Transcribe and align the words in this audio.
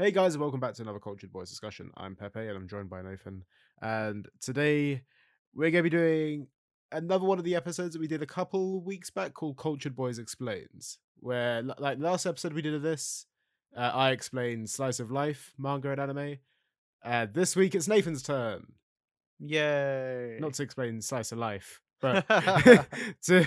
Hey 0.00 0.12
guys, 0.12 0.38
welcome 0.38 0.60
back 0.60 0.74
to 0.74 0.82
another 0.82 1.00
Cultured 1.00 1.32
Boys 1.32 1.50
discussion. 1.50 1.90
I'm 1.96 2.14
Pepe 2.14 2.38
and 2.38 2.56
I'm 2.56 2.68
joined 2.68 2.88
by 2.88 3.02
Nathan. 3.02 3.42
And 3.82 4.28
today 4.40 5.02
we're 5.52 5.72
going 5.72 5.82
to 5.82 5.90
be 5.90 5.96
doing 5.96 6.46
another 6.92 7.24
one 7.24 7.38
of 7.38 7.44
the 7.44 7.56
episodes 7.56 7.94
that 7.94 8.00
we 8.00 8.06
did 8.06 8.22
a 8.22 8.26
couple 8.26 8.80
weeks 8.80 9.10
back 9.10 9.34
called 9.34 9.56
Cultured 9.56 9.96
Boys 9.96 10.20
Explains, 10.20 10.98
where, 11.18 11.62
like, 11.62 11.98
last 11.98 12.26
episode 12.26 12.52
we 12.52 12.62
did 12.62 12.74
of 12.74 12.82
this, 12.82 13.26
uh, 13.76 13.90
I 13.92 14.12
explained 14.12 14.70
Slice 14.70 15.00
of 15.00 15.10
Life, 15.10 15.52
manga 15.58 15.90
and 15.90 16.00
anime. 16.00 16.36
Uh, 17.04 17.26
this 17.34 17.56
week 17.56 17.74
it's 17.74 17.88
Nathan's 17.88 18.22
turn. 18.22 18.74
Yay! 19.40 20.38
Not 20.38 20.52
to 20.54 20.62
explain 20.62 21.02
Slice 21.02 21.32
of 21.32 21.38
Life, 21.38 21.80
but 22.00 22.24
to, 23.24 23.44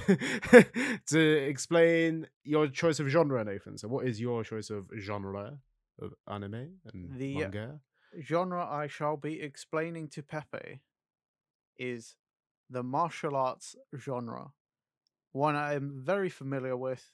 to 1.07 1.20
explain 1.47 2.27
your 2.43 2.68
choice 2.68 2.99
of 2.99 3.07
genre, 3.07 3.41
Nathan. 3.45 3.77
So, 3.77 3.88
what 3.88 4.05
is 4.05 4.20
your 4.20 4.43
choice 4.43 4.70
of 4.70 4.89
genre 4.99 5.57
of 6.02 6.13
anime 6.27 6.79
and 6.86 7.20
The- 7.20 7.36
manga? 7.36 7.81
genre 8.21 8.66
I 8.66 8.88
shall 8.88 9.17
be 9.17 9.41
explaining 9.41 10.09
to 10.09 10.23
Pepe 10.23 10.81
is 11.77 12.16
the 12.70 12.84
martial 12.84 13.35
arts 13.35 13.76
genre. 13.98 14.53
One 15.31 15.55
I 15.55 15.73
am 15.76 16.03
very 16.03 16.29
familiar 16.29 16.76
with, 16.76 17.13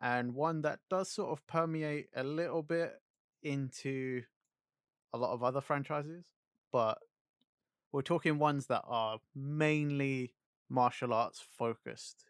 and 0.00 0.34
one 0.34 0.62
that 0.62 0.80
does 0.88 1.10
sort 1.10 1.30
of 1.30 1.46
permeate 1.46 2.08
a 2.14 2.24
little 2.24 2.62
bit 2.62 3.00
into 3.42 4.22
a 5.12 5.18
lot 5.18 5.32
of 5.32 5.42
other 5.42 5.60
franchises, 5.60 6.24
but 6.72 6.98
we're 7.92 8.02
talking 8.02 8.38
ones 8.38 8.66
that 8.66 8.82
are 8.86 9.20
mainly 9.34 10.34
martial 10.68 11.12
arts 11.12 11.40
focused. 11.58 12.24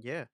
Yeah. 0.00 0.26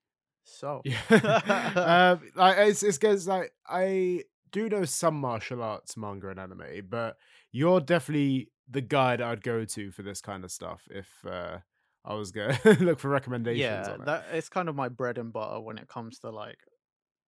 So, 0.44 0.82
Yeah. 0.84 1.00
um, 2.20 2.30
like 2.34 2.58
it's 2.58 2.82
it's 2.82 2.98
because 2.98 3.27
like 3.28 3.52
I 3.66 4.24
do 4.50 4.68
know 4.68 4.84
some 4.84 5.20
martial 5.20 5.62
arts 5.62 5.96
manga 5.96 6.28
and 6.28 6.40
anime, 6.40 6.86
but 6.88 7.16
you're 7.52 7.80
definitely 7.80 8.50
the 8.70 8.80
guy 8.80 9.16
that 9.16 9.27
I'd 9.27 9.42
go 9.42 9.64
to 9.64 9.90
for 9.90 10.02
this 10.02 10.20
kind 10.20 10.44
of 10.44 10.50
stuff 10.50 10.86
if 10.90 11.08
uh, 11.27 11.58
I 12.05 12.14
was 12.14 12.30
gonna 12.30 12.58
look 12.80 12.98
for 12.98 13.08
recommendations. 13.08 13.60
yeah, 13.60 13.92
on 13.92 14.00
it. 14.00 14.06
that 14.06 14.27
it's 14.32 14.48
kind 14.48 14.68
of 14.68 14.74
my 14.74 14.88
bread 14.88 15.18
and 15.18 15.32
butter 15.32 15.60
when 15.60 15.78
it 15.78 15.88
comes 15.88 16.18
to 16.20 16.30
like 16.30 16.58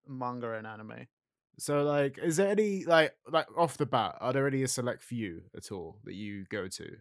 manga 0.07 0.53
and 0.53 0.67
anime. 0.67 1.07
So 1.59 1.83
like, 1.83 2.19
is 2.19 2.37
there 2.37 2.49
any 2.49 2.85
like 2.85 3.15
like 3.29 3.47
off 3.57 3.77
the 3.77 3.87
bat? 3.87 4.17
Are 4.21 4.33
there 4.33 4.47
any 4.47 4.67
select 4.67 5.03
few 5.03 5.43
at 5.57 5.71
all 5.71 5.99
that 6.05 6.15
you 6.15 6.45
go 6.49 6.69
to 6.69 6.97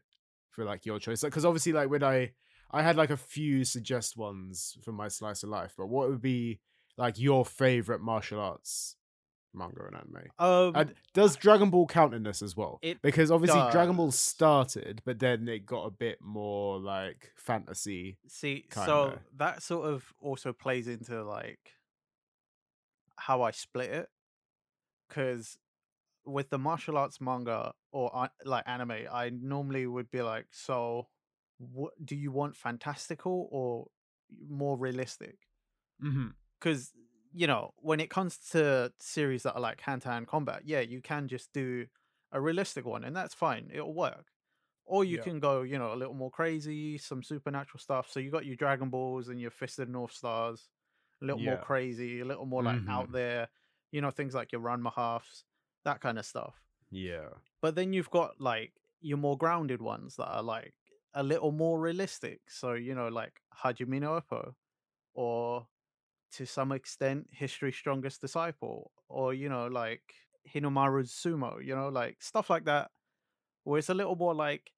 for 0.51 0.65
like 0.65 0.85
your 0.85 0.99
choice? 0.99 1.21
Because 1.21 1.45
obviously, 1.45 1.73
like 1.73 1.89
when 1.89 2.03
I 2.03 2.31
I 2.71 2.83
had 2.83 2.97
like 2.97 3.09
a 3.09 3.17
few 3.17 3.63
suggest 3.63 4.17
ones 4.17 4.77
for 4.83 4.91
my 4.91 5.07
slice 5.07 5.43
of 5.43 5.49
life, 5.49 5.73
but 5.77 5.87
what 5.87 6.09
would 6.09 6.21
be 6.21 6.59
like 6.97 7.17
your 7.17 7.45
favorite 7.45 8.01
martial 8.01 8.39
arts 8.39 8.95
manga 9.53 9.85
and 9.85 9.95
anime? 9.95 10.27
Um, 10.37 10.73
And 10.75 10.95
does 11.13 11.35
Dragon 11.35 11.69
Ball 11.69 11.87
count 11.87 12.13
in 12.13 12.23
this 12.23 12.41
as 12.41 12.55
well? 12.55 12.79
It 12.81 12.99
because 13.01 13.31
obviously 13.31 13.61
Dragon 13.71 13.95
Ball 13.95 14.11
started, 14.11 15.01
but 15.05 15.19
then 15.19 15.47
it 15.47 15.65
got 15.65 15.85
a 15.85 15.91
bit 15.91 16.21
more 16.21 16.79
like 16.79 17.31
fantasy. 17.35 18.17
see, 18.27 18.65
so 18.69 19.15
kinda. 19.15 19.21
that 19.37 19.63
sort 19.63 19.87
of 19.89 20.13
also 20.19 20.53
plays 20.53 20.87
into 20.87 21.23
like 21.23 21.73
how 23.17 23.41
I 23.41 23.51
split 23.51 23.89
it, 23.91 24.09
because 25.07 25.57
with 26.25 26.49
the 26.49 26.59
martial 26.59 26.97
arts 26.97 27.21
manga 27.21 27.73
or 27.91 28.29
like 28.45 28.65
anime, 28.67 29.07
I 29.11 29.29
normally 29.31 29.87
would 29.87 30.11
be 30.11 30.21
like, 30.21 30.47
so 30.51 31.09
what 31.57 31.93
do 32.05 32.15
you 32.15 32.31
want 32.31 32.55
fantastical 32.57 33.47
or 33.51 33.87
more 34.47 34.77
realistic? 34.77 35.39
Mm-hmm. 36.03 36.29
You 37.39 37.47
know 37.47 37.73
when 37.77 38.01
it 38.01 38.09
comes 38.09 38.37
to 38.51 38.91
series 38.99 39.43
that 39.43 39.53
are 39.55 39.61
like 39.61 39.79
hand-to-hand 39.81 40.27
combat 40.27 40.63
yeah 40.65 40.81
you 40.81 41.01
can 41.01 41.29
just 41.29 41.53
do 41.53 41.87
a 42.33 42.41
realistic 42.41 42.85
one 42.85 43.05
and 43.05 43.15
that's 43.15 43.33
fine 43.33 43.71
it'll 43.73 43.93
work 43.93 44.25
or 44.85 45.05
you 45.05 45.17
Yeah. 45.17 45.23
can 45.25 45.39
go 45.39 45.61
you 45.61 45.77
know 45.79 45.93
a 45.93 45.95
little 46.01 46.13
more 46.13 46.31
crazy 46.31 46.97
some 46.97 47.23
supernatural 47.23 47.79
stuff 47.79 48.09
so 48.11 48.19
you 48.19 48.29
got 48.29 48.45
your 48.45 48.57
dragon 48.57 48.89
balls 48.89 49.29
and 49.29 49.39
your 49.39 49.51
fisted 49.51 49.87
north 49.89 50.11
stars 50.11 50.69
a 51.21 51.25
little 51.25 51.39
more 51.39 51.57
crazy 51.57 52.19
a 52.19 52.25
little 52.25 52.45
more 52.45 52.63
like 52.63 52.81
out 52.89 53.09
Mhm. 53.09 53.13
there 53.13 53.47
you 53.91 54.01
know 54.01 54.11
things 54.11 54.33
like 54.35 54.51
your 54.51 54.61
Ranma 54.61 54.91
halfs 54.93 55.45
that 55.85 56.01
kind 56.01 56.19
of 56.19 56.25
stuff 56.25 56.55
Yeah. 56.91 57.29
but 57.61 57.75
then 57.75 57.93
you've 57.93 58.09
got 58.09 58.39
like 58.39 58.73
your 59.01 59.17
more 59.17 59.37
grounded 59.37 59.81
ones 59.81 60.15
that 60.17 60.27
are 60.27 60.43
like 60.43 60.73
a 61.13 61.23
little 61.23 61.51
more 61.51 61.79
realistic. 61.79 62.41
So, 62.49 62.73
you 62.73 62.95
know, 62.95 63.07
like 63.07 63.41
Hajime 63.63 63.99
no 64.01 64.19
Ippo, 64.21 64.53
or 65.13 65.67
to 66.33 66.45
some 66.45 66.71
extent, 66.71 67.27
History's 67.31 67.75
Strongest 67.75 68.21
Disciple, 68.21 68.91
or, 69.09 69.33
you 69.33 69.49
know, 69.49 69.67
like 69.67 70.15
Hinomaru 70.49 71.03
Zumo, 71.05 71.63
you 71.65 71.75
know, 71.75 71.89
like 71.89 72.21
stuff 72.21 72.49
like 72.49 72.65
that, 72.65 72.91
where 73.63 73.79
it's 73.79 73.89
a 73.89 73.93
little 73.93 74.15
more 74.15 74.35
like, 74.35 74.71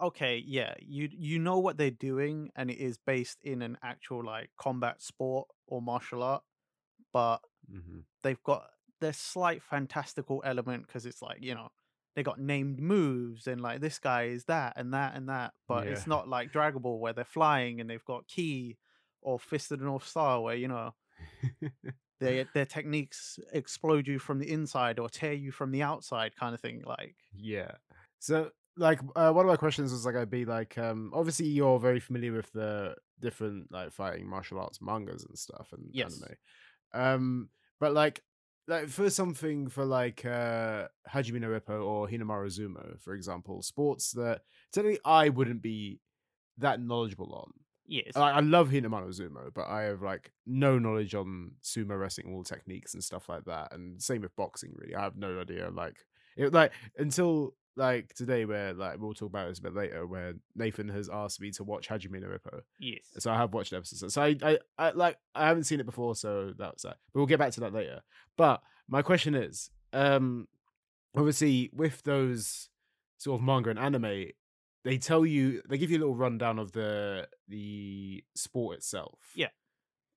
okay, 0.00 0.38
yeah, 0.38 0.74
you 0.80 1.08
you 1.12 1.38
know 1.38 1.58
what 1.60 1.78
they're 1.78 1.90
doing, 1.90 2.50
and 2.56 2.70
it 2.70 2.78
is 2.78 2.98
based 2.98 3.42
in 3.42 3.62
an 3.62 3.78
actual 3.82 4.24
like 4.24 4.50
combat 4.58 5.02
sport 5.02 5.48
or 5.68 5.82
martial 5.82 6.22
art, 6.22 6.44
but 7.12 7.40
Mm-hmm. 7.72 8.00
they've 8.22 8.42
got 8.42 8.70
their 9.00 9.12
slight 9.12 9.62
fantastical 9.62 10.42
element 10.44 10.86
because 10.86 11.06
it's 11.06 11.22
like 11.22 11.38
you 11.42 11.54
know 11.54 11.68
they 12.14 12.22
got 12.22 12.38
named 12.40 12.80
moves 12.80 13.46
and 13.46 13.60
like 13.60 13.80
this 13.80 13.98
guy 13.98 14.24
is 14.24 14.44
that 14.46 14.74
and 14.76 14.92
that 14.92 15.14
and 15.14 15.28
that 15.28 15.54
but 15.68 15.86
it's 15.88 16.06
not 16.06 16.28
like 16.28 16.50
Dragon 16.50 16.82
Ball 16.82 16.98
where 17.00 17.12
they're 17.12 17.24
flying 17.24 17.80
and 17.80 17.88
they've 17.88 18.04
got 18.04 18.26
ki 18.26 18.78
or 19.22 19.38
Fist 19.38 19.72
of 19.72 19.78
the 19.80 19.84
North 19.84 20.06
Star 20.06 20.40
where 20.42 20.56
you 20.56 20.68
know 20.68 20.94
their 22.20 22.44
their 22.52 22.66
techniques 22.66 23.38
explode 23.52 24.06
you 24.06 24.18
from 24.18 24.38
the 24.38 24.50
inside 24.50 24.98
or 24.98 25.08
tear 25.08 25.32
you 25.32 25.50
from 25.50 25.70
the 25.70 25.82
outside 25.82 26.36
kind 26.36 26.54
of 26.54 26.60
thing 26.60 26.82
like 26.84 27.16
Yeah. 27.32 27.72
So, 28.18 28.50
like, 28.76 29.00
uh, 29.16 29.32
one 29.32 29.44
of 29.46 29.50
my 29.50 29.56
questions 29.56 29.92
was 29.92 30.04
like, 30.06 30.16
I'd 30.16 30.30
be 30.30 30.44
like, 30.44 30.78
um, 30.78 31.10
obviously 31.14 31.46
you're 31.46 31.78
very 31.78 32.00
familiar 32.00 32.32
with 32.32 32.50
the 32.52 32.96
different 33.18 33.70
like 33.70 33.92
fighting 33.92 34.26
martial 34.26 34.58
arts 34.58 34.80
mangas 34.80 35.24
and 35.24 35.38
stuff 35.38 35.72
and 35.72 35.92
Yes. 35.92 36.24
anime. 36.24 36.34
Um, 36.92 37.50
but 37.80 37.92
like, 37.94 38.24
like 38.68 38.88
for 38.88 39.10
something 39.10 39.68
for 39.68 39.84
like 39.84 40.24
uh 40.24 40.88
Hajime 41.08 41.40
no 41.40 41.50
Ippo 41.60 41.84
or 41.84 42.08
Hinomaru 42.08 42.48
Zumo, 42.48 43.00
for 43.00 43.14
example, 43.14 43.62
sports 43.62 44.12
that 44.12 44.42
technically 44.72 45.00
I 45.04 45.30
wouldn't 45.30 45.62
be 45.62 46.00
that 46.58 46.80
knowledgeable 46.80 47.34
on. 47.34 47.52
Yes 47.90 48.14
Like, 48.14 48.34
I 48.34 48.40
love 48.40 48.68
Hinomaru 48.70 49.08
Zumo, 49.08 49.52
but 49.52 49.66
I 49.66 49.82
have 49.82 50.00
like 50.00 50.30
no 50.46 50.78
knowledge 50.78 51.14
on 51.14 51.52
sumo 51.62 51.98
wrestling, 51.98 52.32
all 52.32 52.44
techniques 52.44 52.94
and 52.94 53.02
stuff 53.02 53.28
like 53.28 53.44
that. 53.46 53.74
And 53.74 54.00
same 54.00 54.22
with 54.22 54.34
boxing, 54.36 54.72
really. 54.76 54.94
I 54.94 55.02
have 55.02 55.16
no 55.16 55.40
idea. 55.40 55.68
Like, 55.70 55.96
it, 56.36 56.52
like 56.52 56.72
until 56.96 57.54
like 57.74 58.14
today, 58.14 58.44
where 58.44 58.72
like 58.74 59.00
we'll 59.00 59.12
talk 59.12 59.30
about 59.30 59.48
this 59.48 59.58
a 59.58 59.62
bit 59.62 59.74
later, 59.74 60.06
where 60.06 60.34
Nathan 60.54 60.88
has 60.88 61.08
asked 61.12 61.40
me 61.40 61.50
to 61.50 61.64
watch 61.64 61.88
Hajime 61.88 62.20
no 62.20 62.28
Ippo. 62.28 62.60
yes 62.78 63.00
So 63.18 63.32
I 63.32 63.36
have 63.36 63.52
watched 63.52 63.72
episodes. 63.72 64.14
So 64.14 64.22
I, 64.22 64.36
I, 64.40 64.58
I 64.78 64.90
like 64.92 65.18
I 65.34 65.48
haven't 65.48 65.64
seen 65.64 65.80
it 65.80 65.86
before, 65.86 66.14
so 66.14 66.54
that's 66.56 66.84
that. 66.84 66.98
But 67.12 67.18
we'll 67.18 67.26
get 67.26 67.40
back 67.40 67.52
to 67.54 67.60
that 67.60 67.74
later. 67.74 68.02
But 68.36 68.62
my 68.88 69.02
question 69.02 69.34
is, 69.34 69.68
um, 69.92 70.46
obviously 71.16 71.70
with 71.72 72.04
those 72.04 72.68
sort 73.18 73.40
of 73.40 73.44
manga 73.44 73.70
and 73.70 73.78
anime, 73.80 74.26
they 74.84 74.98
tell 74.98 75.26
you 75.26 75.62
they 75.68 75.78
give 75.78 75.90
you 75.90 75.98
a 75.98 76.00
little 76.00 76.16
rundown 76.16 76.58
of 76.58 76.72
the 76.72 77.28
the 77.48 78.24
sport 78.34 78.78
itself. 78.78 79.18
Yeah. 79.34 79.48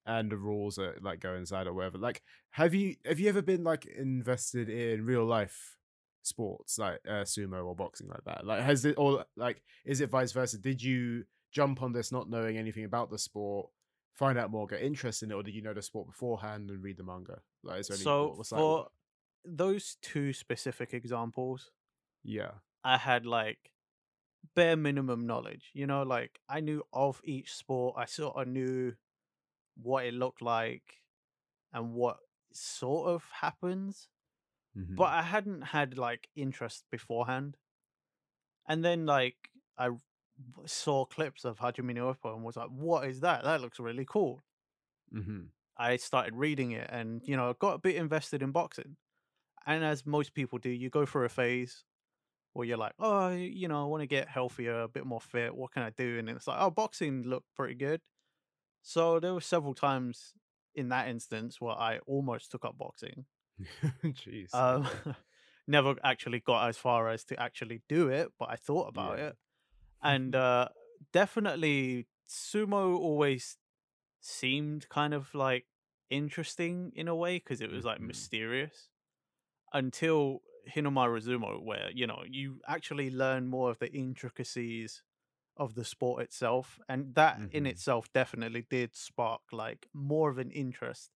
And 0.06 0.30
the 0.30 0.38
rules 0.38 0.76
that 0.76 1.02
like 1.02 1.22
go 1.22 1.36
inside 1.36 1.68
or 1.68 1.74
whatever. 1.74 1.98
Like, 1.98 2.22
have 2.52 2.74
you 2.74 2.96
have 3.06 3.20
you 3.20 3.30
ever 3.30 3.42
been 3.42 3.64
like 3.64 3.86
invested 3.86 4.70
in 4.70 5.06
real 5.06 5.26
life 5.26 5.78
sports 6.24 6.78
like 6.78 7.00
uh, 7.08 7.24
sumo 7.24 7.66
or 7.66 7.76
boxing 7.76 8.08
like 8.08 8.24
that? 8.26 8.46
Like, 8.46 8.62
has 8.64 8.84
it 8.86 8.96
or 8.98 9.26
like 9.38 9.62
is 9.86 10.02
it 10.02 10.10
vice 10.10 10.32
versa? 10.34 10.58
Did 10.58 10.84
you 10.84 11.24
jump 11.54 11.82
on 11.82 11.94
this 11.94 12.12
not 12.12 12.30
knowing 12.30 12.58
anything 12.58 12.84
about 12.84 13.12
the 13.12 13.18
sport, 13.18 13.70
find 14.14 14.38
out 14.38 14.52
more, 14.52 14.68
get 14.68 14.82
interested 14.82 15.26
in 15.26 15.32
it, 15.32 15.36
or 15.36 15.44
did 15.44 15.54
you 15.54 15.62
know 15.62 15.74
the 15.74 15.82
sport 15.82 16.08
beforehand 16.08 16.70
and 16.70 16.84
read 16.84 16.98
the 16.98 17.04
manga? 17.04 17.40
Like, 17.64 17.82
is 17.82 17.88
there 17.88 17.96
any, 17.96 18.04
so 18.04 18.44
for 18.50 18.78
like? 18.78 18.86
those 19.46 19.98
two 20.02 20.34
specific 20.34 20.94
examples 20.94 21.72
yeah, 22.24 22.52
I 22.84 22.98
had 22.98 23.26
like 23.26 23.60
bare 24.56 24.76
minimum 24.78 25.26
knowledge. 25.28 25.72
You 25.74 25.88
know, 25.88 26.04
like 26.04 26.40
I 26.50 26.60
knew 26.62 26.84
of 26.94 27.22
each 27.24 27.54
sport. 27.54 27.96
I 27.98 28.06
sort 28.06 28.38
of 28.38 28.48
knew 28.48 28.96
what 29.76 30.06
it 30.06 30.14
looked 30.14 30.42
like 30.42 31.04
and 31.74 31.94
what 31.94 32.20
sort 32.54 33.10
of 33.10 33.30
happens, 33.32 34.10
Mhm. 34.76 34.98
but 34.98 35.10
I 35.14 35.24
hadn't 35.24 35.64
had 35.64 35.98
like 35.98 36.30
interest 36.36 36.86
beforehand. 36.92 37.58
And 38.68 38.84
then 38.84 39.06
like 39.06 39.50
I 39.78 39.90
saw 40.66 41.06
clips 41.06 41.46
of 41.46 41.60
Hajime 41.60 41.96
no 41.96 42.14
Ippo 42.14 42.36
and 42.36 42.44
was 42.44 42.58
like, 42.58 42.70
"What 42.70 43.08
is 43.10 43.22
that? 43.22 43.44
That 43.44 43.62
looks 43.62 43.80
really 43.80 44.06
cool." 44.06 44.44
Mhm. 45.12 45.54
I 45.78 45.98
started 45.98 46.36
reading 46.36 46.72
it 46.72 46.90
and 46.92 47.22
you 47.28 47.36
know 47.36 47.54
got 47.54 47.76
a 47.76 47.80
bit 47.80 47.96
invested 47.96 48.42
in 48.42 48.52
boxing. 48.52 48.98
And 49.66 49.84
as 49.84 50.06
most 50.06 50.34
people 50.34 50.60
do, 50.60 50.70
you 50.70 50.90
go 50.90 51.06
through 51.06 51.26
a 51.26 51.30
phase 51.30 51.86
where 52.54 52.68
you're 52.68 52.78
like, 52.78 52.94
oh, 53.00 53.32
you 53.32 53.68
know, 53.68 53.84
I 53.84 53.88
want 53.88 54.02
to 54.02 54.08
get 54.08 54.28
healthier, 54.30 54.82
a 54.82 54.88
bit 54.88 55.06
more 55.06 55.22
fit. 55.22 55.56
What 55.56 55.72
can 55.72 55.84
I 55.84 55.90
do? 55.92 56.20
And 56.20 56.30
it's 56.30 56.48
like, 56.48 56.60
oh, 56.62 56.70
boxing 56.72 57.24
looked 57.24 57.54
pretty 57.56 57.76
good. 57.76 58.02
So 58.84 59.20
there 59.20 59.34
were 59.34 59.42
several 59.42 59.76
times 59.76 60.34
in 60.76 60.90
that 60.90 61.08
instance 61.10 61.62
where 61.62 61.76
I 61.76 62.00
almost 62.00 62.52
took 62.52 62.66
up 62.66 62.78
boxing. 62.78 63.26
Jeez. 64.14 64.54
Um, 64.54 64.88
never 65.68 65.96
actually 66.04 66.40
got 66.40 66.70
as 66.70 66.78
far 66.78 67.10
as 67.10 67.24
to 67.26 67.40
actually 67.40 67.82
do 67.90 68.10
it, 68.10 68.32
but 68.38 68.50
I 68.50 68.56
thought 68.56 68.88
about 68.90 69.20
Yeah. 69.20 69.20
it. 69.20 69.38
And 70.04 70.36
uh 70.36 70.70
definitely 71.14 72.08
sumo 72.30 72.98
always 72.98 73.58
seemed 74.22 74.90
kind 74.90 75.14
of 75.14 75.36
like 75.36 75.68
interesting 76.10 76.92
in 76.96 77.08
a 77.10 77.16
way 77.16 77.38
because 77.38 77.62
it 77.62 77.72
was 77.72 77.86
like 77.86 78.00
Mhm. 78.00 78.02
mysterious 78.02 78.90
until 79.74 80.42
Hinomaru 80.70 81.22
Zumo, 81.22 81.62
where 81.64 81.92
you 81.92 82.08
know 82.08 82.24
you 82.28 82.62
actually 82.68 83.10
learn 83.12 83.48
more 83.48 83.70
of 83.72 83.80
the 83.80 83.92
intricacies 83.94 85.04
of 85.58 85.76
the 85.76 85.86
sport 85.86 86.24
itself, 86.24 86.80
and 86.90 87.16
that 87.16 87.44
in 87.52 87.66
Mhm. 87.66 87.68
itself 87.68 88.12
definitely 88.14 88.64
did 88.70 88.96
spark 88.96 89.42
like 89.52 89.88
more 89.94 90.30
of 90.32 90.38
an 90.40 90.52
interest. 90.52 91.12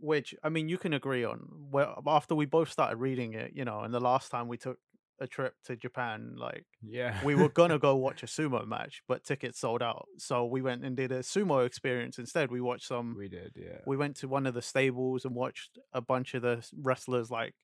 Which 0.00 0.34
I 0.42 0.48
mean, 0.48 0.68
you 0.68 0.78
can 0.78 0.94
agree 0.94 1.24
on. 1.24 1.70
Well, 1.70 2.02
after 2.06 2.34
we 2.34 2.46
both 2.46 2.70
started 2.70 2.96
reading 2.98 3.34
it, 3.34 3.52
you 3.54 3.64
know, 3.64 3.80
and 3.82 3.92
the 3.94 4.00
last 4.00 4.30
time 4.30 4.48
we 4.48 4.56
took 4.58 4.78
a 5.20 5.26
trip 5.26 5.56
to 5.64 5.76
Japan, 5.76 6.36
like 6.36 6.66
Yeah. 6.82 7.20
we 7.20 7.34
were 7.34 7.50
gonna 7.50 7.78
go 7.78 7.96
watch 7.96 8.22
a 8.22 8.26
sumo 8.26 8.66
match, 8.66 9.02
but 9.08 9.24
tickets 9.24 9.58
sold 9.60 9.82
out. 9.82 10.08
So 10.18 10.46
we 10.46 10.62
went 10.62 10.84
and 10.84 10.96
did 10.96 11.12
a 11.12 11.20
sumo 11.20 11.66
experience 11.66 12.18
instead. 12.18 12.50
We 12.50 12.60
watched 12.62 12.86
some. 12.86 13.16
we 13.16 13.28
did, 13.28 13.52
yeah. 13.56 13.84
We 13.84 13.96
went 13.96 14.16
to 14.18 14.28
one 14.28 14.46
of 14.46 14.54
the 14.54 14.62
stables 14.62 15.24
and 15.24 15.34
watched 15.34 15.78
a 15.92 16.00
bunch 16.00 16.34
of 16.34 16.42
the 16.42 16.68
wrestlers 16.76 17.30
like 17.30 17.54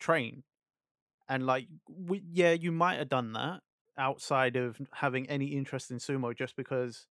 train, 0.00 0.44
and 1.30 1.46
like 1.46 1.68
we 1.88 2.22
yeah, 2.32 2.52
you 2.52 2.72
might 2.72 2.98
have 2.98 3.10
done 3.10 3.34
that 3.34 3.62
outside 3.98 4.56
of 4.56 4.80
having 4.94 5.28
any 5.30 5.48
interest 5.48 5.92
in 5.92 5.98
sumo 5.98 6.36
just 6.36 6.56
because 6.56 7.08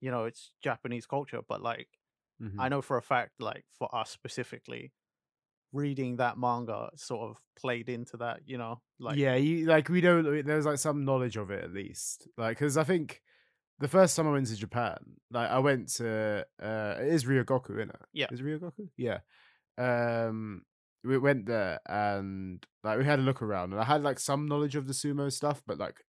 you 0.00 0.10
know 0.10 0.24
it's 0.24 0.52
Japanese 0.62 1.06
culture. 1.06 1.40
But 1.48 1.62
like 1.62 1.88
Mhm. 2.40 2.58
I 2.58 2.68
know 2.68 2.82
for 2.82 2.96
a 2.98 3.02
fact, 3.02 3.40
like 3.40 3.64
for 3.78 3.94
us 3.94 4.10
specifically, 4.10 4.92
reading 5.72 6.16
that 6.16 6.38
manga 6.38 6.90
sort 6.96 7.30
of 7.30 7.38
played 7.56 7.88
into 7.88 8.16
that. 8.18 8.42
You 8.46 8.58
know, 8.58 8.82
like 9.00 9.16
yeah, 9.16 9.34
you 9.34 9.66
like 9.66 9.88
we 9.88 10.00
know 10.00 10.22
there's 10.42 10.66
like 10.66 10.78
some 10.78 11.04
knowledge 11.04 11.36
of 11.36 11.50
it 11.50 11.64
at 11.64 11.72
least. 11.72 12.28
Like, 12.36 12.58
because 12.58 12.76
I 12.76 12.84
think 12.84 13.22
the 13.80 13.88
first 13.88 14.16
time 14.16 14.28
I 14.28 14.32
went 14.32 14.48
to 14.48 14.56
Japan, 14.56 14.98
like 15.30 15.50
I 15.50 15.58
went 15.60 15.88
to 15.96 16.46
uh, 16.62 16.96
it 17.00 17.08
is 17.08 17.24
Ryogoku, 17.24 17.70
isn't 17.78 17.90
it? 17.90 18.02
Yeah. 18.12 18.28
is 18.30 18.42
Ryogoku? 18.42 18.88
Yeah. 18.96 19.20
Um, 19.78 20.64
we 21.04 21.18
went 21.18 21.46
there 21.46 21.80
and 21.86 22.64
like 22.82 22.98
we 22.98 23.04
had 23.04 23.18
a 23.18 23.22
look 23.22 23.42
around, 23.42 23.72
and 23.72 23.80
I 23.80 23.84
had 23.84 24.02
like 24.02 24.18
some 24.18 24.46
knowledge 24.46 24.76
of 24.76 24.86
the 24.86 24.92
sumo 24.94 25.30
stuff, 25.32 25.62
but 25.66 25.78
like 25.78 26.00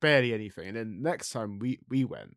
barely 0.00 0.34
anything. 0.34 0.68
And 0.68 0.76
then 0.76 1.02
next 1.02 1.30
time 1.30 1.58
we 1.58 1.80
we 1.88 2.04
went, 2.04 2.36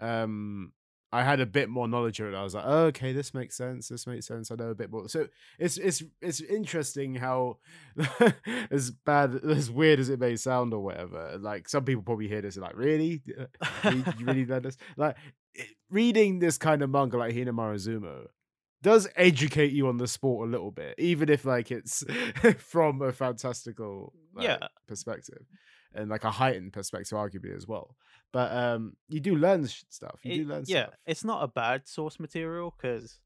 um. 0.00 0.72
I 1.12 1.22
had 1.22 1.40
a 1.40 1.46
bit 1.46 1.70
more 1.70 1.86
knowledge 1.88 2.18
of 2.20 2.26
it. 2.26 2.34
I 2.34 2.42
was 2.42 2.54
like, 2.54 2.64
oh, 2.66 2.86
okay, 2.86 3.12
this 3.12 3.32
makes 3.32 3.56
sense. 3.56 3.88
This 3.88 4.06
makes 4.08 4.26
sense. 4.26 4.50
I 4.50 4.56
know 4.56 4.70
a 4.70 4.74
bit 4.74 4.90
more. 4.90 5.08
So 5.08 5.28
it's 5.58 5.78
it's 5.78 6.02
it's 6.20 6.40
interesting 6.40 7.14
how 7.14 7.58
as 8.70 8.90
bad 8.90 9.36
as 9.44 9.70
weird 9.70 10.00
as 10.00 10.08
it 10.08 10.18
may 10.18 10.36
sound 10.36 10.74
or 10.74 10.80
whatever 10.82 11.38
like 11.40 11.68
some 11.68 11.84
people 11.84 12.02
probably 12.02 12.28
hear 12.28 12.42
this 12.42 12.56
and 12.56 12.64
like 12.64 12.76
really 12.76 13.22
Uh, 13.38 13.90
you, 13.90 14.04
you 14.18 14.26
really 14.26 14.44
learn 14.50 14.62
this 14.64 14.76
like 14.96 15.16
reading 15.90 16.40
this 16.40 16.58
kind 16.58 16.82
of 16.82 16.90
manga 16.90 17.16
like 17.16 17.34
Hinomaru 17.34 17.76
Zumo 17.76 18.26
does 18.82 19.08
educate 19.16 19.72
you 19.72 19.88
on 19.88 19.96
the 19.96 20.06
sport 20.06 20.48
a 20.48 20.50
little 20.50 20.70
bit 20.70 20.94
even 20.98 21.28
if 21.28 21.44
like 21.44 21.70
it's 21.70 22.04
from 22.58 23.02
a 23.02 23.12
fantastical 23.12 24.12
like, 24.34 24.44
Yeah. 24.44 24.68
perspective 24.86 25.46
and 25.94 26.10
like 26.10 26.24
a 26.24 26.30
heightened 26.30 26.72
perspective 26.72 27.16
arguably 27.16 27.56
as 27.56 27.66
well 27.66 27.96
but 28.32 28.52
um 28.52 28.96
you 29.08 29.20
do 29.20 29.34
learn 29.36 29.66
sh- 29.66 29.84
stuff 29.88 30.20
you 30.24 30.32
it- 30.32 30.36
do 30.44 30.44
learn 30.44 30.64
yeah, 30.66 30.86
stuff 30.86 30.94
it's 31.06 31.24
not 31.24 31.42
a 31.42 31.48
bad 31.48 31.86
source 31.88 32.18
material 32.20 32.74
because 32.76 33.20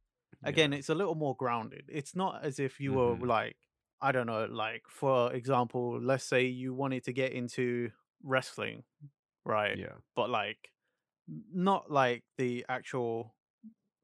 again, 0.44 0.72
it's 0.72 0.88
a 0.88 0.94
little 0.94 1.14
more 1.14 1.36
grounded. 1.36 1.84
It's 1.88 2.14
not 2.16 2.44
as 2.44 2.58
if 2.58 2.80
you 2.80 2.92
Mhm. 2.92 3.18
were 3.20 3.26
like, 3.26 3.56
I 4.00 4.12
don't 4.12 4.26
know, 4.26 4.46
like 4.46 4.82
for 4.88 5.32
example, 5.32 6.00
let's 6.00 6.24
say 6.24 6.46
you 6.46 6.72
wanted 6.74 7.04
to 7.04 7.12
get 7.12 7.32
into 7.32 7.90
wrestling, 8.22 8.84
right? 9.44 9.78
yeah 9.78 9.94
But 10.16 10.30
like, 10.30 10.70
not 11.52 11.90
like 11.90 12.24
the 12.38 12.64
actual 12.68 13.34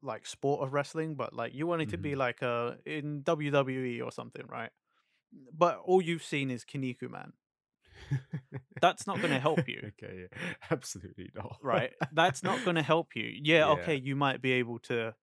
like 0.01 0.25
sport 0.25 0.61
of 0.61 0.73
wrestling, 0.73 1.15
but 1.15 1.33
like 1.33 1.53
you 1.53 1.67
wanted 1.67 1.89
to 1.89 1.97
be 1.97 2.11
Mm-hmm. 2.11 2.19
like 2.19 2.43
uh 2.43 2.73
in 2.85 3.23
WWE 3.23 4.03
or 4.03 4.11
something, 4.11 4.45
right? 4.47 4.69
But 5.57 5.79
all 5.83 6.01
you've 6.01 6.23
seen 6.23 6.49
is 6.51 6.63
Kinnikuman, 6.63 7.31
That's 8.81 9.07
not 9.07 9.21
gonna 9.21 9.39
help 9.39 9.59
you. 9.67 9.81
okay 10.01 10.27
yeah. 10.31 10.53
absolutely 10.71 11.29
not 11.35 11.57
right? 11.61 11.91
That's 12.13 12.43
not 12.43 12.63
going 12.63 12.75
to 12.75 12.83
help 12.83 13.15
you. 13.15 13.31
Yeah, 13.43 13.65
Yeah. 13.67 13.71
okay, 13.73 13.95
you 13.95 14.15
might 14.15 14.41
be 14.41 14.51
able 14.53 14.79
to 14.79 15.15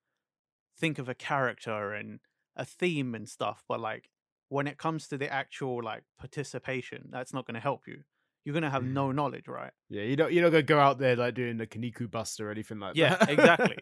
think 0.78 0.98
of 0.98 1.08
a 1.08 1.14
character 1.14 1.92
and 1.92 2.20
a 2.56 2.64
theme 2.64 3.14
and 3.14 3.28
stuff, 3.28 3.62
but 3.68 3.80
like 3.80 4.10
when 4.48 4.66
it 4.66 4.76
comes 4.78 5.08
to 5.08 5.16
the 5.18 5.32
actual 5.32 5.82
like 5.82 6.02
participation, 6.18 7.08
that's 7.10 7.32
not 7.32 7.46
going 7.46 7.54
to 7.54 7.60
help 7.60 7.82
you. 7.86 8.02
You're 8.44 8.52
going 8.52 8.62
to 8.64 8.70
have 8.70 8.84
no 8.84 9.10
knowledge, 9.12 9.48
right? 9.48 9.72
Yeah, 9.88 10.02
you 10.02 10.16
don't 10.16 10.32
you're 10.32 10.42
not 10.42 10.50
gonna 10.50 10.62
go 10.62 10.78
out 10.78 10.98
there 10.98 11.16
like 11.16 11.34
doing 11.34 11.56
the 11.56 11.66
Kinniku 11.66 12.10
Buster 12.10 12.48
or 12.48 12.50
anything 12.50 12.78
like 12.78 12.94
Yeah, 12.96 13.16
that. 13.16 13.30
exactly. 13.30 13.76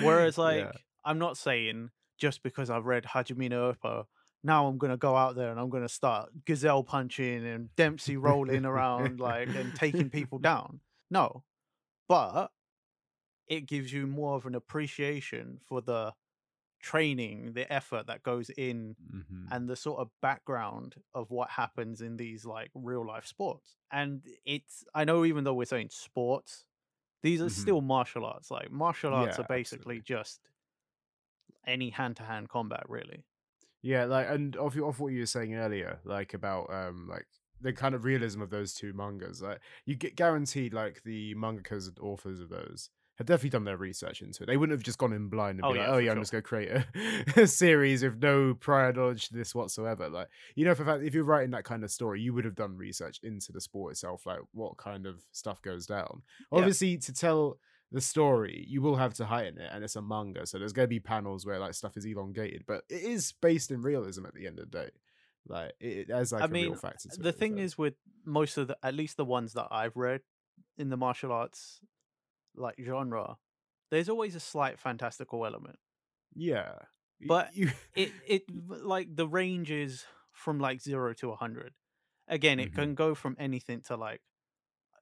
Whereas 0.00 0.38
like 0.38 0.60
Yeah. 0.60 0.72
I'm 1.04 1.18
not 1.18 1.36
saying 1.36 1.90
just 2.18 2.42
because 2.42 2.70
I've 2.70 2.86
read 2.86 3.04
Hajime 3.04 3.50
no 3.50 3.72
Ippo, 3.72 4.06
now 4.44 4.66
I'm 4.66 4.78
gonna 4.78 4.96
go 4.96 5.16
out 5.16 5.34
there 5.36 5.50
and 5.50 5.58
I'm 5.60 5.70
gonna 5.70 5.88
start 5.88 6.30
gazelle 6.46 6.84
punching 6.84 7.46
and 7.46 7.74
Dempsey 7.76 8.16
rolling 8.16 8.64
around 8.64 9.20
like 9.20 9.48
and 9.54 9.74
taking 9.74 10.10
people 10.10 10.38
down. 10.50 10.80
No. 11.10 11.44
But 12.08 12.50
it 13.48 13.66
gives 13.66 13.92
you 13.92 14.06
more 14.06 14.36
of 14.36 14.46
an 14.46 14.54
appreciation 14.54 15.58
for 15.68 15.80
the 15.82 16.14
training, 16.80 17.52
the 17.54 17.70
effort 17.72 18.06
that 18.08 18.22
goes 18.22 18.50
in 18.50 18.96
Mhm. 19.14 19.48
and 19.52 19.68
the 19.68 19.76
sort 19.76 20.00
of 20.00 20.10
background 20.20 20.96
of 21.14 21.30
what 21.30 21.50
happens 21.50 22.00
in 22.02 22.16
these 22.16 22.44
like 22.44 22.70
real 22.74 23.06
life 23.06 23.26
sports. 23.26 23.76
And 23.92 24.26
it's 24.44 24.84
I 24.94 25.04
know 25.04 25.24
even 25.24 25.44
though 25.44 25.54
we're 25.54 25.64
saying 25.66 25.90
sports, 25.90 26.64
these 27.22 27.40
are 27.42 27.48
Mhm. 27.48 27.50
still 27.50 27.80
martial 27.80 28.24
arts. 28.26 28.50
Like 28.50 28.70
martial 28.70 29.14
arts 29.14 29.38
Yeah, 29.38 29.40
are 29.40 29.44
basically 29.44 30.00
absolutely. 30.00 30.02
just 30.02 30.40
any 31.66 31.90
hand 31.90 32.16
to 32.16 32.22
hand 32.22 32.48
combat, 32.48 32.88
really. 32.88 33.24
Yeah, 33.82 34.04
like 34.04 34.28
and 34.28 34.56
off 34.56 34.76
off 34.78 35.00
what 35.00 35.12
you 35.12 35.20
were 35.20 35.26
saying 35.26 35.54
earlier, 35.54 36.00
like 36.04 36.34
about 36.34 36.72
um 36.72 37.08
like 37.08 37.26
the 37.60 37.72
kind 37.72 37.94
of 37.94 38.04
realism 38.04 38.40
of 38.42 38.50
those 38.50 38.74
two 38.74 38.92
mangas, 38.92 39.42
like 39.42 39.60
you 39.84 39.96
get 39.96 40.16
guaranteed 40.16 40.72
like 40.72 41.02
the 41.04 41.34
mangakas 41.34 41.88
and 41.88 41.98
authors 41.98 42.40
of 42.40 42.48
those 42.48 42.90
have 43.22 43.26
definitely 43.26 43.50
done 43.50 43.64
their 43.64 43.76
research 43.76 44.20
into 44.22 44.42
it. 44.42 44.46
They 44.46 44.56
wouldn't 44.56 44.76
have 44.76 44.82
just 44.84 44.98
gone 44.98 45.12
in 45.12 45.28
blind 45.28 45.58
and 45.58 45.64
Oh, 45.66 45.72
be 45.72 45.78
like, 45.78 45.88
yeah, 45.88 45.94
oh 45.94 45.98
yeah, 45.98 46.10
I'm 46.12 46.18
just 46.20 46.32
gonna 46.32 46.42
create 46.42 46.70
a, 46.70 46.84
a 47.36 47.46
series 47.46 48.02
with 48.02 48.20
no 48.22 48.54
prior 48.54 48.92
knowledge 48.92 49.28
to 49.28 49.34
this 49.34 49.54
whatsoever. 49.54 50.08
Like 50.08 50.28
you 50.54 50.64
know, 50.64 50.74
for 50.74 50.84
fact, 50.84 51.02
if 51.02 51.14
you're 51.14 51.24
writing 51.24 51.50
that 51.52 51.64
kind 51.64 51.84
of 51.84 51.90
story, 51.90 52.20
you 52.20 52.34
would 52.34 52.44
have 52.44 52.54
done 52.54 52.76
research 52.76 53.20
into 53.22 53.52
the 53.52 53.60
sport 53.60 53.92
itself, 53.92 54.26
like 54.26 54.40
what 54.52 54.76
kind 54.76 55.06
of 55.06 55.22
stuff 55.32 55.62
goes 55.62 55.86
down. 55.86 56.22
Yeah. 56.52 56.58
Obviously, 56.58 56.98
to 56.98 57.12
tell 57.12 57.58
the 57.90 58.00
story, 58.00 58.64
you 58.68 58.80
will 58.80 58.96
have 58.96 59.14
to 59.14 59.26
heighten 59.26 59.58
it, 59.60 59.70
and 59.72 59.84
it's 59.84 59.96
a 59.96 60.02
manga, 60.02 60.46
so 60.46 60.58
there's 60.58 60.72
going 60.72 60.84
to 60.86 60.90
be 60.90 61.00
panels 61.00 61.44
where 61.44 61.58
like 61.58 61.74
stuff 61.74 61.96
is 61.96 62.04
elongated, 62.06 62.64
but 62.66 62.84
it 62.88 63.02
is 63.02 63.34
based 63.42 63.70
in 63.70 63.82
realism 63.82 64.24
at 64.24 64.34
the 64.34 64.46
end 64.46 64.58
of 64.58 64.70
the 64.70 64.78
day. 64.78 64.90
Like 65.46 65.72
it, 65.80 66.08
has 66.10 66.32
like 66.32 66.42
I 66.42 66.44
a 66.46 66.48
mean, 66.48 66.66
real 66.70 66.76
factor 66.76 67.08
to 67.08 67.20
the 67.20 67.28
it, 67.30 67.34
thing 67.36 67.56
so- 67.56 67.62
is 67.62 67.76
with 67.76 67.94
most 68.24 68.56
of 68.56 68.68
the 68.68 68.78
at 68.82 68.94
least 68.94 69.16
the 69.16 69.24
ones 69.24 69.52
that 69.54 69.66
I've 69.70 69.96
read 69.96 70.20
in 70.78 70.88
the 70.88 70.96
martial 70.96 71.32
arts 71.32 71.80
like 72.56 72.76
genre, 72.82 73.38
there's 73.90 74.08
always 74.08 74.34
a 74.36 74.40
slight 74.40 74.78
fantastical 74.78 75.46
element. 75.46 75.78
yeah, 76.34 76.78
but 77.20 77.54
you, 77.54 77.70
it 77.94 78.14
it 78.26 78.42
like 78.66 79.14
the 79.14 79.26
range 79.28 79.70
is 79.70 80.04
from 80.32 80.58
like 80.58 80.80
zero 80.80 81.12
to 81.14 81.30
a 81.30 81.36
hundred. 81.36 81.74
Again, 82.28 82.60
it 82.60 82.72
Mhm. 82.72 82.72
can 82.72 82.94
go 82.94 83.14
from 83.14 83.36
anything 83.38 83.82
to 83.82 83.96
like 83.96 84.22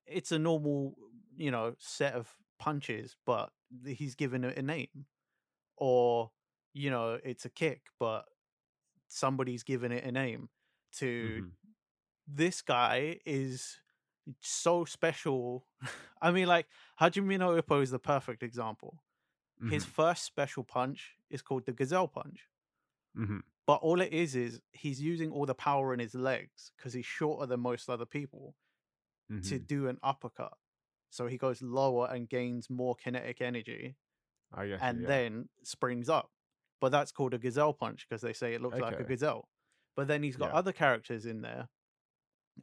it's 0.07 0.33
a 0.33 0.39
normal, 0.39 0.97
you 1.37 1.51
know, 1.51 1.75
set 1.79 2.15
of 2.15 2.35
punches, 2.59 3.17
but 3.27 3.51
he's 3.87 4.15
given 4.17 4.45
it 4.45 4.59
a 4.59 4.63
name, 4.63 5.07
or 5.77 6.33
you 6.75 6.91
know, 6.91 7.19
it's 7.25 7.45
a 7.47 7.51
kick, 7.51 7.83
but 8.01 8.27
somebody's 9.09 9.63
given 9.65 9.93
it 9.93 10.05
a 10.05 10.13
name. 10.13 10.51
To 10.99 11.43
Mhm. 11.43 11.57
this 12.27 12.63
guy 12.63 13.21
is 13.27 13.79
so 14.41 14.85
special. 14.85 15.67
I 16.23 16.31
mean, 16.31 16.47
like 16.49 16.67
Hajime 17.01 17.39
no 17.39 17.61
Ippo 17.61 17.83
is 17.83 17.91
the 17.91 17.99
perfect 17.99 18.43
example. 18.43 19.03
His 19.71 19.85
Mhm. 19.85 19.89
first 19.89 20.25
special 20.25 20.65
punch 20.65 21.17
is 21.29 21.43
called 21.43 21.67
the 21.67 21.73
Gazelle 21.73 22.09
Punch. 22.09 22.49
Mhm. 23.17 23.43
But 23.67 23.83
all 23.83 24.01
it 24.01 24.13
is 24.13 24.35
is 24.35 24.63
he's 24.73 25.01
using 25.03 25.31
all 25.31 25.45
the 25.47 25.55
power 25.55 25.93
in 25.93 26.01
his 26.01 26.15
legs 26.15 26.73
because 26.77 26.93
he's 26.95 27.05
shorter 27.07 27.47
than 27.47 27.61
most 27.61 27.89
other 27.91 28.07
people 28.07 28.57
to 29.29 29.35
Mhm. 29.61 29.67
do 29.67 29.89
an 29.89 29.99
uppercut. 30.03 30.57
So 31.11 31.27
he 31.27 31.37
goes 31.39 31.61
lower 31.63 32.09
and 32.11 32.29
gains 32.29 32.71
more 32.71 32.95
kinetic 32.97 33.41
energy 33.41 33.97
I 34.53 34.67
guess, 34.69 34.81
and 34.83 35.03
yeah. 35.03 35.07
then 35.09 35.49
springs 35.63 36.09
up. 36.09 36.33
But 36.81 36.91
that's 36.91 37.13
called 37.13 37.35
a 37.35 37.39
gazelle 37.39 37.75
punch 37.75 38.09
because 38.09 38.23
they 38.23 38.33
say 38.33 38.55
it 38.55 38.63
looks 38.63 38.79
like 38.79 38.99
a 38.99 39.05
gazelle. 39.05 39.49
But 39.95 40.09
then 40.09 40.23
he's 40.23 40.37
got 40.37 40.51
Yeah. 40.53 40.57
other 40.59 40.73
characters 40.73 41.27
in 41.27 41.43
there. 41.43 41.69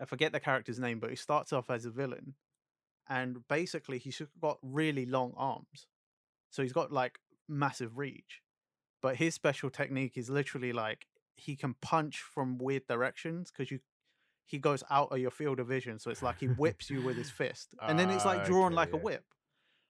I 0.01 0.05
forget 0.05 0.31
the 0.31 0.39
character's 0.39 0.79
name, 0.79 0.99
but 0.99 1.09
he 1.09 1.15
starts 1.15 1.53
off 1.53 1.69
as 1.69 1.85
a 1.85 1.89
villain. 1.89 2.35
And 3.09 3.47
basically, 3.47 3.99
he's 3.99 4.21
got 4.41 4.57
really 4.61 5.05
long 5.05 5.33
arms. 5.37 5.87
So 6.49 6.61
he's 6.61 6.73
got 6.73 6.91
like 6.91 7.19
massive 7.47 7.97
reach. 7.97 8.41
But 9.01 9.15
his 9.15 9.35
special 9.35 9.69
technique 9.69 10.17
is 10.17 10.29
literally 10.29 10.73
like 10.73 11.05
he 11.35 11.55
can 11.55 11.75
punch 11.81 12.21
from 12.21 12.57
weird 12.57 12.87
directions 12.87 13.51
because 13.51 13.71
you 13.71 13.79
he 14.45 14.57
goes 14.57 14.81
out 14.89 15.11
of 15.11 15.19
your 15.19 15.31
field 15.31 15.59
of 15.59 15.67
vision. 15.67 15.99
So 15.99 16.09
it's 16.09 16.23
like 16.23 16.39
he 16.39 16.47
whips 16.47 16.89
you 16.89 17.01
with 17.01 17.17
his 17.17 17.29
fist, 17.39 17.75
and 17.81 17.99
then 17.99 18.09
it's 18.09 18.25
like 18.25 18.41
Ah, 18.41 18.45
drawn 18.45 18.73
okay, 18.73 18.75
like 18.75 18.93
a 18.93 18.97
whip. 18.97 19.25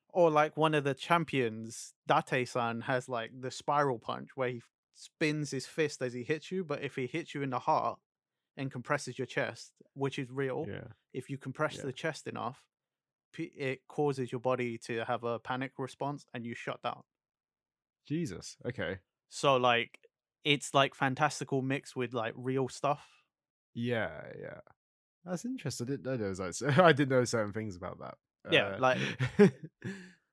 Or 0.09 0.31
like 0.31 0.57
one 0.57 0.73
of 0.73 0.83
the 0.83 0.93
champions, 0.93 1.93
Date-san 2.07 2.81
has 2.81 3.07
like 3.07 3.31
the 3.39 3.51
spiral 3.51 3.99
punch 3.99 4.29
where 4.35 4.49
he 4.49 4.61
spins 4.95 5.51
his 5.51 5.67
fist 5.67 6.01
as 6.01 6.13
he 6.13 6.23
hits 6.23 6.51
you, 6.51 6.63
but 6.63 6.81
if 6.83 6.95
he 6.95 7.05
hits 7.05 7.35
you 7.35 7.43
in 7.43 7.51
the 7.51 7.59
heart 7.59 7.99
and 8.57 8.71
compresses 8.71 9.17
your 9.17 9.25
chest, 9.27 9.71
which 9.93 10.17
is 10.19 10.29
real, 10.31 10.65
Yeah. 10.67 10.87
if 11.13 11.29
you 11.29 11.37
compress 11.37 11.77
Yeah. 11.77 11.83
the 11.83 11.93
chest 11.93 12.27
enough, 12.27 12.63
it 13.37 13.87
causes 13.87 14.31
your 14.31 14.41
body 14.41 14.77
to 14.79 15.05
have 15.05 15.23
a 15.23 15.37
panic 15.39 15.73
response 15.77 16.25
and 16.33 16.43
you 16.45 16.55
shut 16.55 16.81
down. 16.81 17.03
Jesus. 18.07 18.57
Okay. 18.65 18.97
So 19.29 19.57
like 19.57 19.99
it's 20.43 20.73
like 20.73 20.95
fantastical 20.95 21.61
mixed 21.61 21.95
with 21.95 22.13
like 22.13 22.33
real 22.35 22.67
stuff. 22.69 23.05
Yeah, 23.73 24.31
yeah. 24.39 24.61
That's 25.25 25.43
interesting. 25.45 25.85
I 25.87 25.89
didn't 25.91 26.05
know 26.05 26.17
those. 26.17 26.39
Like, 26.61 26.77
I 26.79 26.93
didn't 26.93 27.09
know 27.09 27.25
certain 27.25 27.53
things 27.53 27.75
about 27.75 27.99
that. 27.99 28.15
Yeah, 28.49 28.75
Uh, 28.75 28.79
like- 28.79 28.99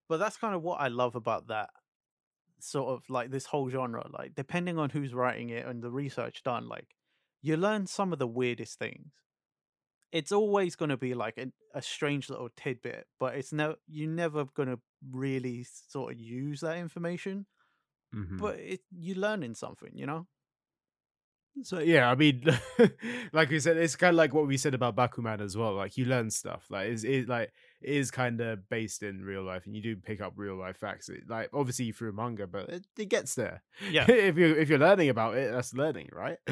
But 0.08 0.18
that's 0.18 0.36
kind 0.36 0.54
of 0.54 0.62
what 0.62 0.80
I 0.80 0.88
love 0.88 1.14
about 1.16 1.48
that 1.48 1.70
sort 2.60 2.88
of 2.92 3.08
like 3.10 3.30
this 3.30 3.44
whole 3.46 3.68
genre. 3.70 4.06
Like 4.10 4.34
depending 4.34 4.78
on 4.78 4.88
who's 4.90 5.12
writing 5.14 5.48
it 5.50 5.66
and 5.66 5.82
the 5.82 5.90
research 5.90 6.42
done, 6.42 6.68
like 6.68 6.86
you 7.44 7.56
learn 7.58 7.86
some 7.86 8.12
of 8.14 8.18
the 8.20 8.28
weirdest 8.28 8.78
things. 8.80 9.12
It's 10.12 10.30
always 10.32 10.76
going 10.76 10.90
to 10.90 10.96
be 10.96 11.14
like 11.14 11.38
a, 11.38 11.52
a 11.74 11.82
strange 11.82 12.30
little 12.30 12.48
tidbit, 12.56 13.06
but 13.18 13.34
it's 13.36 13.52
no 13.52 13.76
you're 13.88 14.08
never 14.10 14.44
going 14.44 14.68
to 14.68 14.80
really 15.10 15.64
sort 15.64 16.12
of 16.14 16.20
use 16.20 16.60
that 16.60 16.78
information. 16.78 17.46
mhm. 18.12 18.38
But 18.38 18.60
it 18.60 18.82
you're 18.90 19.18
learning 19.18 19.54
something, 19.56 19.92
you 19.96 20.06
know. 20.06 20.28
So 21.62 21.78
yeah, 21.78 22.10
I 22.10 22.16
mean, 22.16 22.42
like 23.32 23.48
we 23.48 23.60
said, 23.60 23.76
it's 23.76 23.94
kind 23.94 24.10
of 24.10 24.16
like 24.16 24.34
what 24.34 24.46
we 24.48 24.56
said 24.56 24.74
about 24.74 24.96
Bakuman 24.96 25.40
as 25.40 25.56
well. 25.56 25.74
Like 25.74 25.96
you 25.96 26.04
learn 26.04 26.30
stuff. 26.30 26.66
Like 26.68 26.88
it's 26.88 27.04
it 27.04 27.28
like 27.28 27.52
it 27.80 27.94
is 27.94 28.10
kind 28.10 28.40
of 28.40 28.68
based 28.68 29.04
in 29.04 29.22
real 29.22 29.44
life, 29.44 29.64
and 29.64 29.74
you 29.76 29.80
do 29.80 29.96
pick 29.96 30.20
up 30.20 30.32
real 30.36 30.56
life 30.56 30.78
facts. 30.78 31.08
It, 31.08 31.28
like 31.28 31.50
obviously 31.52 31.92
through 31.92 32.12
manga, 32.12 32.48
but 32.48 32.68
it, 32.68 32.86
it 32.98 33.08
gets 33.08 33.36
there. 33.36 33.62
Yeah. 33.88 34.04
if 34.08 34.36
you 34.36 34.54
if 34.56 34.68
you're 34.68 34.80
learning 34.80 35.10
about 35.10 35.36
it, 35.36 35.52
that's 35.52 35.74
learning, 35.74 36.08
right? 36.12 36.38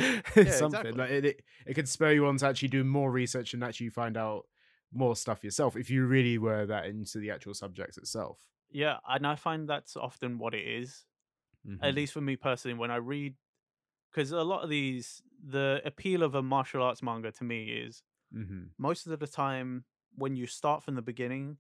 Something 0.47 0.47
exactly. 0.47 0.93
like 0.93 1.11
it, 1.11 1.25
it. 1.25 1.43
It 1.67 1.75
can 1.75 1.87
spur 1.87 2.13
you 2.13 2.27
on 2.27 2.37
to 2.37 2.47
actually 2.47 2.69
do 2.69 2.85
more 2.85 3.11
research 3.11 3.55
and 3.55 3.65
actually 3.65 3.89
find 3.91 4.17
out 4.17 4.47
more 4.93 5.17
stuff 5.17 5.43
yourself 5.43 5.75
if 5.77 5.91
you 5.91 6.07
really 6.07 6.39
were 6.39 6.65
that 6.67 6.87
into 6.87 7.19
the 7.19 7.31
actual 7.33 7.55
subject 7.55 7.97
itself. 7.97 8.39
Yeah, 8.71 8.99
and 9.09 9.27
I 9.27 9.35
find 9.35 9.69
that's 9.69 9.97
often 9.97 10.39
what 10.39 10.55
it 10.55 10.67
is. 10.67 11.05
At 11.81 11.93
Mhm. 11.93 11.95
least 11.95 12.13
for 12.13 12.21
me 12.21 12.37
personally, 12.37 12.77
when 12.79 12.91
I 12.91 12.97
read, 12.97 13.35
because 14.13 14.33
a 14.33 14.43
lot 14.45 14.63
of 14.65 14.71
these, 14.71 15.23
the 15.43 15.83
appeal 15.85 16.23
of 16.23 16.35
a 16.35 16.43
martial 16.43 16.83
arts 16.83 17.03
manga 17.03 17.33
to 17.33 17.45
me 17.45 17.67
is 17.71 18.03
Mhm. 18.33 18.75
most 18.79 19.07
of 19.07 19.19
the 19.19 19.27
time 19.27 19.85
when 20.15 20.37
you 20.37 20.47
start 20.47 20.83
from 20.83 20.95
the 20.95 21.03
beginning, 21.03 21.59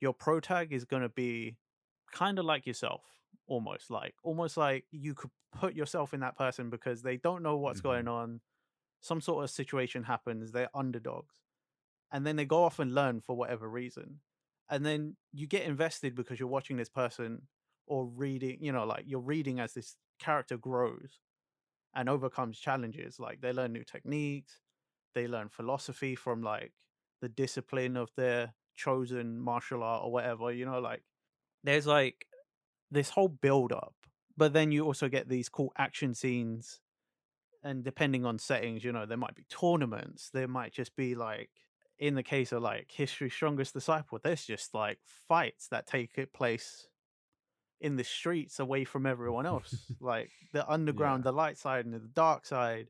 your 0.00 0.14
pro 0.14 0.40
tag 0.40 0.72
is 0.72 0.84
going 0.84 1.02
to 1.02 1.08
be 1.08 1.58
kind 2.12 2.38
of 2.38 2.44
like 2.44 2.66
yourself, 2.66 3.04
almost 3.46 3.90
like 3.90 4.16
almost 4.22 4.56
like 4.56 4.86
you 4.90 5.14
could 5.14 5.30
put 5.52 5.74
yourself 5.74 6.14
in 6.14 6.20
that 6.20 6.36
person 6.36 6.70
because 6.70 7.02
they 7.02 7.16
don't 7.16 7.42
know 7.42 7.56
what's 7.58 7.80
going 7.80 8.08
on. 8.08 8.40
Some 9.00 9.20
sort 9.20 9.44
of 9.44 9.50
situation 9.50 10.04
happens, 10.04 10.52
they're 10.52 10.70
underdogs, 10.74 11.34
and 12.10 12.26
then 12.26 12.36
they 12.36 12.44
go 12.46 12.64
off 12.64 12.78
and 12.78 12.94
learn 12.94 13.20
for 13.20 13.36
whatever 13.36 13.68
reason, 13.68 14.20
and 14.70 14.84
then 14.86 15.16
you 15.32 15.46
get 15.46 15.64
invested 15.64 16.14
because 16.14 16.38
you're 16.40 16.48
watching 16.48 16.76
this 16.76 16.88
person 16.88 17.48
or 17.86 18.06
reading, 18.06 18.62
you 18.62 18.72
know, 18.72 18.84
like 18.84 19.04
you're 19.06 19.20
reading 19.20 19.60
as 19.60 19.74
this 19.74 19.96
character 20.18 20.56
grows 20.58 21.20
and 21.94 22.08
overcomes 22.08 22.58
challenges. 22.58 23.18
Like 23.18 23.40
they 23.40 23.52
learn 23.52 23.72
new 23.72 23.84
techniques, 23.84 24.60
they 25.14 25.26
learn 25.26 25.48
philosophy 25.48 26.14
from 26.14 26.42
like 26.42 26.72
the 27.20 27.28
discipline 27.28 27.96
of 27.96 28.10
their 28.16 28.54
chosen 28.76 29.40
martial 29.40 29.82
art 29.82 30.04
or 30.04 30.12
whatever, 30.12 30.52
you 30.52 30.64
know, 30.64 30.80
like 30.80 31.02
there's 31.64 31.86
like 31.86 32.26
this 32.90 33.10
whole 33.10 33.28
build 33.28 33.72
up, 33.72 33.94
but 34.36 34.52
then 34.52 34.72
you 34.72 34.84
also 34.84 35.08
get 35.08 35.28
these 35.28 35.48
cool 35.48 35.72
action 35.76 36.14
scenes. 36.14 36.80
And 37.64 37.82
depending 37.82 38.24
on 38.24 38.38
settings, 38.38 38.84
you 38.84 38.92
know, 38.92 39.04
there 39.04 39.18
might 39.18 39.34
be 39.34 39.44
tournaments, 39.48 40.30
there 40.32 40.46
might 40.46 40.72
just 40.72 40.94
be 40.94 41.16
like, 41.16 41.50
in 41.98 42.14
the 42.14 42.22
case 42.22 42.52
of 42.52 42.62
like 42.62 42.92
History's 42.92 43.32
Strongest 43.32 43.74
Disciple, 43.74 44.20
there's 44.22 44.44
just 44.44 44.72
like 44.72 44.98
fights 45.04 45.66
that 45.68 45.86
take 45.86 46.32
place 46.32 46.86
in 47.80 47.96
the 47.96 48.04
streets 48.04 48.58
away 48.58 48.84
from 48.84 49.06
everyone 49.06 49.46
else, 49.46 49.74
like 50.00 50.30
the 50.52 50.68
underground, 50.68 51.24
the 51.24 51.32
light 51.32 51.58
side, 51.58 51.84
and 51.84 51.94
the 51.94 52.00
dark 52.14 52.44
side. 52.46 52.88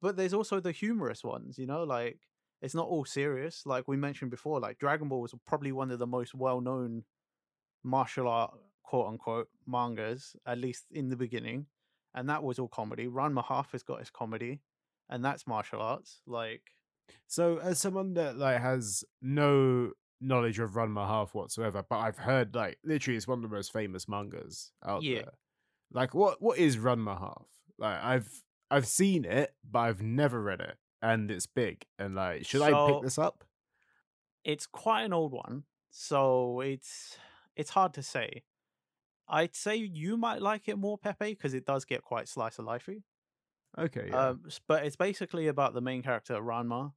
But 0.00 0.16
there's 0.16 0.34
also 0.34 0.60
the 0.60 0.72
humorous 0.72 1.22
ones, 1.24 1.58
you 1.58 1.66
know, 1.66 1.84
like 1.84 2.18
it's 2.60 2.74
not 2.74 2.86
all 2.86 3.04
serious. 3.04 3.62
Like 3.66 3.88
we 3.88 3.96
mentioned 3.96 4.30
before, 4.30 4.60
like 4.60 4.78
Dragon 4.78 5.08
Ball 5.08 5.20
was 5.20 5.34
probably 5.46 5.72
one 5.72 5.90
of 5.90 5.98
the 5.98 6.06
most 6.06 6.34
well 6.34 6.60
known 6.60 7.04
martial 7.82 8.28
art, 8.28 8.52
quote 8.82 9.08
unquote, 9.08 9.48
mangas, 9.66 10.36
at 10.46 10.58
least 10.58 10.84
in 10.90 11.08
the 11.08 11.16
beginning. 11.16 11.66
And 12.14 12.28
that 12.28 12.42
was 12.42 12.58
all 12.58 12.68
comedy. 12.68 13.06
Ranma 13.06 13.44
Half 13.44 13.72
has 13.72 13.82
got 13.82 14.00
his 14.00 14.10
comedy, 14.10 14.60
and 15.08 15.24
that's 15.24 15.46
martial 15.46 15.80
arts. 15.80 16.20
Like, 16.26 16.62
So, 17.26 17.58
as 17.58 17.78
someone 17.78 18.14
that 18.14 18.36
like 18.36 18.60
has 18.60 19.02
no 19.22 19.92
knowledge 20.22 20.58
of 20.58 20.72
Ranma 20.72 21.06
Half 21.06 21.34
whatsoever, 21.34 21.82
but 21.88 21.98
I've 21.98 22.18
heard 22.18 22.54
like 22.54 22.78
literally 22.84 23.16
it's 23.16 23.28
one 23.28 23.38
of 23.44 23.50
the 23.50 23.54
most 23.54 23.72
famous 23.72 24.08
mangas 24.08 24.72
out 24.84 25.02
Yeah. 25.02 25.22
there. 25.22 25.32
Like, 25.92 26.14
what 26.14 26.40
what 26.40 26.58
is 26.58 26.76
Ranma 26.78 27.18
Half? 27.18 27.46
Like, 27.78 28.02
I've 28.02 28.44
I've 28.70 28.86
seen 28.86 29.24
it, 29.24 29.54
but 29.68 29.80
I've 29.80 30.02
never 30.02 30.42
read 30.42 30.60
it, 30.60 30.78
and 31.02 31.30
it's 31.30 31.46
big. 31.46 31.84
And 31.98 32.14
like, 32.14 32.46
should 32.46 32.62
I 32.62 32.70
pick 32.92 33.02
this 33.02 33.18
up? 33.18 33.44
it's 34.44 34.66
quite 34.66 35.02
an 35.02 35.12
old 35.12 35.32
one, 35.32 35.64
so 35.90 36.60
it's 36.60 37.18
it's 37.56 37.70
hard 37.70 37.94
to 37.94 38.02
say. 38.02 38.42
I'd 39.28 39.54
say 39.54 39.76
you 39.76 40.16
might 40.16 40.42
like 40.42 40.68
it 40.68 40.76
more, 40.76 40.98
Pepe, 40.98 41.34
because 41.34 41.54
it 41.54 41.64
does 41.64 41.84
get 41.84 42.02
quite 42.02 42.28
slice 42.28 42.58
of 42.58 42.66
lifey. 42.66 43.02
Okay, 43.78 44.08
yeah. 44.10 44.28
Um, 44.30 44.42
but 44.66 44.84
it's 44.84 44.96
basically 44.96 45.46
about 45.48 45.74
the 45.74 45.80
main 45.80 46.02
character 46.02 46.34
Ranma, 46.34 46.92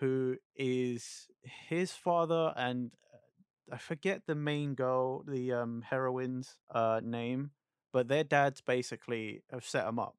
who 0.00 0.38
is 0.56 1.28
his 1.42 1.92
father, 1.92 2.52
and 2.56 2.92
uh, 3.12 3.74
I 3.74 3.78
forget 3.78 4.22
the 4.26 4.34
main 4.34 4.74
girl, 4.74 5.22
the 5.24 5.52
um, 5.52 5.82
heroine's 5.82 6.58
uh, 6.70 7.00
name, 7.02 7.52
but 7.92 8.08
their 8.08 8.24
dads 8.24 8.60
basically 8.60 9.42
have 9.50 9.64
set 9.64 9.84
them 9.84 9.98
up. 9.98 10.16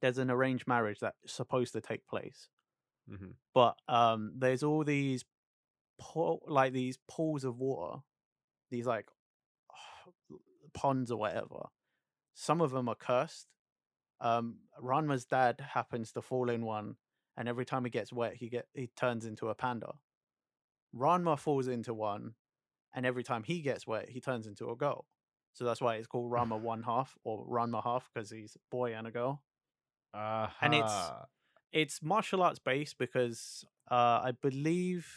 There's 0.00 0.18
an 0.18 0.30
arranged 0.30 0.66
marriage 0.66 1.00
that's 1.00 1.16
supposed 1.32 1.72
to 1.74 1.80
take 1.80 2.06
place, 2.06 2.48
Mhm. 3.06 3.34
but 3.54 3.76
um, 3.88 4.32
there's 4.36 4.62
all 4.62 4.84
these 4.84 5.24
pool, 6.00 6.42
like 6.46 6.72
these 6.72 6.98
pools 7.08 7.44
of 7.44 7.58
water, 7.58 8.02
these 8.70 8.86
like 8.86 9.08
ponds 10.74 11.10
or 11.10 11.18
whatever. 11.18 11.66
Some 12.34 12.60
of 12.60 12.72
them 12.72 12.88
are 12.88 12.94
cursed. 12.96 13.48
Um, 14.20 14.60
Ranma's 14.80 15.26
dad 15.26 15.60
happens 15.60 16.12
to 16.12 16.22
fall 16.22 16.50
in 16.50 16.64
one, 16.64 16.96
and 17.36 17.48
every 17.48 17.64
time 17.64 17.84
he 17.84 17.90
gets 17.90 18.12
wet, 18.12 18.34
he 18.36 18.48
get 18.48 18.66
he 18.74 18.88
turns 18.96 19.24
into 19.26 19.48
a 19.48 19.54
panda. 19.54 19.94
Ranma 20.94 21.38
falls 21.38 21.66
into 21.68 21.92
one, 21.92 22.34
and 22.94 23.04
every 23.04 23.24
time 23.24 23.42
he 23.42 23.60
gets 23.60 23.86
wet, 23.86 24.08
he 24.08 24.20
turns 24.20 24.46
into 24.46 24.70
a 24.70 24.76
girl. 24.76 25.06
So 25.52 25.64
that's 25.64 25.80
why 25.80 25.96
it's 25.96 26.06
called 26.06 26.30
Ranma 26.30 26.58
one 26.72 26.82
half 26.82 27.16
or 27.24 27.44
Ranma 27.46 27.82
half 27.82 28.08
because 28.12 28.30
he's 28.30 28.56
a 28.56 28.60
boy 28.70 28.94
and 28.94 29.06
a 29.06 29.10
girl. 29.10 29.42
and 30.60 30.74
it's- 30.74 31.10
It's 31.72 32.00
martial 32.02 32.40
arts 32.42 32.60
based 32.60 32.98
because 32.98 33.64
uh, 33.90 34.20
I 34.22 34.30
believe, 34.40 35.08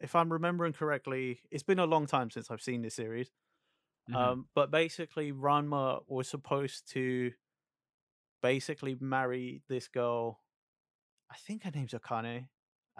if 0.00 0.14
I'm 0.14 0.30
remembering 0.30 0.74
correctly, 0.74 1.40
it's 1.50 1.62
been 1.62 1.78
a 1.78 1.86
long 1.86 2.06
time 2.06 2.28
since 2.30 2.50
I've 2.50 2.60
seen 2.60 2.82
this 2.82 2.94
series. 2.94 3.30
Mhm. 4.10 4.14
Um, 4.16 4.48
but 4.54 4.70
basically, 4.70 5.32
Ranma 5.32 6.02
was 6.08 6.28
supposed 6.28 6.88
to 6.92 7.32
basically 8.42 8.96
marry 9.00 9.62
this 9.68 9.88
girl. 9.88 10.40
I 11.32 11.36
think 11.36 11.62
her 11.64 11.70
name's 11.70 11.92
Akane. 11.92 12.46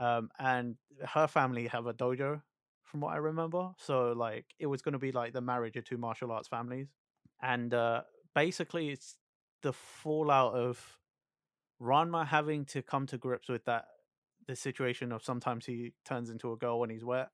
Um, 0.01 0.31
and 0.39 0.77
her 1.07 1.27
family 1.27 1.67
have 1.67 1.87
a 1.87 1.93
dojo, 1.93 2.41
from 2.83 3.01
what 3.03 3.13
I 3.13 3.19
remember. 3.19 3.71
So 3.77 4.13
like, 4.13 4.47
it 4.59 4.67
was 4.67 4.81
going 4.81 4.95
to 4.95 4.99
be 4.99 5.13
like 5.13 5.35
the 5.35 5.43
marriage 5.43 5.77
of 5.77 5.85
two 5.85 5.99
martial 5.99 6.33
arts 6.33 6.49
families, 6.49 6.89
and 7.43 7.75
uh, 7.75 8.03
basically, 8.35 8.89
it's 8.91 9.17
the 9.63 9.73
fallout 9.73 10.55
of 10.55 10.99
Ranma 11.81 12.27
having 12.27 12.65
to 12.67 12.83
come 12.83 13.07
to 13.09 13.19
grips 13.19 13.49
with 13.49 13.65
that 13.67 13.87
the 14.49 14.57
situation 14.57 15.13
of 15.13 15.23
sometimes 15.23 15.67
he 15.67 15.93
turns 16.05 16.31
into 16.31 16.53
a 16.53 16.57
girl 16.57 16.81
when 16.81 16.91
he's 16.91 17.05
wet 17.05 17.29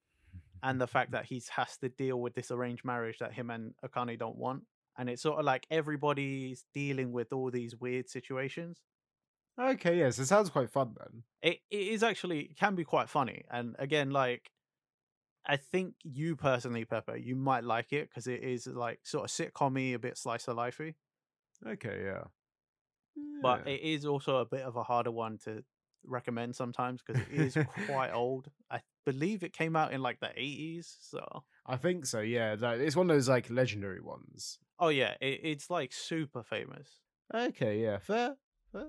and 0.62 0.80
the 0.80 0.86
fact 0.86 1.12
that 1.12 1.24
he 1.24 1.42
has 1.50 1.76
to 1.78 1.88
deal 1.88 2.20
with 2.20 2.34
this 2.34 2.50
arranged 2.50 2.84
marriage 2.84 3.18
that 3.18 3.32
him 3.32 3.50
and 3.50 3.74
Akane 3.84 4.18
don't 4.18 4.36
want. 4.36 4.64
And 4.98 5.08
it's 5.08 5.22
sort 5.22 5.38
of 5.38 5.44
like 5.44 5.66
everybody's 5.70 6.64
dealing 6.74 7.12
with 7.12 7.32
all 7.32 7.50
these 7.50 7.76
weird 7.76 8.08
situations. 8.08 8.80
Okay, 9.58 9.98
yes, 9.98 10.18
it 10.18 10.26
sounds 10.26 10.50
quite 10.50 10.70
fun 10.70 10.94
then. 10.98 11.22
It, 11.42 11.60
it 11.70 11.88
is 11.88 12.02
actually 12.02 12.40
it 12.40 12.56
can 12.56 12.74
be 12.74 12.84
quite 12.84 13.08
funny. 13.08 13.44
And 13.50 13.76
again, 13.78 14.10
like 14.10 14.50
I 15.46 15.56
think 15.56 15.94
you 16.02 16.36
personally, 16.36 16.84
Pepper, 16.84 17.16
you 17.16 17.34
might 17.34 17.64
like 17.64 17.92
it 17.92 18.08
because 18.08 18.26
it 18.26 18.42
is 18.42 18.66
like 18.66 19.00
sort 19.04 19.24
of 19.24 19.30
sitcom-y, 19.30 19.94
a 19.94 19.98
bit 19.98 20.18
slice 20.18 20.46
of 20.48 20.56
lifey. 20.56 20.94
Okay, 21.66 22.02
yeah. 22.04 22.24
but 23.42 23.62
Yeah. 23.66 23.72
it 23.72 23.80
is 23.80 24.04
also 24.04 24.36
a 24.36 24.44
bit 24.44 24.62
of 24.62 24.76
a 24.76 24.82
harder 24.82 25.10
one 25.10 25.38
to 25.44 25.64
recommend 26.04 26.54
sometimes 26.54 27.02
because 27.02 27.20
it 27.22 27.32
is 27.32 27.56
quite 27.86 28.12
old. 28.12 28.50
I 28.70 28.80
believe 29.06 29.42
it 29.42 29.52
came 29.52 29.74
out 29.74 29.92
in 29.92 30.02
like 30.02 30.20
the 30.20 30.26
80s. 30.26 30.96
So, 31.00 31.44
I 31.66 31.76
think 31.76 32.06
so. 32.06 32.20
Yeah, 32.20 32.56
like, 32.58 32.80
it's 32.80 32.94
one 32.96 33.08
of 33.10 33.16
those 33.16 33.28
like 33.28 33.48
legendary 33.50 34.00
ones. 34.00 34.58
oh 34.78 34.88
yeah, 34.88 35.14
it, 35.20 35.40
it's 35.42 35.70
like 35.70 35.92
super 35.92 36.42
famous. 36.42 36.88
Okay, 37.34 37.82
yeah, 37.82 37.98
fair, 37.98 38.36
fair. 38.70 38.88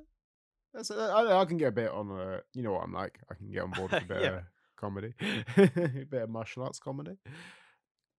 That's 0.73 0.91
I, 0.91 1.39
I 1.41 1.45
can 1.45 1.57
get 1.57 1.69
a 1.69 1.71
bit 1.71 1.89
on 1.91 2.09
a. 2.11 2.41
You 2.53 2.63
know 2.63 2.73
what 2.73 2.83
I'm 2.83 2.93
like. 2.93 3.19
I 3.29 3.35
can 3.35 3.51
get 3.51 3.63
on 3.63 3.71
board 3.71 3.91
with 3.91 4.03
a 4.03 4.05
bit 4.13 4.21
Yeah. 4.21 4.27
of 4.37 4.43
comedy, 4.77 5.13
a 5.57 6.05
bit 6.05 6.21
of 6.23 6.29
martial 6.29 6.63
arts 6.63 6.79
comedy. 6.79 7.17
Yeah. 7.25 7.31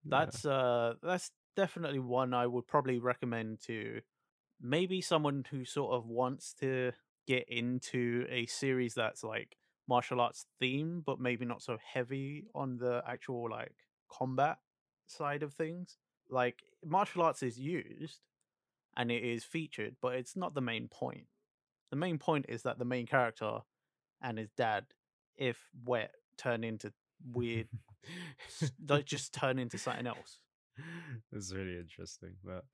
That's 0.04 0.44
uh 0.44 0.94
that's 1.02 1.30
definitely 1.56 1.98
one 1.98 2.32
I 2.34 2.46
would 2.46 2.66
probably 2.66 2.98
recommend 2.98 3.60
to 3.66 4.00
maybe 4.60 5.00
someone 5.00 5.44
who 5.50 5.64
sort 5.64 5.92
of 5.94 6.06
wants 6.06 6.54
to 6.60 6.92
get 7.26 7.48
into 7.48 8.26
a 8.30 8.46
series 8.46 8.94
that's 8.94 9.22
like 9.22 9.56
martial 9.88 10.20
arts 10.20 10.46
theme 10.58 11.02
but 11.04 11.20
maybe 11.20 11.44
not 11.44 11.60
so 11.62 11.76
heavy 11.84 12.46
on 12.54 12.76
the 12.78 13.02
actual 13.06 13.50
like 13.50 13.74
combat 14.10 14.58
side 15.06 15.42
of 15.42 15.52
things. 15.54 15.98
Like 16.28 16.62
martial 16.84 17.22
arts 17.22 17.42
is 17.42 17.58
used 17.58 18.20
and 18.96 19.10
it 19.10 19.22
is 19.24 19.44
featured, 19.44 19.96
but 20.00 20.14
it's 20.14 20.36
not 20.36 20.54
the 20.54 20.60
main 20.60 20.88
point. 20.88 21.26
The 21.90 21.96
main 21.96 22.18
point 22.18 22.46
is 22.48 22.62
that 22.62 22.78
the 22.78 22.84
main 22.84 23.06
character 23.06 23.58
and 24.22 24.38
his 24.38 24.50
dad, 24.56 24.86
if 25.36 25.58
wet, 25.84 26.12
turn 26.36 26.64
into 26.64 26.92
weird 27.32 27.68
don't 28.84 29.04
just 29.06 29.32
turn 29.32 29.58
into 29.58 29.78
something 29.78 30.06
else. 30.06 30.38
It's 31.32 31.52
really 31.52 31.78
interesting, 31.78 32.30
but 32.42 32.64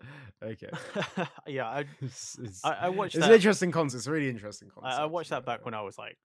okay. 0.42 0.70
yeah, 1.46 1.66
I, 1.66 1.84
It's, 2.00 2.38
it's, 2.40 2.64
I, 2.64 2.72
I 2.82 2.88
watched 2.90 3.16
it's 3.16 3.24
that. 3.24 3.30
an 3.30 3.36
interesting 3.36 3.72
concept. 3.72 4.00
It's 4.00 4.06
a 4.06 4.12
really 4.12 4.28
interesting 4.28 4.68
concept. 4.68 5.00
I, 5.00 5.02
I 5.02 5.06
watched 5.06 5.30
that 5.30 5.44
back 5.44 5.64
when 5.64 5.74
I 5.74 5.82
was 5.82 5.98
like 5.98 6.16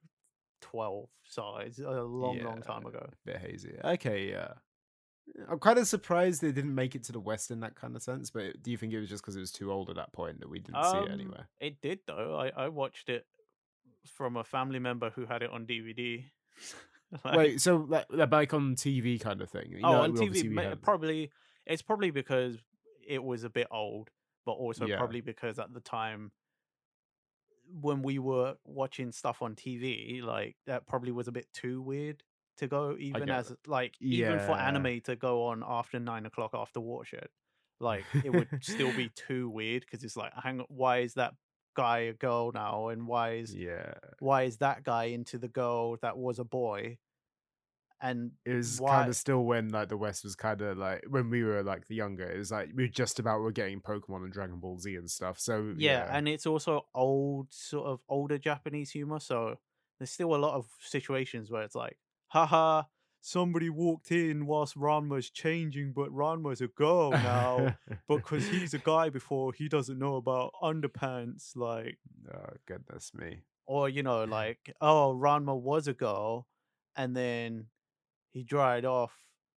twelve, 0.61 1.09
so 1.23 1.57
it's 1.57 1.79
a 1.79 2.03
long, 2.03 2.39
long 2.43 2.61
time 2.61 2.83
yeah, 2.83 2.89
ago. 2.89 3.09
bit 3.25 3.37
hazy. 3.37 3.75
Okay, 3.83 4.29
yeah. 4.29 4.53
I'm 5.49 5.59
kind 5.59 5.79
of 5.79 5.87
surprised 5.87 6.41
they 6.41 6.51
didn't 6.51 6.75
make 6.75 6.95
it 6.95 7.03
to 7.05 7.11
the 7.11 7.19
West 7.19 7.51
in 7.51 7.61
that 7.61 7.75
kind 7.75 7.95
of 7.95 8.01
sense, 8.03 8.29
but 8.29 8.61
do 8.61 8.71
you 8.71 8.77
think 8.77 8.93
it 8.93 8.99
was 8.99 9.09
just 9.09 9.23
because 9.23 9.35
it 9.35 9.39
was 9.39 9.51
too 9.51 9.71
old 9.71 9.89
at 9.89 9.95
that 9.95 10.11
point 10.13 10.39
that 10.39 10.49
we 10.49 10.59
didn't 10.59 10.83
see 10.83 10.97
it 10.97 11.05
Um, 11.05 11.11
anywhere? 11.11 11.47
It 11.59 11.81
did 11.81 11.99
though. 12.05 12.35
I, 12.35 12.65
I 12.65 12.67
watched 12.69 13.09
it 13.09 13.25
from 14.07 14.35
a 14.37 14.43
family 14.43 14.79
member 14.79 15.09
who 15.11 15.25
had 15.25 15.41
it 15.43 15.49
on 15.49 15.65
DVD. 15.65 16.23
Like- 17.25 17.37
Wait, 17.37 17.61
so 17.61 17.85
like, 17.89 18.05
like 18.09 18.53
on 18.53 18.75
TV 18.77 19.19
kind 19.19 19.41
of 19.41 19.49
thing? 19.49 19.71
You 19.71 19.79
oh, 19.83 19.91
know, 19.91 20.01
on 20.03 20.13
TV, 20.13 20.57
had- 20.63 20.81
probably 20.81 21.29
it's 21.65 21.81
probably 21.81 22.09
because 22.09 22.57
it 23.05 23.21
was 23.21 23.43
a 23.43 23.49
bit 23.49 23.67
old, 23.69 24.09
but 24.45 24.53
also 24.53 24.85
Yeah. 24.85 24.97
probably 24.97 25.19
because 25.19 25.59
at 25.59 25.73
the 25.73 25.81
time 25.81 26.31
when 27.81 28.01
we 28.01 28.17
were 28.17 28.55
watching 28.63 29.11
stuff 29.11 29.41
on 29.41 29.55
TV, 29.55 30.21
like 30.23 30.55
that 30.67 30.87
probably 30.87 31.11
was 31.11 31.27
a 31.27 31.33
bit 31.33 31.47
too 31.53 31.81
weird 31.81 32.23
to 32.61 32.67
go 32.67 32.95
even 32.99 33.29
as 33.29 33.53
like 33.67 33.95
even 33.99 34.39
for 34.39 34.55
anime 34.57 35.01
to 35.01 35.15
go 35.15 35.45
on 35.47 35.63
after 35.67 35.99
nine 35.99 36.25
o'clock 36.25 36.51
after 36.53 36.79
Watershed. 36.79 37.27
Like 37.79 38.07
it 38.23 38.29
would 38.29 38.49
still 38.61 38.93
be 38.93 39.09
too 39.15 39.49
weird 39.49 39.81
because 39.81 40.03
it's 40.03 40.15
like, 40.15 40.31
hang 40.41 40.59
on, 40.61 40.67
why 40.69 40.99
is 40.99 41.15
that 41.15 41.33
guy 41.75 41.99
a 41.99 42.13
girl 42.13 42.51
now, 42.53 42.89
and 42.89 43.07
why 43.07 43.33
is 43.35 43.53
Yeah, 43.55 43.93
why 44.19 44.43
is 44.43 44.57
that 44.57 44.83
guy 44.83 45.05
into 45.05 45.37
the 45.37 45.47
girl 45.47 45.97
that 46.01 46.17
was 46.17 46.39
a 46.39 46.43
boy? 46.45 46.97
And 48.03 48.31
it 48.45 48.55
was 48.55 48.79
why- 48.79 48.97
kind 48.97 49.09
of 49.09 49.15
still 49.15 49.43
when 49.43 49.69
like 49.69 49.89
the 49.89 49.97
West 49.97 50.23
was 50.23 50.35
kind 50.35 50.59
of 50.61 50.77
like 50.77 51.03
when 51.07 51.29
we 51.29 51.43
were 51.43 51.61
like 51.61 51.87
the 51.87 51.95
younger. 51.95 52.27
It 52.27 52.37
was 52.37 52.51
like 52.51 52.69
we 52.73 52.83
were 52.83 52.89
just 52.89 53.19
about 53.19 53.41
were 53.41 53.51
getting 53.51 53.79
Pokemon 53.79 54.23
and 54.23 54.33
Dragon 54.33 54.59
Ball 54.59 54.79
Z 54.79 54.95
and 54.95 55.09
stuff. 55.09 55.39
So 55.39 55.73
yeah, 55.77 56.07
and 56.11 56.27
it's 56.27 56.47
also 56.47 56.87
old 56.95 57.53
sort 57.53 57.85
of 57.87 58.01
older 58.09 58.39
Japanese 58.39 58.89
humor, 58.91 59.19
so 59.19 59.57
there's 59.99 60.09
still 60.11 60.33
a 60.35 60.37
lot 60.37 60.55
of 60.55 60.67
situations 60.79 61.51
where 61.51 61.61
it's 61.61 61.75
like, 61.75 61.97
haha, 62.31 62.83
somebody 63.19 63.69
walked 63.69 64.11
in 64.11 64.45
whilst 64.45 64.77
Ranma's 64.77 65.29
changing, 65.29 65.91
but 65.93 66.09
Ranma's 66.09 66.61
a 66.61 66.67
girl 66.67 67.11
now. 67.11 67.75
because 68.07 68.47
he's 68.49 68.73
a 68.73 68.79
guy 68.79 69.09
before, 69.09 69.53
he 69.53 69.67
doesn't 69.67 69.99
know 69.99 70.15
about 70.15 70.53
underpants, 70.63 71.55
like 71.55 71.97
oh 72.33 72.53
goodness 72.65 73.11
me. 73.13 73.41
or 73.65 73.89
you 73.89 74.01
know, 74.03 74.23
like, 74.39 74.73
oh, 74.79 75.17
Ranma 75.19 75.59
was 75.59 75.87
a 75.87 75.93
girl, 75.93 76.47
and 76.95 77.15
then 77.15 77.67
he 78.31 78.43
dried 78.43 78.85
off 78.85 79.13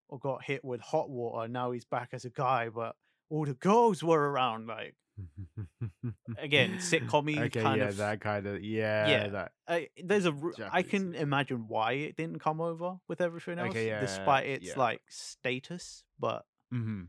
or 0.09 0.18
got 0.18 0.44
hit 0.44 0.64
with 0.64 0.81
hot 0.81 1.09
water. 1.09 1.48
Now 1.48 1.70
he's 1.70 1.85
back 1.85 2.11
as 2.12 2.25
a 2.25 2.31
guy, 2.31 2.68
but 2.68 2.96
all 3.31 3.44
the 3.44 3.55
girls 3.55 4.03
were 4.03 4.31
around. 4.31 4.66
Like, 4.66 4.96
Again, 6.38 6.79
sitcom-y 6.79 7.44
okay, 7.44 7.62
kind 7.62 7.81
yeah, 7.81 7.88
of- 7.88 7.96
that 7.98 8.20
kind 8.20 8.46
of 8.46 8.62
yeah, 8.62 9.09
Yeah. 9.09 9.29
that 9.29 9.53
I, 9.68 9.88
there's 10.03 10.27
a, 10.27 10.33
r- 10.33 10.53
I 10.72 10.83
Japanese, 10.83 10.90
can 10.90 11.14
imagine 11.14 11.66
why 11.68 11.92
it 11.92 12.16
didn't 12.16 12.40
come 12.40 12.61
over 12.61 12.96
with 13.09 13.20
everything 13.20 13.59
else, 13.59 13.70
Okay, 13.70 13.87
yeah, 13.88 14.00
despite 14.00 14.46
its 14.46 14.66
yeah. 14.68 14.79
like 14.79 15.03
status. 15.09 16.03
But 16.18 16.44
mhm. 16.72 17.09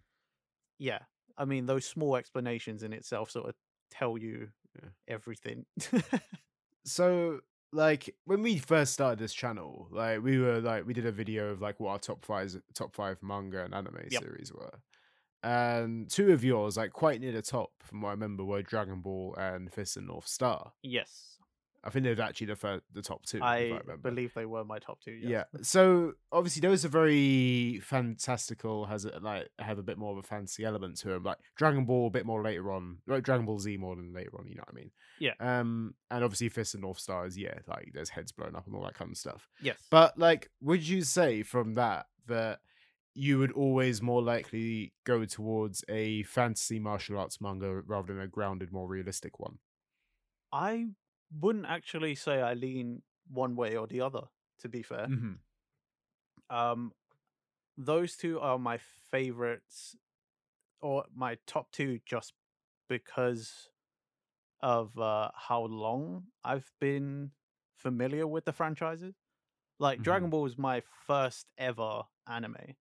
yeah, 0.77 0.99
I 1.37 1.45
mean, 1.45 1.65
those 1.65 1.85
small 1.85 2.15
explanations 2.15 2.83
in 2.83 2.93
itself 2.93 3.31
sort 3.31 3.49
of 3.49 3.55
tell 3.91 4.17
you 4.17 4.49
Yeah. 4.81 4.89
everything. 5.07 5.65
so 6.85 7.39
like 7.73 8.13
when 8.25 8.41
we 8.41 8.57
first 8.57 8.93
started 8.93 9.19
this 9.19 9.33
channel 9.33 9.87
like 9.91 10.21
we 10.21 10.37
were 10.37 10.61
like 10.61 10.85
we 10.85 10.93
did 10.93 11.05
a 11.05 11.11
video 11.11 11.49
of 11.49 11.61
like 11.61 11.79
what 11.79 11.89
our 11.91 11.99
top 11.99 12.23
five 12.23 12.55
top 12.73 12.95
five 12.95 13.17
manga 13.21 13.63
and 13.65 13.73
anime 13.73 13.97
Yep. 14.11 14.21
series 14.21 14.53
were 14.53 14.71
and 15.45 16.09
two 16.09 16.31
of 16.33 16.43
yours 16.43 16.75
like 16.77 16.91
quite 16.91 17.21
near 17.21 17.31
the 17.31 17.41
top 17.41 17.69
from 17.83 18.01
what 18.01 18.09
i 18.09 18.11
remember 18.11 18.43
were 18.43 18.61
dragon 18.61 19.01
ball 19.01 19.35
and 19.37 19.71
fist 19.71 19.95
and 19.97 20.07
north 20.07 20.27
star 20.27 20.71
yes, 20.81 21.37
i 21.83 21.89
think 21.89 22.03
they 22.03 22.13
were 22.13 22.21
actually 22.23 22.47
the 22.47 22.55
first 22.55 22.83
the 22.93 23.01
top 23.01 23.23
two 23.25 23.37
if 23.37 23.43
I 23.43 23.61
remember 23.63 23.97
believe 23.97 24.33
they 24.33 24.45
were 24.47 24.63
my 24.65 24.79
top 24.79 24.99
two. 25.01 25.11
Yes. 25.11 25.29
yeah 25.53 25.61
so 25.61 26.13
obviously 26.31 26.61
those 26.61 26.83
are 26.83 26.89
very 26.89 27.79
fantastical 27.83 28.85
has 28.85 29.05
a, 29.05 29.19
like 29.19 29.49
have 29.59 29.77
a 29.77 29.83
bit 29.83 29.97
more 29.97 30.11
of 30.11 30.17
a 30.17 30.23
fantasy 30.23 30.63
element 30.65 30.97
to 30.97 31.09
them 31.09 31.23
like 31.23 31.37
dragon 31.57 31.85
ball 31.85 32.07
a 32.07 32.11
bit 32.11 32.25
more 32.25 32.41
later 32.41 32.71
on 32.71 32.97
like 33.07 33.23
dragon 33.23 33.45
ball 33.45 33.59
z 33.59 33.77
more 33.77 33.95
than 33.95 34.13
later 34.13 34.31
on 34.39 34.47
you 34.47 34.55
know 34.55 34.63
what 34.65 34.73
i 34.73 34.79
mean 34.79 34.91
Yeah. 35.19 35.33
um 35.39 35.93
and 36.09 36.23
obviously 36.23 36.49
fist 36.49 36.73
and 36.73 36.81
north 36.81 36.99
stars 36.99 37.37
yeah 37.37 37.59
like 37.67 37.91
there's 37.93 38.09
heads 38.09 38.31
blown 38.31 38.55
up 38.55 38.65
and 38.65 38.75
all 38.75 38.83
that 38.83 38.95
kind 38.95 39.11
of 39.11 39.17
stuff 39.17 39.47
Yes. 39.61 39.77
but 39.91 40.17
like 40.17 40.49
would 40.61 40.87
you 40.87 41.03
say 41.03 41.43
from 41.43 41.75
that 41.75 42.07
that 42.27 42.59
you 43.15 43.39
would 43.39 43.51
always 43.53 44.01
more 44.01 44.21
likely 44.21 44.93
go 45.05 45.25
towards 45.25 45.83
a 45.89 46.23
fantasy 46.23 46.79
martial 46.79 47.17
arts 47.17 47.39
manga 47.39 47.81
rather 47.87 48.13
than 48.13 48.21
a 48.21 48.27
grounded 48.27 48.71
more 48.71 48.87
realistic 48.87 49.39
one 49.39 49.57
I 50.51 50.87
wouldn't 51.39 51.65
actually 51.65 52.15
say 52.15 52.41
I 52.41 52.53
lean 52.53 53.01
one 53.29 53.55
way 53.55 53.75
or 53.75 53.87
the 53.87 54.01
other. 54.01 54.21
To 54.61 54.69
be 54.69 54.83
fair, 54.83 55.07
mm-hmm. 55.07 56.55
um, 56.55 56.93
those 57.77 58.15
two 58.15 58.39
are 58.39 58.57
my 58.57 58.79
favorites, 59.11 59.97
or 60.81 61.03
my 61.13 61.37
top 61.45 61.71
two, 61.73 61.99
just 62.05 62.31
because 62.87 63.67
of 64.61 64.97
uh, 64.97 65.29
how 65.35 65.63
long 65.63 66.23
I've 66.43 66.71
been 66.79 67.31
familiar 67.75 68.25
with 68.25 68.45
the 68.45 68.53
franchises. 68.53 69.15
Like 69.77 70.01
Dragon 70.01 70.29
Ball 70.29 70.43
was 70.43 70.57
my 70.57 70.81
first 71.05 71.47
ever 71.57 72.03
anime, 72.29 72.75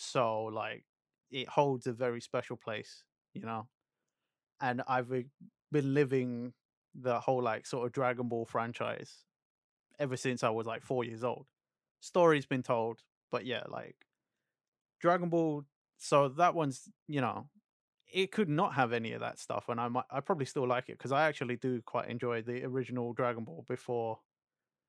so 0.00 0.44
like 0.44 0.84
it 1.30 1.48
holds 1.48 1.86
a 1.86 1.92
very 1.92 2.20
special 2.20 2.56
place, 2.56 3.04
you 3.34 3.42
know. 3.42 3.68
And 4.60 4.82
I've 4.88 5.08
been 5.72 5.94
living 5.94 6.54
the 6.94 7.20
whole 7.20 7.42
like 7.42 7.66
sort 7.66 7.86
of 7.86 7.92
Dragon 7.92 8.28
Ball 8.28 8.44
franchise 8.44 9.24
ever 9.98 10.16
since 10.16 10.44
I 10.44 10.50
was 10.50 10.66
like 10.66 10.82
four 10.82 11.04
years 11.04 11.24
old. 11.24 11.46
Story's 12.00 12.46
been 12.46 12.62
told, 12.62 13.00
but 13.30 13.46
yeah, 13.46 13.64
like 13.68 13.96
Dragon 15.00 15.28
Ball. 15.28 15.64
So 15.98 16.28
that 16.28 16.54
one's 16.54 16.88
you 17.08 17.20
know, 17.20 17.48
it 18.12 18.32
could 18.32 18.48
not 18.48 18.74
have 18.74 18.92
any 18.92 19.12
of 19.12 19.20
that 19.20 19.38
stuff, 19.38 19.68
and 19.68 19.80
I 19.80 19.88
might 19.88 20.06
I 20.10 20.20
probably 20.20 20.46
still 20.46 20.68
like 20.68 20.88
it 20.88 20.98
because 20.98 21.12
I 21.12 21.28
actually 21.28 21.56
do 21.56 21.82
quite 21.82 22.08
enjoy 22.10 22.42
the 22.42 22.64
original 22.64 23.12
Dragon 23.14 23.44
Ball 23.44 23.64
before 23.68 24.20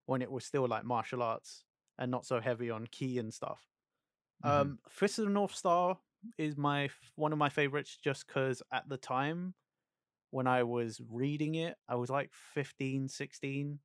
when 0.08 0.22
it 0.22 0.32
was 0.32 0.46
still 0.46 0.68
like 0.68 0.86
martial 0.86 1.24
arts 1.24 1.66
and 2.00 2.12
not 2.12 2.26
so 2.26 2.42
heavy 2.42 2.70
on 2.72 2.88
ki 2.88 3.20
and 3.20 3.34
stuff. 3.34 3.71
Mhm. 4.44 4.52
Um, 4.52 4.80
Fist 4.90 5.20
of 5.20 5.26
the 5.26 5.32
North 5.32 5.56
Star 5.56 6.00
is 6.38 6.58
my 6.58 6.90
one 7.16 7.32
of 7.32 7.38
my 7.40 7.50
favorites 7.50 7.98
just 7.98 8.28
because 8.28 8.62
at 8.72 8.88
the 8.90 8.98
time 8.98 9.56
when 10.32 10.48
I 10.48 10.64
was 10.64 11.02
reading 11.10 11.56
it, 11.56 11.78
I 11.88 11.96
was 11.96 12.10
like 12.10 12.34
15, 12.34 13.08
16. 13.10 13.82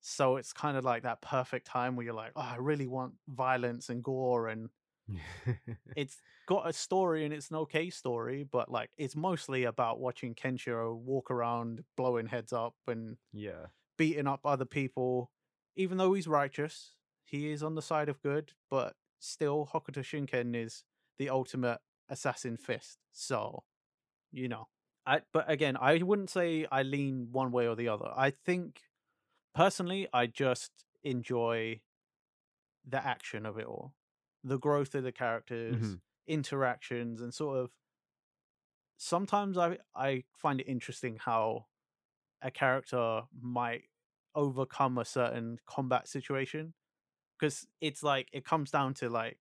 So 0.00 0.36
it's 0.36 0.52
kind 0.52 0.76
of 0.76 0.84
like 0.84 1.04
that 1.04 1.22
perfect 1.22 1.66
time 1.66 1.96
where 1.96 2.04
you're 2.04 2.14
like, 2.14 2.32
oh, 2.36 2.40
I 2.42 2.56
really 2.56 2.86
want 2.88 3.16
violence 3.28 3.88
and 3.88 4.02
gore. 4.04 4.48
And 4.48 4.70
it's 5.94 6.22
got 6.46 6.68
a 6.68 6.72
story 6.72 7.24
and 7.24 7.34
it's 7.34 7.50
an 7.50 7.56
okay 7.56 7.90
story, 7.90 8.44
but 8.44 8.70
like 8.70 8.90
it's 8.96 9.16
mostly 9.16 9.64
about 9.64 10.00
watching 10.00 10.34
Kenshiro 10.34 10.96
walk 10.96 11.30
around 11.30 11.84
blowing 11.96 12.26
heads 12.26 12.52
up 12.52 12.76
and 12.86 13.18
yeah 13.32 13.66
beating 13.98 14.26
up 14.28 14.40
other 14.46 14.66
people. 14.66 15.32
Even 15.76 15.98
though 15.98 16.14
he's 16.14 16.28
righteous, 16.28 16.96
he 17.24 17.50
is 17.50 17.62
on 17.62 17.74
the 17.76 17.82
side 17.82 18.08
of 18.08 18.22
good, 18.22 18.52
but 18.70 18.96
still, 19.22 19.66
Hokuto 19.72 20.02
Shinken 20.02 20.56
is 20.56 20.84
the 21.18 21.30
ultimate 21.30 21.80
assassin 22.08 22.56
fist. 22.56 22.98
So, 23.12 23.64
you 24.32 24.48
know, 24.48 24.68
I, 25.06 25.22
but 25.32 25.50
again, 25.50 25.76
I 25.80 26.02
wouldn't 26.02 26.30
say 26.30 26.66
I 26.70 26.82
lean 26.82 27.28
one 27.32 27.52
way 27.52 27.68
or 27.68 27.76
the 27.76 27.88
other. 27.88 28.12
I 28.16 28.30
think 28.30 28.82
personally, 29.54 30.08
I 30.12 30.26
just 30.26 30.72
enjoy 31.04 31.82
the 32.84 33.04
action 33.04 33.46
of 33.46 33.58
it 33.58 33.66
all, 33.66 33.94
the 34.42 34.58
growth 34.58 34.94
of 34.94 35.04
the 35.04 35.12
characters, 35.12 35.82
Mhm. 35.84 36.00
interactions, 36.26 37.20
and 37.20 37.32
sort 37.32 37.58
of. 37.58 37.70
Sometimes 38.96 39.58
I 39.58 39.78
I 39.94 40.24
find 40.32 40.60
it 40.60 40.68
interesting 40.68 41.16
how 41.16 41.66
a 42.42 42.50
character 42.50 43.24
might 43.32 43.84
overcome 44.34 44.98
a 44.98 45.04
certain 45.04 45.58
combat 45.66 46.08
situation 46.08 46.74
because 47.42 47.66
it's 47.80 48.04
like 48.04 48.28
it 48.32 48.44
comes 48.44 48.70
down 48.70 48.94
to 48.94 49.08
like 49.10 49.38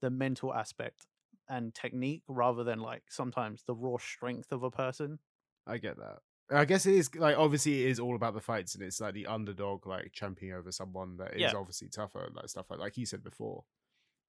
the 0.00 0.10
mental 0.10 0.54
aspect 0.54 1.06
and 1.48 1.74
technique 1.74 2.22
rather 2.28 2.62
than 2.62 2.78
like 2.78 3.02
sometimes 3.10 3.64
the 3.66 3.74
raw 3.74 3.96
strength 3.98 4.52
of 4.52 4.62
a 4.62 4.70
person. 4.70 5.18
I 5.66 5.78
get 5.78 5.96
that. 5.96 6.18
I 6.56 6.64
guess 6.64 6.86
it 6.86 6.94
is 6.94 7.12
like 7.16 7.36
obviously 7.36 7.82
it 7.82 7.90
is 7.90 7.98
all 7.98 8.14
about 8.14 8.34
the 8.34 8.40
fights 8.40 8.76
and 8.76 8.84
it's 8.84 9.00
like 9.00 9.14
the 9.14 9.26
underdog 9.26 9.86
like 9.88 10.12
championing 10.12 10.56
over 10.56 10.70
someone 10.70 11.16
that 11.16 11.34
is 11.34 11.40
Yeah. 11.40 11.52
obviously 11.56 11.88
tougher 11.88 12.30
like 12.32 12.48
stuff 12.48 12.70
like 12.70 12.78
like 12.78 12.96
you 12.96 13.06
said 13.06 13.24
before. 13.24 13.64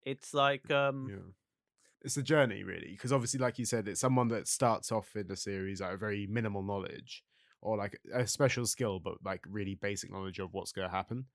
It's 0.02 0.34
like 0.34 0.72
um 0.72 1.08
Yeah. 1.10 1.32
It's 2.02 2.18
a 2.18 2.24
journey 2.24 2.64
really 2.64 2.94
because 2.94 3.14
obviously 3.14 3.40
like 3.40 3.60
you 3.60 3.66
said 3.66 3.88
it's 3.88 4.02
someone 4.02 4.30
that 4.30 4.48
starts 4.48 4.92
off 4.92 5.16
in 5.16 5.28
the 5.28 5.36
series 5.36 5.82
like 5.82 5.94
a 5.94 5.98
very 5.98 6.26
minimal 6.26 6.64
knowledge 6.64 7.24
or 7.62 7.78
like 7.78 8.00
a 8.12 8.26
special 8.26 8.66
skill 8.66 9.00
but 9.00 9.18
like 9.24 9.46
really 9.48 9.76
basic 9.76 10.12
knowledge 10.12 10.40
of 10.40 10.52
what's 10.54 10.72
going 10.72 10.90
to 10.90 10.96
happen. 10.96 11.26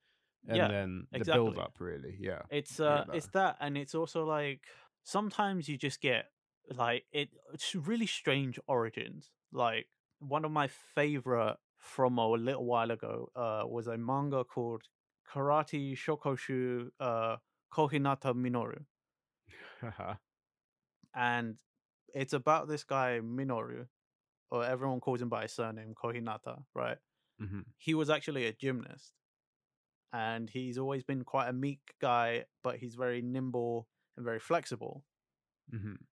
And 0.46 0.56
Yeah, 0.56 0.70
then 0.70 1.06
the 1.12 1.24
exactly. 1.24 1.26
build 1.26 1.58
up 1.58 1.80
really. 1.80 2.16
Yeah. 2.20 2.42
it's 2.50 2.80
uh 2.80 3.06
it's 3.12 3.28
that. 3.28 3.56
and 3.60 3.76
it's 3.76 3.94
also 3.94 4.24
like 4.24 4.66
sometimes 5.04 5.68
you 5.68 5.76
just 5.78 6.00
get 6.00 6.30
like 6.74 7.06
it 7.12 7.30
it's 7.54 7.74
really 7.74 8.06
strange 8.06 8.58
origins. 8.68 9.32
Like 9.52 9.88
one 10.20 10.44
of 10.44 10.50
my 10.52 10.68
favorite 10.68 11.58
from 11.78 12.18
a 12.18 12.28
little 12.28 12.64
while 12.64 12.90
ago 12.90 13.30
uh 13.36 13.64
was 13.66 13.86
a 13.86 13.98
manga 13.98 14.44
called 14.44 14.82
Karate 15.28 15.94
Shoukoushi 15.96 16.90
uh 17.00 17.36
Kohinata 17.72 18.34
Minoru. 18.34 18.84
And 21.14 21.58
it's 22.14 22.32
about 22.32 22.68
this 22.68 22.84
guy 22.84 23.20
Minoru, 23.22 23.88
or 24.50 24.64
everyone 24.64 25.00
calls 25.00 25.22
him 25.22 25.28
by 25.28 25.42
his 25.44 25.52
surname 25.54 25.94
Kohinata, 25.94 26.64
right? 26.74 26.98
Mhm. 27.38 27.62
He 27.78 27.94
was 27.94 28.10
actually 28.10 28.46
a 28.46 28.54
gymnast, 28.54 29.14
and 30.12 30.50
he's 30.50 30.78
always 30.78 31.04
been 31.04 31.24
quite 31.24 31.48
a 31.48 31.52
meek 31.52 31.94
guy, 32.00 32.46
but 32.62 32.78
he's 32.78 32.94
very 32.94 33.22
nimble 33.22 33.88
and 34.16 34.24
very 34.24 34.40
flexible. 34.40 35.04
Mhm. 35.72 36.08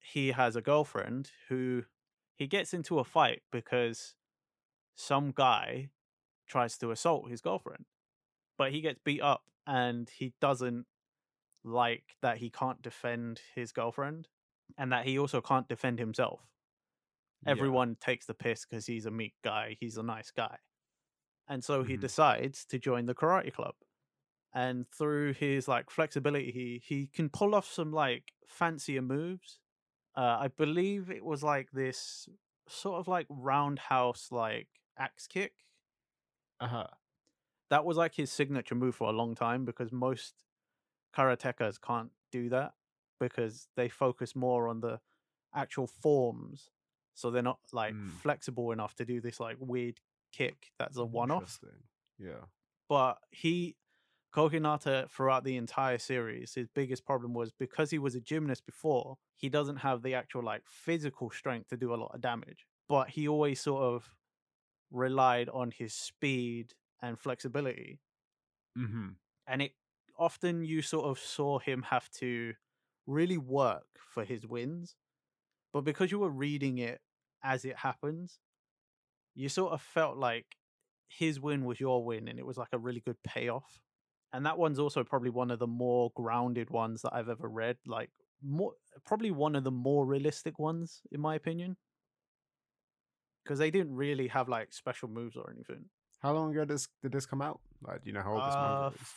He 0.00 0.28
has 0.32 0.56
a 0.56 0.62
girlfriend 0.62 1.32
who 1.48 1.84
he 2.36 2.46
gets 2.46 2.72
into 2.74 2.98
a 2.98 3.04
fight 3.04 3.42
because 3.50 4.14
some 4.96 5.32
guy 5.32 5.90
tries 6.46 6.78
to 6.78 6.90
assault 6.92 7.30
his 7.30 7.40
girlfriend, 7.42 7.86
but 8.58 8.72
he 8.72 8.80
gets 8.82 9.00
beat 9.04 9.22
up, 9.22 9.50
and 9.66 10.10
he 10.10 10.34
doesn't 10.40 10.86
like 11.64 12.16
that 12.22 12.38
he 12.38 12.50
can't 12.50 12.82
defend 12.82 13.40
his 13.54 13.72
girlfriend 13.72 14.28
and 14.78 14.92
that 14.92 15.06
he 15.06 15.18
also 15.18 15.40
can't 15.42 15.68
defend 15.68 15.98
himself. 15.98 16.48
Yeah. 17.42 17.68
Everyone 17.68 17.96
takes 17.96 18.26
the 18.26 18.34
piss 18.34 18.66
because 18.66 18.86
he's 18.86 19.06
a 19.06 19.10
meek 19.10 19.36
guy, 19.42 19.76
he's 19.80 19.96
a 19.98 20.02
nice 20.02 20.30
guy. 20.30 20.60
And 21.48 21.64
so 21.64 21.82
he 21.84 21.96
Mhm. 21.96 22.08
decides 22.08 22.64
to 22.66 22.78
join 22.78 23.06
the 23.06 23.14
karate 23.14 23.52
club. 23.52 23.74
And 24.54 24.88
through 24.90 25.34
his 25.34 25.68
like 25.68 25.90
flexibility, 25.90 26.50
he 26.52 26.82
he 26.84 27.06
can 27.08 27.28
pull 27.30 27.54
off 27.54 27.66
some 27.70 27.92
like 27.92 28.32
fancier 28.46 29.02
moves. 29.02 29.60
Uh, 30.16 30.38
I 30.40 30.48
believe 30.48 31.10
it 31.10 31.24
was 31.24 31.42
like 31.44 31.70
this 31.72 32.28
sort 32.68 33.00
of 33.00 33.08
like 33.08 33.26
roundhouse 33.30 34.32
like 34.32 34.68
axe 34.98 35.26
kick. 35.28 35.54
Uh-huh. 36.60 36.86
That 37.70 37.84
was 37.84 37.96
like 37.96 38.14
his 38.14 38.32
signature 38.32 38.74
move 38.74 38.94
for 38.96 39.08
a 39.08 39.12
long 39.12 39.34
time 39.34 39.64
because 39.64 39.92
most 39.92 40.44
karatekas 41.14 41.80
can't 41.80 42.12
do 42.32 42.48
that 42.50 42.74
because 43.20 43.68
they 43.76 43.88
focus 43.88 44.36
more 44.36 44.68
on 44.68 44.80
the 44.80 45.00
actual 45.54 45.86
forms 45.86 46.70
so 47.14 47.30
they're 47.30 47.42
not 47.42 47.60
like 47.72 47.96
Mm. 47.96 48.20
flexible 48.22 48.72
enough 48.72 48.94
to 48.96 49.04
do 49.04 49.20
this 49.20 49.40
like 49.40 49.56
weird 49.60 50.00
kick 50.36 50.72
that's 50.78 50.98
a 50.98 51.04
one-off 51.04 51.50
Interesting. 51.50 51.88
Yeah. 52.18 52.46
but 52.88 53.18
he 53.30 53.76
Kohinata 54.34 55.10
throughout 55.10 55.44
the 55.44 55.56
entire 55.56 55.98
series 55.98 56.54
his 56.54 56.68
biggest 56.74 57.04
problem 57.06 57.34
was 57.34 57.52
because 57.52 57.90
he 57.90 57.98
was 57.98 58.14
a 58.14 58.20
gymnast 58.20 58.66
before 58.66 59.18
he 59.36 59.48
doesn't 59.48 59.76
have 59.78 60.02
the 60.02 60.14
actual 60.14 60.42
like 60.44 60.62
physical 60.66 61.30
strength 61.30 61.68
to 61.68 61.76
do 61.76 61.94
a 61.94 61.96
lot 61.96 62.14
of 62.14 62.20
damage 62.20 62.66
but 62.88 63.10
he 63.10 63.28
always 63.28 63.60
sort 63.60 63.82
of 63.82 64.14
relied 64.90 65.48
on 65.50 65.70
his 65.72 65.94
speed 65.94 66.74
and 67.02 67.18
flexibility 67.20 68.00
Mhm. 68.76 69.16
and 69.46 69.62
it 69.62 69.72
often 70.18 70.64
you 70.64 70.82
sort 70.82 71.06
of 71.06 71.18
saw 71.18 71.58
him 71.58 71.82
have 71.82 72.08
to 72.10 72.54
really 73.06 73.38
work 73.38 73.86
for 74.08 74.24
his 74.24 74.46
wins 74.46 74.96
but 75.72 75.82
because 75.82 76.12
you 76.12 76.20
were 76.20 76.30
reading 76.30 76.78
it 76.78 77.02
as 77.42 77.64
it 77.64 77.76
happens 77.78 78.40
you 79.36 79.48
sort 79.48 79.72
of 79.72 79.80
felt 79.80 80.16
like 80.16 80.46
his 81.08 81.40
win 81.40 81.64
was 81.64 81.78
your 81.78 82.04
win 82.04 82.26
and 82.26 82.38
it 82.38 82.46
was 82.46 82.56
like 82.56 82.72
a 82.72 82.78
really 82.78 83.00
good 83.00 83.16
payoff 83.22 83.80
and 84.32 84.44
that 84.44 84.58
one's 84.58 84.80
also 84.80 85.04
probably 85.04 85.30
one 85.30 85.52
of 85.52 85.60
the 85.60 85.66
more 85.66 86.10
grounded 86.16 86.68
ones 86.70 87.02
that 87.02 87.14
i've 87.14 87.28
ever 87.28 87.48
read 87.48 87.76
like 87.86 88.10
more 88.42 88.72
probably 89.04 89.30
one 89.30 89.54
of 89.54 89.62
the 89.62 89.70
more 89.70 90.04
realistic 90.04 90.58
ones 90.58 91.02
in 91.12 91.20
my 91.20 91.36
opinion 91.36 91.76
because 93.44 93.60
they 93.60 93.70
didn't 93.70 93.94
really 93.94 94.26
have 94.26 94.48
like 94.48 94.72
special 94.72 95.08
moves 95.08 95.36
or 95.36 95.48
anything 95.54 95.84
How 96.20 96.32
long 96.32 96.50
ago 96.50 96.64
does 96.64 96.88
did 97.02 97.12
this 97.12 97.26
come 97.26 97.42
out? 97.42 97.60
Like, 97.82 98.02
do 98.02 98.10
you 98.10 98.14
know 98.14 98.22
how 98.22 98.32
old 98.34 98.46
this 98.46 98.54
uh, 98.56 98.60
manga 98.60 98.92
is? 99.00 99.08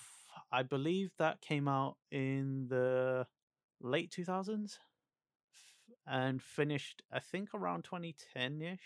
I 0.51 0.63
believe 0.63 1.11
that 1.17 1.41
came 1.41 1.67
out 1.67 1.97
in 2.11 2.67
the 2.69 3.25
late 3.81 4.11
2000s 4.11 4.77
and 6.05 6.41
finished, 6.41 7.01
I 7.11 7.19
think, 7.19 7.49
around 7.53 7.83
2010 7.83 8.61
ish, 8.61 8.79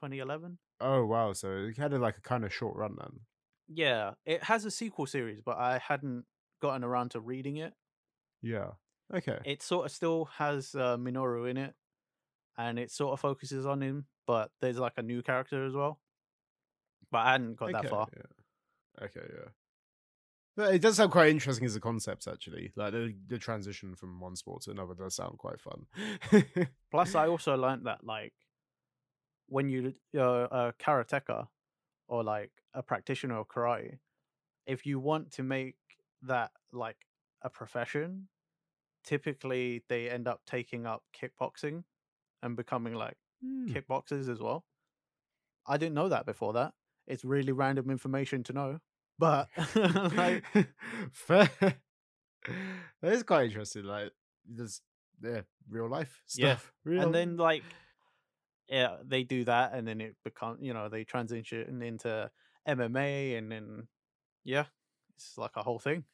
2011. 0.00 0.58
Oh 0.80 1.04
wow, 1.04 1.32
so 1.32 1.68
it 1.68 1.76
had 1.76 1.92
a, 1.92 1.98
like 1.98 2.16
a 2.16 2.22
kind 2.22 2.44
of 2.44 2.52
short 2.52 2.76
run 2.76 2.96
then. 2.98 3.20
Yeah, 3.68 4.12
it 4.24 4.42
has 4.44 4.64
a 4.64 4.70
sequel 4.70 5.06
series, 5.06 5.40
but 5.44 5.58
I 5.58 5.78
hadn't 5.78 6.24
gotten 6.60 6.84
around 6.84 7.10
to 7.12 7.20
reading 7.20 7.56
it. 7.56 7.74
Yeah. 8.42 8.70
Okay. 9.14 9.38
It 9.44 9.62
sort 9.62 9.86
of 9.86 9.92
still 9.92 10.26
has 10.36 10.74
uh, 10.74 10.96
Minoru 10.96 11.50
in 11.50 11.56
it, 11.56 11.74
and 12.56 12.78
it 12.78 12.90
sort 12.90 13.12
of 13.12 13.20
focuses 13.20 13.66
on 13.66 13.82
him, 13.82 14.06
but 14.26 14.50
there's 14.60 14.78
like 14.78 14.94
a 14.96 15.02
new 15.02 15.22
character 15.22 15.66
as 15.66 15.74
well. 15.74 16.00
But 17.10 17.18
I 17.18 17.32
hadn't 17.32 17.56
got 17.56 17.70
okay, 17.70 17.82
that 17.82 17.90
far. 17.90 18.06
Yeah. 18.16 19.04
Okay, 19.04 19.26
yeah. 19.32 19.48
But 20.56 20.74
it 20.74 20.82
does 20.82 20.96
sound 20.96 21.12
quite 21.12 21.30
interesting 21.30 21.64
as 21.64 21.76
a 21.76 21.80
concept, 21.80 22.26
actually. 22.26 22.72
Like 22.76 22.92
the 22.92 23.14
the 23.28 23.38
transition 23.38 23.94
from 23.94 24.20
one 24.20 24.36
sport 24.36 24.62
to 24.62 24.70
another 24.70 24.94
does 24.94 25.14
sound 25.14 25.38
quite 25.38 25.60
fun. 25.60 25.86
Plus, 26.90 27.14
I 27.14 27.28
also 27.28 27.56
learned 27.56 27.86
that 27.86 28.04
like 28.04 28.34
when 29.50 29.70
you 29.70 29.94
you're 30.14 30.44
a 30.46 30.74
karateka 30.80 31.48
or 32.08 32.24
like 32.24 32.52
a 32.74 32.82
practitioner 32.82 33.38
of 33.38 33.48
karate, 33.48 33.98
if 34.66 34.86
you 34.86 35.00
want 35.00 35.32
to 35.32 35.44
make 35.44 35.76
that 36.22 36.52
like 36.72 37.06
a 37.42 37.50
profession, 37.50 38.28
typically 39.04 39.84
they 39.88 40.10
end 40.10 40.28
up 40.28 40.42
taking 40.46 40.86
up 40.86 41.04
kickboxing 41.14 41.84
and 42.42 42.56
becoming 42.56 42.94
like 42.94 43.18
Hmm. 43.42 43.72
kickboxers 43.74 44.28
as 44.28 44.40
well. 44.40 44.66
I 45.66 45.76
didn't 45.76 45.94
know 45.94 46.08
that 46.08 46.26
before 46.26 46.52
that. 46.54 46.74
It's 47.06 47.24
really 47.24 47.52
random 47.52 47.90
information 47.90 48.42
to 48.44 48.52
know, 48.52 48.80
but 49.18 49.48
like 50.12 50.44
Fair. 51.12 51.50
That 53.02 53.12
is 53.12 53.22
quite 53.22 53.46
interesting. 53.46 53.84
Like, 53.84 54.12
there's 54.44 54.82
yeah, 55.22 55.42
real 55.68 55.88
life 55.88 56.22
Yeah, 56.34 56.56
stuff. 56.56 56.72
Real... 56.84 57.02
and 57.02 57.14
then 57.14 57.36
like 57.36 57.64
yeah 58.70 58.96
they 59.04 59.22
do 59.22 59.44
that 59.44 59.72
and 59.74 59.86
then 59.86 60.00
it 60.00 60.16
become 60.24 60.56
you 60.60 60.72
know 60.72 60.88
they 60.88 61.04
transition 61.04 61.82
into 61.82 62.30
mma 62.68 63.36
and 63.36 63.50
then 63.50 63.88
yeah 64.44 64.64
it's 65.16 65.36
like 65.36 65.56
a 65.56 65.62
whole 65.62 65.78
thing 65.78 66.04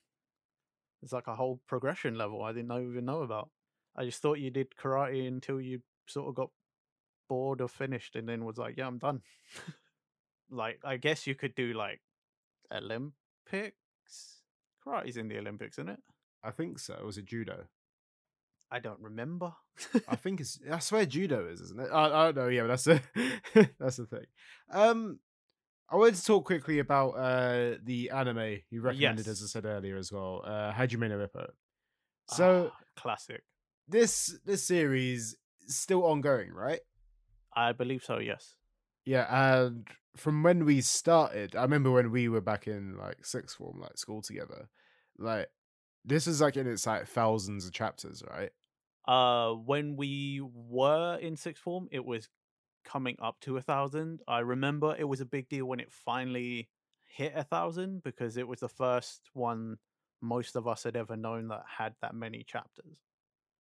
it's 1.02 1.12
like 1.12 1.26
a 1.26 1.36
whole 1.36 1.60
progression 1.68 2.16
level 2.16 2.42
i 2.42 2.52
didn't 2.52 2.72
even 2.72 3.04
know 3.04 3.22
about 3.22 3.50
i 3.96 4.04
just 4.04 4.20
thought 4.22 4.38
you 4.38 4.50
did 4.50 4.68
karate 4.80 5.28
until 5.28 5.60
you 5.60 5.80
sort 6.06 6.28
of 6.28 6.34
got 6.34 6.50
bored 7.28 7.60
or 7.60 7.68
finished 7.68 8.16
and 8.16 8.28
then 8.28 8.44
was 8.44 8.56
like 8.56 8.76
yeah 8.76 8.86
i'm 8.86 8.98
done 8.98 9.20
like 10.50 10.78
i 10.84 10.96
guess 10.96 11.26
you 11.26 11.34
could 11.34 11.54
do 11.54 11.72
like 11.72 12.00
olympics 12.72 13.74
karate's 14.84 15.16
in 15.16 15.28
the 15.28 15.38
olympics 15.38 15.78
isn't 15.78 15.90
it 15.90 16.00
I 16.46 16.52
think 16.52 16.78
so. 16.78 16.96
Was 17.04 17.18
it 17.18 17.26
judo? 17.26 17.64
I 18.70 18.78
don't 18.78 19.00
remember 19.00 19.52
I 20.08 20.16
think 20.16 20.40
it's. 20.40 20.58
I 20.72 20.78
swear 20.78 21.04
judo 21.04 21.46
is, 21.48 21.60
isn't 21.60 21.78
it? 21.78 21.90
I, 21.92 22.06
I 22.06 22.24
don't 22.32 22.36
know. 22.36 22.48
Yeah, 22.48 22.62
but 22.62 22.68
that's 22.68 22.84
the 22.84 23.00
that's 23.78 23.96
the 23.96 24.06
thing. 24.06 24.24
Um, 24.70 25.18
I 25.90 25.96
wanted 25.96 26.14
to 26.14 26.24
talk 26.24 26.46
quickly 26.46 26.78
about 26.78 27.10
uh 27.10 27.76
the 27.84 28.08
anime 28.08 28.60
you 28.70 28.80
recommended, 28.80 29.28
as 29.28 29.42
I 29.42 29.46
said 29.46 29.66
earlier 29.66 29.98
as 29.98 30.10
well. 30.10 30.42
Uh, 30.46 30.72
Hajime 30.72 31.10
no 31.10 31.18
Ippo. 31.18 31.50
So 32.28 32.72
Ah, 32.72 32.78
classic 32.96 33.42
this 33.88 34.38
this 34.44 34.66
series 34.66 35.36
is 35.66 35.76
still 35.76 36.04
ongoing, 36.04 36.52
right? 36.52 36.80
I 37.54 37.72
believe 37.72 38.02
so. 38.02 38.18
Yes. 38.18 38.54
Yeah, 39.04 39.26
and 39.62 39.86
from 40.16 40.42
when 40.42 40.64
we 40.64 40.80
started, 40.80 41.54
I 41.54 41.62
remember 41.62 41.90
when 41.90 42.10
we 42.10 42.28
were 42.28 42.40
back 42.40 42.66
in 42.66 42.96
like 42.98 43.24
sixth 43.24 43.56
form, 43.56 43.80
like 43.80 43.98
school 43.98 44.22
together. 44.22 44.68
Like 45.18 45.48
this 46.06 46.26
is 46.26 46.40
like 46.40 46.56
in 46.56 46.66
its 46.66 46.86
like 46.86 47.06
thousands 47.06 47.66
of 47.66 47.72
chapters, 47.72 48.22
right? 48.30 48.50
Uh, 49.06 49.52
when 49.52 49.96
we 49.96 50.40
were 50.42 51.18
in 51.20 51.36
sixth 51.36 51.62
form, 51.62 51.88
it 51.90 52.04
was 52.04 52.28
coming 52.84 53.16
up 53.20 53.38
to 53.40 53.56
a 53.56 53.60
thousand. 53.60 54.20
I 54.26 54.38
remember 54.38 54.96
it 54.98 55.04
was 55.04 55.20
a 55.20 55.26
big 55.26 55.48
deal 55.48 55.66
when 55.66 55.80
it 55.80 55.92
finally 55.92 56.68
hit 57.04 57.32
a 57.34 57.44
thousand 57.44 58.02
because 58.02 58.36
it 58.36 58.46
was 58.46 58.60
the 58.60 58.68
first 58.68 59.22
one 59.32 59.78
most 60.22 60.56
of 60.56 60.66
us 60.66 60.84
had 60.84 60.96
ever 60.96 61.16
known 61.16 61.48
that 61.48 61.64
had 61.78 61.94
that 62.00 62.14
many 62.14 62.42
chapters. 62.42 62.98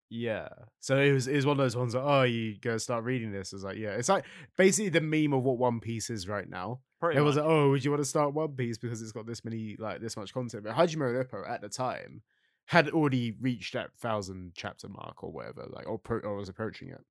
Yeah. 0.10 0.50
So 0.82 0.98
it 0.98 1.14
was 1.14 1.28
it 1.28 1.36
was 1.38 1.46
one 1.46 1.54
of 1.54 1.64
those 1.64 1.78
ones 1.78 1.94
that 1.94 2.02
oh 2.02 2.24
you 2.24 2.58
go 2.60 2.78
start 2.78 3.06
reading 3.06 3.32
this. 3.32 3.54
It's 3.54 3.64
like 3.64 3.78
yeah, 3.78 3.92
it's 3.92 4.10
like 4.10 4.26
basically 4.58 4.90
the 4.90 5.00
meme 5.00 5.34
of 5.34 5.46
what 5.46 5.58
One 5.58 5.80
Piece 5.80 6.10
is 6.10 6.28
right 6.28 6.50
now. 6.50 6.82
Pretty 7.00 7.18
it 7.18 7.22
was 7.22 7.38
like 7.38 7.46
oh 7.46 7.70
would 7.70 7.86
you 7.86 7.92
want 7.92 8.04
to 8.04 8.10
start 8.10 8.34
One 8.34 8.50
Piece 8.50 8.78
because 8.78 9.02
it's 9.02 9.14
got 9.14 9.26
this 9.26 9.46
many 9.46 9.78
like 9.80 10.02
this 10.02 10.18
much 10.18 10.34
content. 10.34 10.66
But 10.66 10.76
Hajime 10.76 11.24
Ippo 11.24 11.50
at 11.50 11.62
the 11.62 11.70
time 11.70 12.24
had 12.72 12.90
already 12.92 13.34
reached 13.42 13.74
that 13.74 13.94
thousand 13.98 14.54
chapter 14.56 14.88
mark 14.88 15.26
or 15.26 15.30
whatever, 15.30 15.68
like 15.70 15.90
or 15.90 16.00
pro- 16.00 16.22
or 16.22 16.38
was 16.38 16.48
approaching 16.48 16.88
it. 16.88 17.04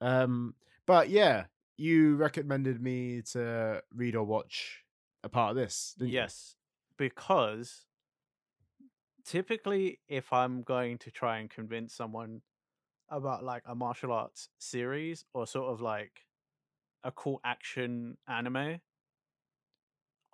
Um, 0.00 0.54
but 0.86 1.08
yeah, 1.10 1.46
you 1.76 2.14
recommended 2.14 2.80
me 2.80 3.20
to 3.32 3.82
read 3.92 4.14
or 4.14 4.22
watch 4.22 4.84
a 5.24 5.28
part 5.28 5.50
of 5.50 5.56
this. 5.56 5.96
Didn't 5.98 6.10
you? 6.10 6.14
Yes, 6.14 6.54
because 6.96 7.86
typically, 9.24 9.98
if 10.06 10.32
I'm 10.32 10.62
going 10.62 10.98
to 10.98 11.10
try 11.10 11.38
and 11.38 11.50
convince 11.50 11.92
someone 11.92 12.42
about 13.08 13.42
like 13.42 13.64
a 13.66 13.74
martial 13.74 14.12
arts 14.12 14.48
series 14.60 15.24
or 15.34 15.44
sort 15.44 15.72
of 15.72 15.80
like 15.80 16.20
a 17.02 17.10
cool 17.10 17.40
action 17.44 18.16
anime, 18.28 18.78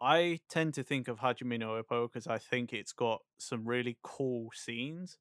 I 0.00 0.40
tend 0.48 0.74
to 0.74 0.82
think 0.82 1.08
of 1.08 1.18
Hajime 1.20 1.58
no 1.58 1.82
Ippo 1.82 2.08
because 2.08 2.26
I 2.26 2.38
think 2.38 2.72
it's 2.72 2.92
got 2.92 3.20
some 3.38 3.66
really 3.66 3.98
cool 4.02 4.50
scenes, 4.54 5.18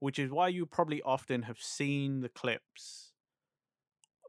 which 0.00 0.18
is 0.18 0.30
why 0.30 0.48
you 0.48 0.66
probably 0.66 1.02
often 1.02 1.42
have 1.42 1.58
seen 1.58 2.20
the 2.20 2.28
clips 2.28 3.12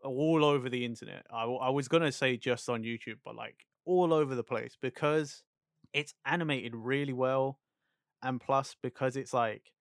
all 0.03 0.43
over 0.45 0.69
the 0.69 0.85
internet. 0.85 1.25
I, 1.31 1.43
I 1.45 1.69
was 1.69 1.87
gonna 1.87 2.11
say 2.11 2.37
just 2.37 2.69
on 2.69 2.83
YouTube, 2.83 3.19
but 3.23 3.35
like 3.35 3.65
all 3.85 4.13
over 4.13 4.35
the 4.35 4.43
place 4.43 4.77
because 4.81 5.43
it's 5.93 6.13
animated 6.25 6.75
really 6.75 7.13
well, 7.13 7.59
and 8.21 8.39
plus 8.41 8.75
because 8.81 9.15
it's 9.15 9.33
like 9.33 9.71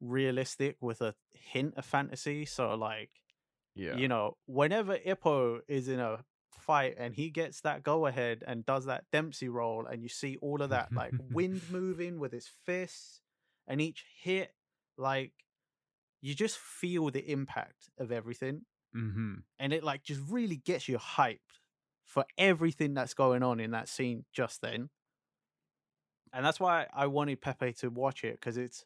realistic 0.00 0.76
with 0.80 1.00
a 1.00 1.14
hint 1.32 1.74
of 1.76 1.84
fantasy. 1.84 2.44
So 2.44 2.74
like 2.74 3.10
Yeah. 3.74 3.96
you 3.96 4.08
know, 4.08 4.36
whenever 4.46 4.96
Ippo 4.96 5.60
is 5.68 5.88
in 5.88 6.00
a 6.00 6.24
fight 6.60 6.94
and 6.98 7.14
he 7.14 7.30
gets 7.30 7.60
that 7.62 7.82
go 7.82 8.06
ahead 8.06 8.44
and 8.46 8.64
does 8.64 8.86
that 8.86 9.04
Dempsey 9.12 9.48
roll, 9.48 9.86
and 9.86 10.02
you 10.02 10.08
see 10.08 10.36
all 10.40 10.62
of 10.62 10.70
that 10.70 10.92
like 10.92 11.12
wind 11.30 11.62
moving 11.70 12.18
with 12.18 12.32
his 12.32 12.48
fists, 12.66 13.20
and 13.66 13.80
each 13.80 14.04
hit, 14.22 14.52
like 14.96 15.32
you 16.20 16.34
just 16.34 16.58
feel 16.58 17.10
the 17.10 17.30
impact 17.30 17.88
of 17.98 18.12
everything, 18.12 18.62
mm-hmm. 18.94 19.34
and 19.58 19.72
it 19.72 19.82
like 19.82 20.02
just 20.02 20.20
really 20.28 20.56
gets 20.56 20.88
you 20.88 20.98
hyped 20.98 21.38
for 22.04 22.24
everything 22.36 22.94
that's 22.94 23.14
going 23.14 23.42
on 23.42 23.60
in 23.60 23.70
that 23.70 23.88
scene 23.88 24.24
just 24.32 24.60
then. 24.60 24.90
And 26.32 26.44
that's 26.44 26.60
why 26.60 26.86
I 26.92 27.06
wanted 27.06 27.40
Pepe 27.40 27.72
to 27.74 27.88
watch 27.90 28.24
it 28.24 28.34
because 28.34 28.56
it's 28.56 28.84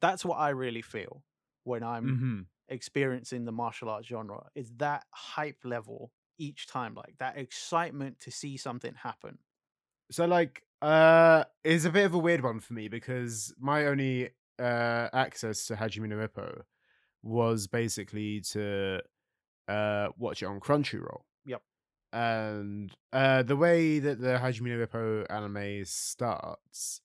that's 0.00 0.24
what 0.24 0.36
I 0.36 0.50
really 0.50 0.82
feel 0.82 1.22
when 1.64 1.82
I'm 1.82 2.06
Mm-hmm. 2.06 2.40
experiencing 2.68 3.44
the 3.44 3.52
martial 3.52 3.88
arts 3.88 4.08
genre 4.08 4.46
is 4.54 4.70
that 4.78 5.04
hype 5.10 5.58
level 5.64 6.10
each 6.38 6.66
time 6.66 6.94
like 6.94 7.14
that 7.18 7.36
excitement 7.38 8.18
to 8.20 8.30
see 8.30 8.56
something 8.56 8.94
happen 8.94 9.38
So 10.10 10.26
like 10.26 10.62
uh 10.82 11.44
it's 11.62 11.84
a 11.84 11.90
bit 11.90 12.04
of 12.04 12.14
a 12.14 12.18
weird 12.18 12.42
one 12.42 12.60
for 12.60 12.74
me 12.74 12.88
because 12.88 13.54
my 13.58 13.86
only 13.86 14.30
uh 14.58 15.08
access 15.12 15.66
to 15.66 15.74
Hajime 15.74 16.08
no 16.08 16.16
Ippo 16.16 16.62
was 17.22 17.66
basically 17.66 18.40
to 18.52 19.00
uh 19.68 20.08
watch 20.18 20.42
it 20.42 20.46
on 20.46 20.60
Crunchyroll. 20.60 21.22
Yep. 21.46 21.62
And 22.12 22.92
uh 23.12 23.42
the 23.42 23.56
way 23.56 23.98
that 23.98 24.20
the 24.20 24.38
Hajime 24.38 24.76
no 24.76 24.86
Ippo 24.86 25.26
anime 25.30 25.84
starts, 25.86 27.00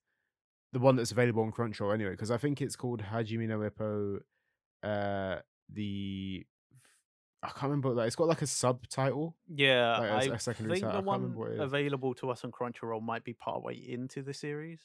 the 0.74 0.80
one 0.80 0.96
that's 0.98 1.12
available 1.12 1.44
on 1.44 1.52
Crunchyroll 1.52 1.94
anyway, 1.94 2.12
because 2.12 2.32
I 2.32 2.38
think 2.38 2.62
it's 2.62 2.76
called 2.76 3.02
Hajime 3.02 3.48
no 3.48 3.60
Ippo 3.60 4.20
uh 4.84 5.42
the 5.72 6.46
I 7.42 7.48
can't 7.50 7.64
remember 7.64 7.90
like 7.92 8.08
it's 8.08 8.16
got 8.18 8.28
like 8.28 8.42
a 8.42 8.48
subtitle. 8.48 9.38
yeah 9.48 9.98
Like, 10.00 10.10
as 10.26 10.30
i 10.30 10.36
a 10.36 10.40
secondary 10.40 10.80
think 10.80 10.86
title, 10.92 11.02
the 11.02 11.08
one 11.08 11.34
what 11.36 11.52
it 11.52 11.54
is. 11.56 11.60
available 11.62 12.14
to 12.16 12.30
us 12.32 12.44
on 12.44 12.52
crunchyroll 12.52 13.02
might 13.02 13.24
be 13.24 13.34
partway 13.34 13.76
into 13.76 14.22
the 14.22 14.34
series 14.34 14.82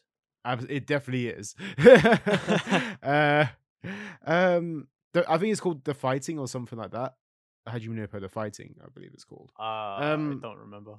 It 0.68 0.86
definitely 0.86 1.28
is. 1.28 1.54
uh, 3.02 3.46
um, 4.26 4.88
I 5.28 5.38
think 5.38 5.52
it's 5.52 5.60
called 5.60 5.84
the 5.84 5.94
fighting 5.94 6.38
or 6.38 6.46
something 6.48 6.78
like 6.78 6.90
that. 6.92 7.14
Hajime 7.68 7.90
no 7.94 8.06
Ippo, 8.06 8.20
the 8.20 8.28
fighting, 8.28 8.74
I 8.84 8.88
believe 8.92 9.12
it's 9.14 9.24
called. 9.24 9.50
uh 9.58 10.12
Um, 10.12 10.38
i 10.42 10.46
don't 10.46 10.58
remember 10.58 10.96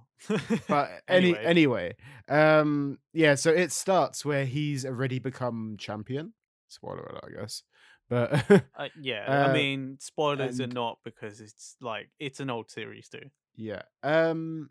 But 0.67 0.89
any 1.07 1.35
Anyway. 1.37 1.43
anyway, 1.45 1.95
um, 2.27 2.97
yeah. 3.13 3.35
So 3.35 3.51
it 3.51 3.71
starts 3.71 4.25
where 4.25 4.45
he's 4.45 4.83
already 4.85 5.19
become 5.19 5.75
champion. 5.77 6.33
Spoiler 6.67 7.03
alert, 7.03 7.23
I 7.27 7.39
guess. 7.41 7.61
But 8.09 8.45
uh, 8.77 8.89
yeah 8.99 9.31
i 9.41 9.47
Uh, 9.47 9.53
mean 9.53 9.97
spoilers 9.99 10.59
are 10.59 10.67
not 10.67 10.99
because 11.03 11.41
it's 11.41 11.75
like 11.81 12.09
it's 12.19 12.39
an 12.39 12.49
old 12.49 12.69
series 12.69 13.07
too 13.09 13.29
yeah, 13.55 13.83
um, 14.03 14.69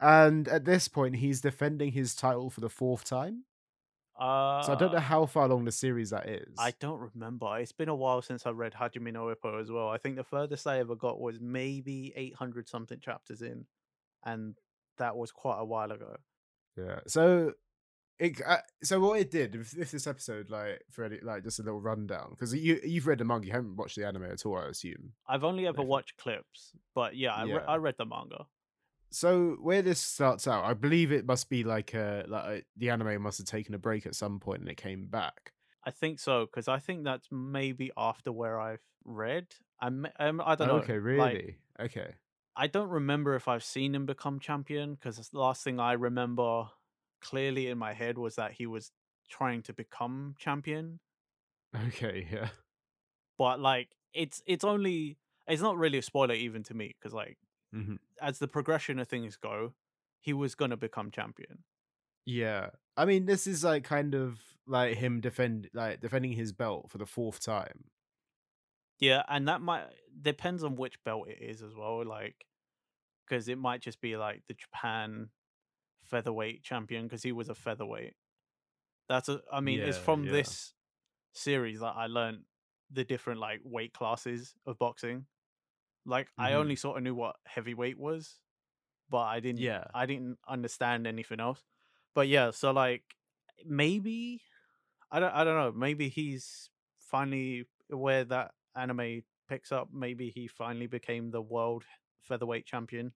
and 0.00 0.48
at 0.48 0.64
this 0.64 0.88
point, 0.88 1.16
he's 1.16 1.40
defending 1.40 1.92
his 1.92 2.14
title 2.16 2.50
for 2.50 2.60
the 2.60 2.68
fourth 2.68 3.04
time. 3.04 3.44
uh 4.18 4.62
So 4.66 4.72
I 4.72 4.76
don't 4.76 4.92
know 4.92 4.98
how 5.00 5.26
far 5.26 5.44
along 5.44 5.64
the 5.64 5.72
series 5.72 6.10
that 6.10 6.28
is. 6.28 6.58
I 6.58 6.72
don't 6.80 7.00
remember. 7.00 7.58
It's 7.58 7.72
been 7.72 7.88
a 7.88 7.94
while 7.94 8.22
since 8.22 8.46
I 8.46 8.50
read 8.50 8.74
Hajime 8.74 9.12
no 9.12 9.26
Ippo 9.34 9.60
as 9.60 9.70
well. 9.70 9.88
I 9.88 9.98
think 9.98 10.16
the 10.16 10.24
furthest 10.24 10.66
I 10.66 10.78
ever 10.78 10.94
got 10.94 11.20
was 11.20 11.40
maybe 11.40 12.12
800 12.16 12.68
something 12.68 13.00
chapters 13.00 13.42
in, 13.42 13.66
and 14.24 14.58
that 14.98 15.16
was 15.16 15.32
quite 15.32 15.58
a 15.58 15.64
while 15.64 15.92
ago. 15.92 16.16
Yeah. 16.76 17.00
So, 17.06 17.52
it, 18.18 18.40
uh, 18.46 18.58
so 18.82 19.00
what 19.00 19.20
it 19.20 19.30
did 19.30 19.56
with, 19.56 19.74
with 19.76 19.90
this 19.90 20.06
episode, 20.06 20.50
like 20.50 20.82
Freddie, 20.90 21.20
like 21.22 21.42
just 21.42 21.58
a 21.58 21.62
little 21.62 21.80
rundown, 21.80 22.30
because 22.30 22.54
you 22.54 22.80
you've 22.84 23.06
read 23.06 23.18
the 23.18 23.24
manga, 23.24 23.46
you 23.46 23.52
haven't 23.52 23.76
watched 23.76 23.96
the 23.96 24.06
anime 24.06 24.24
at 24.24 24.46
all, 24.46 24.56
I 24.56 24.66
assume. 24.66 25.12
I've 25.28 25.44
only 25.44 25.66
ever 25.66 25.82
watched 25.82 26.16
clips, 26.16 26.72
but 26.94 27.16
yeah, 27.16 27.34
I, 27.34 27.44
re- 27.44 27.64
I 27.66 27.76
read 27.76 27.96
the 27.98 28.06
manga. 28.06 28.46
So 29.10 29.56
where 29.60 29.82
this 29.82 30.00
starts 30.00 30.48
out, 30.48 30.64
I 30.64 30.74
believe 30.74 31.12
it 31.12 31.26
must 31.26 31.48
be 31.48 31.64
like 31.64 31.94
a 31.94 32.24
like 32.28 32.44
a, 32.44 32.62
the 32.76 32.90
anime 32.90 33.22
must 33.22 33.38
have 33.38 33.46
taken 33.46 33.74
a 33.74 33.78
break 33.78 34.06
at 34.06 34.14
some 34.14 34.40
point 34.40 34.60
and 34.60 34.68
it 34.68 34.76
came 34.76 35.06
back. 35.06 35.52
I 35.84 35.90
think 35.90 36.18
so 36.18 36.46
because 36.46 36.68
I 36.68 36.78
think 36.78 37.04
that's 37.04 37.28
maybe 37.30 37.90
after 37.96 38.32
where 38.32 38.58
I've 38.58 38.82
read. 39.04 39.46
I'm, 39.80 40.06
um, 40.18 40.42
I 40.44 40.54
don't 40.54 40.68
know. 40.68 40.74
okay, 40.76 40.94
like, 40.94 41.02
really? 41.02 41.56
okay. 41.78 42.14
I 42.56 42.68
don't 42.68 42.88
remember 42.88 43.34
if 43.34 43.48
I've 43.48 43.64
seen 43.64 43.94
him 43.94 44.06
become 44.06 44.38
champion 44.38 44.94
because 44.94 45.16
the 45.16 45.38
last 45.38 45.64
thing 45.64 45.80
I 45.80 45.92
remember 45.92 46.68
clearly 47.24 47.68
in 47.68 47.78
my 47.78 47.94
head 47.94 48.18
was 48.18 48.36
that 48.36 48.52
he 48.54 48.66
was 48.66 48.92
trying 49.30 49.62
to 49.64 49.74
become 49.74 50.36
champion 50.38 51.00
Okay. 51.74 52.26
Yeah. 52.30 52.50
but 53.38 53.60
like 53.60 53.96
it's 54.12 54.42
it's 54.46 54.64
only 54.64 55.18
it's 55.46 55.62
not 55.62 55.76
really 55.76 55.98
a 55.98 56.02
spoiler 56.02 56.34
even 56.34 56.62
to 56.64 56.74
me 56.74 56.88
because 56.98 57.12
like 57.12 57.38
Mhm. 57.72 57.98
as 58.20 58.38
the 58.38 58.48
progression 58.48 58.98
of 58.98 59.08
things 59.08 59.36
go 59.36 59.74
he 60.20 60.32
was 60.32 60.54
gonna 60.54 60.76
become 60.76 61.10
champion 61.10 61.64
Yeah. 62.26 62.70
I 62.96 63.04
mean, 63.04 63.26
this 63.26 63.46
is 63.46 63.64
like 63.64 63.84
kind 63.84 64.14
of 64.14 64.40
like 64.66 64.96
him 64.96 65.20
defend 65.20 65.68
like 65.74 66.00
defending 66.00 66.32
his 66.32 66.52
belt 66.52 66.90
for 66.90 66.98
the 66.98 67.06
fourth 67.06 67.40
time. 67.40 67.90
yeah 68.98 69.22
and 69.28 69.48
that 69.48 69.60
might 69.60 69.86
depends 70.22 70.62
on 70.64 70.76
which 70.76 71.02
belt 71.04 71.28
it 71.28 71.38
is 71.40 71.62
as 71.62 71.74
well 71.74 72.04
like 72.04 72.46
because 73.26 73.48
it 73.48 73.58
might 73.58 73.82
just 73.82 74.00
be 74.00 74.16
like 74.16 74.42
the 74.48 74.54
japan 74.54 75.30
featherweight 76.04 76.62
champion 76.62 77.04
because 77.06 77.22
he 77.22 77.32
was 77.32 77.48
a 77.48 77.54
featherweight 77.54 78.14
that's 79.08 79.28
a 79.28 79.40
i 79.52 79.60
mean 79.60 79.80
it's 79.80 79.98
from 79.98 80.24
yeah. 80.24 80.32
this 80.32 80.74
series 81.32 81.80
that 81.80 81.94
i 81.96 82.06
learned 82.06 82.44
the 82.90 83.04
different 83.04 83.40
like 83.40 83.60
weight 83.64 83.92
classes 83.92 84.54
of 84.66 84.78
boxing 84.78 85.26
like 86.06 86.28
i 86.38 86.52
Mhm. 86.52 86.56
only 86.56 86.76
sort 86.76 86.96
of 86.98 87.02
knew 87.02 87.14
what 87.14 87.36
heavyweight 87.46 87.98
was 87.98 88.40
but 89.10 89.22
i 89.22 89.40
didn't 89.40 89.60
Yeah. 89.60 89.84
i 89.94 90.06
didn't 90.06 90.38
understand 90.48 91.06
anything 91.06 91.40
else 91.40 91.62
but 92.14 92.28
yeah 92.28 92.50
so 92.50 92.70
like 92.72 93.04
maybe 93.64 94.42
i 95.10 95.20
don't 95.20 95.34
i 95.34 95.44
don't 95.44 95.56
know 95.56 95.72
maybe 95.72 96.08
he's 96.08 96.70
finally 96.98 97.66
where 97.88 98.24
that 98.24 98.52
anime 98.76 99.22
picks 99.48 99.72
up 99.72 99.88
maybe 99.92 100.30
he 100.30 100.48
finally 100.48 100.86
became 100.86 101.30
the 101.30 101.42
world 101.42 101.84
featherweight 102.22 102.66
champion 102.66 103.12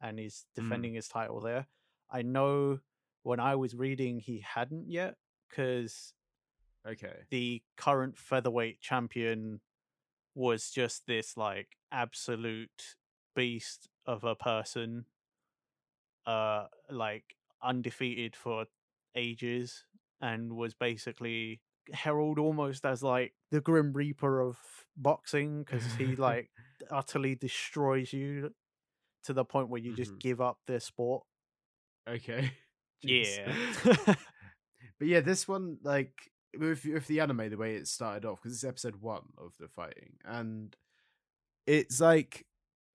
and 0.00 0.18
he's 0.18 0.46
Mm. 0.58 0.62
defending 0.62 0.94
his 0.94 1.08
title 1.08 1.40
there 1.40 1.66
i 2.10 2.22
know 2.22 2.78
when 3.22 3.40
i 3.40 3.54
was 3.54 3.74
reading 3.74 4.20
he 4.20 4.40
hadn't 4.40 4.88
yet 4.90 5.14
because 5.48 6.12
Okay. 6.86 7.26
the 7.30 7.62
current 7.76 8.16
featherweight 8.18 8.80
champion 8.80 9.60
was 10.34 10.70
just 10.70 11.06
this 11.06 11.36
like 11.36 11.76
absolute 11.92 12.96
beast 13.34 13.88
of 14.06 14.24
a 14.24 14.34
person, 14.34 15.06
uh, 16.26 16.66
like 16.90 17.36
undefeated 17.62 18.36
for 18.36 18.66
ages, 19.14 19.84
and 20.20 20.52
was 20.56 20.74
basically 20.74 21.60
heralded 21.92 22.42
almost 22.42 22.84
as 22.84 23.02
like 23.02 23.34
the 23.50 23.60
Grim 23.60 23.92
Reaper 23.92 24.40
of 24.40 24.58
boxing 24.96 25.60
because 25.62 25.94
he 25.94 26.16
like 26.16 26.50
utterly 26.90 27.34
destroys 27.34 28.12
you 28.12 28.54
to 29.24 29.32
the 29.32 29.44
point 29.44 29.68
where 29.68 29.80
you 29.80 29.92
just 29.94 30.12
Mhm. 30.12 30.20
give 30.20 30.40
up 30.40 30.58
the 30.66 30.80
sport. 30.80 31.24
Okay. 32.08 32.50
Yeah. 33.02 33.54
But 34.98 35.08
yeah, 35.08 35.20
this 35.20 35.46
one 35.46 35.76
like 35.82 36.30
with 36.58 36.84
with 36.86 37.06
the 37.06 37.20
anime, 37.20 37.50
the 37.50 37.56
way 37.58 37.74
it 37.76 37.86
started 37.86 38.24
off 38.24 38.40
because 38.42 38.54
it's 38.54 38.64
episode 38.64 38.96
one 38.96 39.24
of 39.36 39.52
the 39.60 39.68
fighting, 39.68 40.14
and 40.24 40.74
it's 41.66 42.00
like 42.00 42.46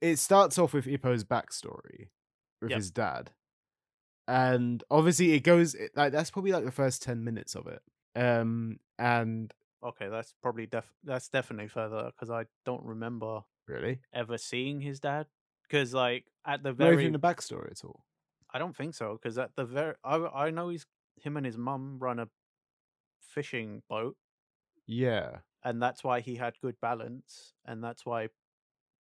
it 0.02 0.17
starts 0.17 0.58
off 0.58 0.74
with 0.74 0.86
Ippo's 0.88 1.24
backstory 1.24 2.10
with 2.60 2.71
Yep. 2.71 2.78
his 2.78 2.89
dad, 2.91 3.32
and 4.28 4.84
obviously 4.89 5.34
it 5.34 5.41
goes 5.41 5.76
it- 5.76 5.95
like 5.95 6.12
that's 6.12 6.32
probably 6.32 6.52
like 6.52 6.65
the 6.65 6.71
first 6.71 7.04
ten 7.04 7.24
minutes 7.24 7.54
of 7.56 7.67
it. 7.67 7.84
Um, 8.15 8.80
and 8.97 9.54
okay, 9.84 10.10
that's 10.10 10.34
probably 10.41 10.65
def 10.65 10.91
that's 11.04 11.30
definitely 11.30 11.67
further 11.67 12.06
because 12.08 12.32
I 12.32 12.45
don't 12.65 12.84
remember 12.84 13.41
really, 13.67 14.00
ever 14.12 14.39
seeing 14.39 14.82
his 14.82 15.00
dad. 15.00 15.28
Because 15.69 15.93
like 15.93 16.26
at 16.45 16.63
the 16.63 16.69
not 16.69 16.78
very, 16.80 17.02
even 17.04 17.13
the 17.13 17.19
backstory 17.19 17.69
at 17.71 17.84
all. 17.86 18.04
I 18.54 18.60
don't 18.60 18.76
think 18.76 18.94
so. 18.96 19.18
Because 19.22 19.38
at 19.38 19.56
the 19.56 19.66
very, 19.66 19.94
I 20.04 20.16
I 20.18 20.50
know 20.52 20.70
he's 20.70 20.86
him 21.22 21.38
and 21.38 21.46
his 21.46 21.58
mum 21.58 21.98
run 22.00 22.20
a 22.20 22.28
fishing 23.20 23.82
boat, 23.90 24.18
Yeah. 24.88 25.38
and 25.64 25.82
that's 25.82 26.04
why 26.04 26.20
he 26.22 26.36
had 26.36 26.54
good 26.62 26.76
balance, 26.82 27.54
and 27.66 27.84
that's 27.84 28.06
why 28.06 28.30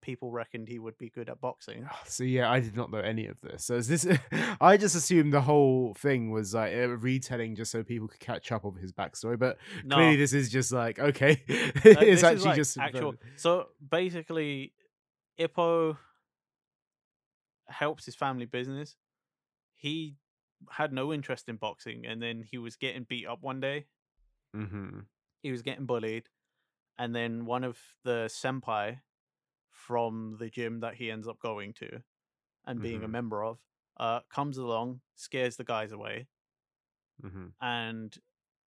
people 0.03 0.31
reckoned 0.31 0.69
he 0.69 0.79
would 0.79 0.97
be 0.99 1.09
good 1.11 1.29
at 1.29 1.41
boxing. 1.41 1.89
So 2.07 2.23
yeah, 2.25 2.51
I 2.51 2.61
did 2.61 2.77
not 2.77 2.91
know 2.91 2.99
any 2.99 3.27
of 3.27 3.41
this. 3.41 3.65
So 3.65 3.75
is 3.75 3.89
this? 3.89 4.07
I 4.61 4.77
just 4.77 4.95
assumed 4.95 5.33
the 5.33 5.41
whole 5.41 5.95
thing 5.95 6.31
was 6.31 6.55
like 6.55 6.73
a 6.73 6.87
retelling, 6.89 7.57
just 7.57 7.71
so 7.73 7.83
people 7.83 8.09
could 8.09 8.21
catch 8.21 8.53
up 8.53 8.65
of 8.65 8.77
his 8.77 8.93
backstory. 8.93 9.39
But 9.39 9.59
No, 9.85 9.97
clearly, 9.97 10.17
this 10.17 10.33
is 10.33 10.49
just 10.51 10.73
like 10.73 10.99
okay, 10.99 11.33
uh, 11.49 11.55
it's 11.75 11.83
this 11.83 12.03
is, 12.03 12.25
actually 12.25 12.45
like, 12.47 12.57
just 12.57 12.79
actual. 12.79 13.15
So 13.37 13.69
basically, 13.91 14.73
Ippo 15.39 15.97
helps 17.69 18.05
his 18.07 18.15
family 18.15 18.47
business. 18.47 18.97
He 19.77 20.17
had 20.71 20.93
no 20.93 21.13
interest 21.13 21.49
in 21.49 21.57
boxing, 21.57 22.07
and 22.07 22.21
then 22.23 22.43
he 22.43 22.59
was 22.59 22.77
getting 22.77 23.05
beat 23.05 23.27
up 23.27 23.43
one 23.43 23.61
day. 23.61 23.87
hmm 24.55 25.01
he 25.43 25.51
was 25.53 25.63
getting 25.63 25.87
bullied 25.87 26.29
and 26.99 27.15
then 27.15 27.45
one 27.47 27.65
of 27.65 27.79
the 28.05 28.27
senpai 28.29 29.01
from 29.71 30.37
the 30.39 30.49
gym 30.51 30.81
that 30.81 30.95
he 30.95 31.11
ends 31.11 31.29
up 31.29 31.39
going 31.39 31.73
to 31.75 32.03
and 32.67 32.81
being 32.81 33.05
a 33.05 33.09
Mhm. 33.09 33.13
member 33.13 33.45
of 33.45 33.59
uh 33.99 34.21
comes 34.31 34.59
along 34.59 35.01
scares 35.15 35.57
the 35.57 35.65
guys 35.65 35.93
away 35.93 36.27
hmm 37.23 37.47
and 37.61 38.19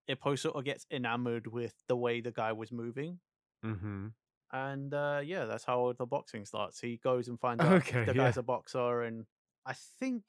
Ippo 0.10 0.38
sort 0.38 0.56
of 0.56 0.64
gets 0.66 0.86
enamored 0.92 1.48
with 1.48 1.74
the 1.88 1.96
way 1.96 2.22
the 2.22 2.32
guy 2.32 2.52
was 2.52 2.72
moving 2.72 3.20
hmm 3.64 4.08
and 4.52 4.94
uh 4.94 5.22
yeah 5.24 5.46
that's 5.46 5.64
how 5.66 5.94
the 5.98 6.06
boxing 6.06 6.46
starts 6.46 6.80
he 6.80 6.98
goes 6.98 7.28
and 7.28 7.40
finds 7.40 7.64
out 7.64 7.74
Okay, 7.74 8.06
the 8.06 8.14
yeah. 8.14 8.24
guy's 8.24 8.38
a 8.38 8.44
boxer 8.44 9.02
and 9.04 9.26
i 9.66 9.74
think 9.74 10.24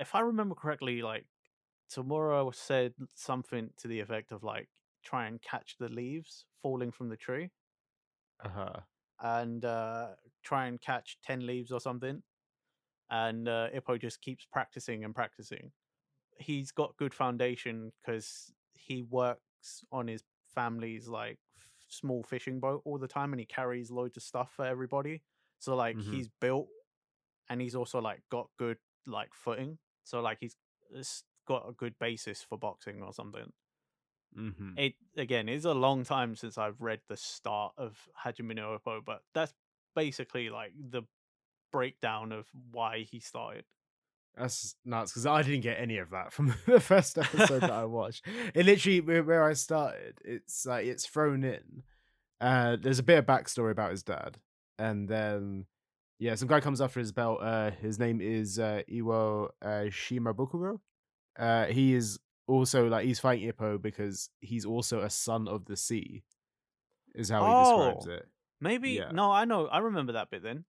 if 0.00 0.14
i 0.14 0.20
remember 0.20 0.54
correctly 0.54 1.02
like 1.02 1.26
Takamura 1.90 2.54
said 2.54 2.94
something 3.14 3.70
to 3.78 3.88
the 3.88 4.00
effect 4.00 4.32
of 4.32 4.42
like 4.42 4.68
try 5.04 5.26
and 5.26 5.40
catch 5.42 5.76
the 5.78 5.88
leaves 5.88 6.46
falling 6.62 6.90
from 6.92 7.08
the 7.10 7.16
tree 7.16 7.50
Uh 8.40 8.48
huh. 8.48 8.80
and 9.20 9.64
uh, 9.64 10.08
try 10.42 10.66
and 10.66 10.80
catch 10.80 11.18
10 11.22 11.46
leaves 11.46 11.72
or 11.72 11.80
something. 11.80 12.22
And 13.10 13.48
uh, 13.48 13.70
Ippo 13.74 14.00
just 14.00 14.20
keeps 14.22 14.46
practicing 14.46 15.04
and 15.04 15.14
practicing. 15.14 15.72
He's 16.38 16.72
got 16.72 16.96
good 16.96 17.14
foundation 17.14 17.92
because 18.02 18.52
he 18.74 19.02
works 19.02 19.84
on 19.92 20.08
his 20.08 20.24
family's 20.54 21.08
like 21.08 21.38
f- 21.58 21.70
small 21.88 22.22
fishing 22.24 22.60
boat 22.60 22.82
all 22.84 22.98
the 22.98 23.08
time 23.08 23.32
and 23.32 23.40
he 23.40 23.46
carries 23.46 23.90
loads 23.90 24.16
of 24.16 24.22
stuff 24.24 24.52
for 24.54 24.64
everybody. 24.66 25.22
So 25.58 25.76
like 25.76 25.98
Mhm. 25.98 26.10
he's 26.10 26.28
built 26.40 26.68
and 27.48 27.60
he's 27.60 27.74
also 27.74 28.00
like 28.00 28.22
got 28.30 28.50
good 28.58 28.78
like 29.06 29.34
footing. 29.34 29.78
So 30.06 30.20
like 30.20 30.38
he's 30.40 30.56
got 31.46 31.68
a 31.68 31.72
good 31.72 31.98
basis 31.98 32.42
for 32.42 32.56
boxing 32.56 33.02
or 33.02 33.12
something 33.12 33.52
hmm 34.34 34.70
it 34.76 34.94
again 35.16 35.48
is 35.48 35.64
a 35.64 35.72
long 35.72 36.04
time 36.04 36.36
since 36.36 36.58
I've 36.58 36.80
read 36.80 37.00
the 37.08 37.16
start 37.16 37.72
of 37.78 37.96
Hajime 38.24 38.54
no 38.54 38.78
Ippo, 38.78 39.02
but 39.04 39.22
that's 39.34 39.54
basically 39.94 40.50
like 40.50 40.72
the 40.90 41.02
breakdown 41.72 42.32
of 42.32 42.46
why 42.72 43.06
he 43.10 43.20
started. 43.20 43.64
That's 44.36 44.76
nuts 44.84 45.12
because 45.12 45.24
I 45.24 45.42
didn't 45.42 45.62
get 45.62 45.80
any 45.80 45.96
of 45.96 46.10
that 46.10 46.32
from 46.32 46.54
the 46.66 46.80
first 46.80 47.16
episode 47.16 47.62
that 47.62 47.70
I 47.70 47.84
watched. 47.86 48.26
It 48.54 48.66
literally 48.66 49.00
where, 49.00 49.22
where 49.22 49.44
I 49.44 49.54
started, 49.54 50.18
it's 50.24 50.66
like 50.66 50.86
it's 50.86 51.06
thrown 51.06 51.42
in. 51.42 51.82
Uh, 52.38 52.76
there's 52.78 52.98
a 52.98 53.02
bit 53.02 53.18
of 53.18 53.24
backstory 53.24 53.70
about 53.70 53.92
his 53.92 54.02
dad, 54.02 54.36
and 54.78 55.08
then 55.08 55.64
yeah, 56.18 56.34
some 56.34 56.48
guy 56.48 56.60
comes 56.60 56.80
after 56.80 57.00
his 57.00 57.12
belt. 57.12 57.38
Uh, 57.42 57.70
his 57.70 57.98
name 57.98 58.20
is 58.20 58.58
uh, 58.58 58.82
Iwo 58.90 59.50
uh, 59.62 59.66
Shimabukuro. 59.90 60.80
Uh, 61.38 61.66
he 61.66 61.94
is 61.94 62.18
also 62.46 62.88
like 62.88 63.04
he's 63.06 63.20
fighting 63.20 63.50
Ippo 63.50 63.80
because 63.80 64.30
he's 64.40 64.64
also 64.64 65.00
a 65.00 65.10
son 65.10 65.48
of 65.48 65.64
the 65.66 65.76
sea, 65.76 66.22
is 67.14 67.28
how 67.28 67.44
he 67.44 67.64
describes 67.64 68.08
Oh. 68.08 68.12
it. 68.12 68.28
Maybe 68.60 68.92
Yeah. 68.92 69.10
no, 69.12 69.30
I 69.32 69.44
know, 69.44 69.66
I 69.66 69.78
remember 69.78 70.12
that 70.12 70.30
bit 70.30 70.42
then. 70.42 70.64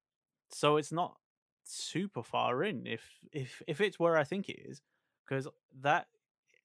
So 0.49 0.77
it's 0.77 0.91
not 0.91 1.17
super 1.63 2.23
far 2.23 2.63
in 2.63 2.87
if 2.87 3.19
if 3.31 3.61
if 3.67 3.79
it's 3.81 3.99
where 3.99 4.17
I 4.17 4.23
think 4.23 4.49
it 4.49 4.59
is, 4.69 4.81
because 5.25 5.47
that 5.81 6.07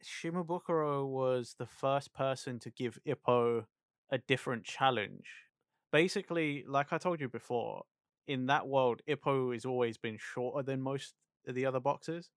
Shimabukuro 0.05 1.07
was 1.07 1.55
the 1.59 1.66
first 1.66 2.12
person 2.12 2.59
to 2.61 2.71
give 2.71 2.99
Ippo 3.07 3.66
a 4.11 4.18
different 4.18 4.64
challenge. 4.64 5.27
Basically, 5.92 6.64
like 6.66 6.92
I 6.92 6.99
told 6.99 7.21
you 7.21 7.29
before, 7.29 7.85
in 8.26 8.46
that 8.46 8.66
world, 8.66 9.02
Ippo 9.08 9.52
has 9.52 9.64
always 9.64 9.98
been 9.98 10.18
shorter 10.18 10.62
than 10.62 10.80
most 10.80 11.14
of 11.46 11.54
the 11.54 11.66
other 11.66 11.80
boxers. 11.80 12.30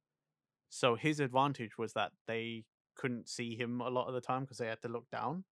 So 0.70 0.96
his 0.96 1.20
advantage 1.20 1.78
was 1.78 1.94
that 1.94 2.12
they 2.28 2.66
couldn't 2.96 3.30
see 3.30 3.56
him 3.56 3.82
a 3.82 3.90
lot 3.90 4.08
of 4.08 4.14
the 4.14 4.22
time 4.22 4.42
because 4.42 4.58
they 4.58 4.68
had 4.68 4.82
to 4.82 4.88
look 4.88 5.10
down, 5.12 5.44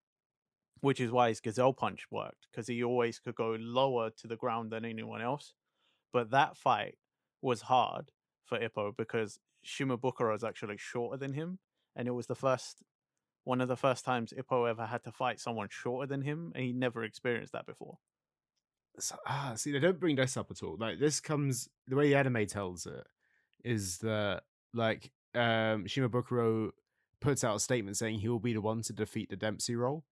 which 0.80 1.00
is 1.00 1.10
why 1.10 1.28
his 1.28 1.40
gazelle 1.40 1.72
punch 1.72 2.06
worked 2.10 2.46
because 2.50 2.66
he 2.66 2.82
always 2.82 3.18
could 3.18 3.34
go 3.34 3.56
lower 3.58 4.10
to 4.10 4.26
the 4.26 4.36
ground 4.36 4.70
than 4.70 4.84
anyone 4.84 5.22
else. 5.22 5.54
But 6.12 6.30
that 6.30 6.56
fight 6.56 6.96
was 7.42 7.62
hard 7.62 8.10
for 8.44 8.58
Ippo 8.58 8.96
because 8.96 9.38
Shimabukuro 9.64 10.34
is 10.34 10.44
actually 10.44 10.76
shorter 10.78 11.16
than 11.16 11.32
him, 11.32 11.58
and 11.96 12.08
it 12.08 12.12
was 12.12 12.26
the 12.26 12.34
first 12.34 12.82
one 13.44 13.60
of 13.60 13.68
the 13.68 13.76
first 13.76 14.04
times 14.04 14.32
Ippo 14.36 14.68
ever 14.68 14.86
had 14.86 15.04
to 15.04 15.12
fight 15.12 15.38
someone 15.38 15.68
shorter 15.70 16.06
than 16.06 16.22
him, 16.22 16.52
and 16.54 16.64
he 16.64 16.72
never 16.72 17.04
experienced 17.04 17.52
that 17.52 17.66
before. 17.66 17.98
So, 18.98 19.16
ah, 19.26 19.52
see, 19.56 19.72
they 19.72 19.80
don't 19.80 19.98
bring 19.98 20.16
this 20.16 20.36
up 20.36 20.50
at 20.50 20.62
all. 20.62 20.76
Like 20.78 20.98
this 21.00 21.20
comes 21.20 21.68
the 21.88 21.96
way 21.96 22.08
the 22.08 22.16
anime 22.16 22.46
tells 22.46 22.86
it 22.86 23.06
is 23.64 23.98
that 23.98 24.42
like 24.72 25.10
um 25.34 25.84
Shimabukuro 25.84 26.70
puts 27.20 27.42
out 27.42 27.56
a 27.56 27.60
statement 27.60 27.96
saying 27.96 28.20
he 28.20 28.28
will 28.28 28.38
be 28.38 28.52
the 28.52 28.60
one 28.60 28.82
to 28.82 28.92
defeat 28.92 29.30
the 29.30 29.36
Dempsey 29.36 29.74
roll. 29.74 30.04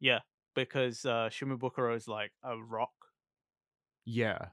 Yeah, 0.00 0.20
because 0.54 1.04
uh, 1.04 1.28
Shimabukuro 1.30 1.94
is 1.96 2.08
like 2.08 2.32
a 2.42 2.56
rock. 2.58 2.92
Yeah. 4.04 4.46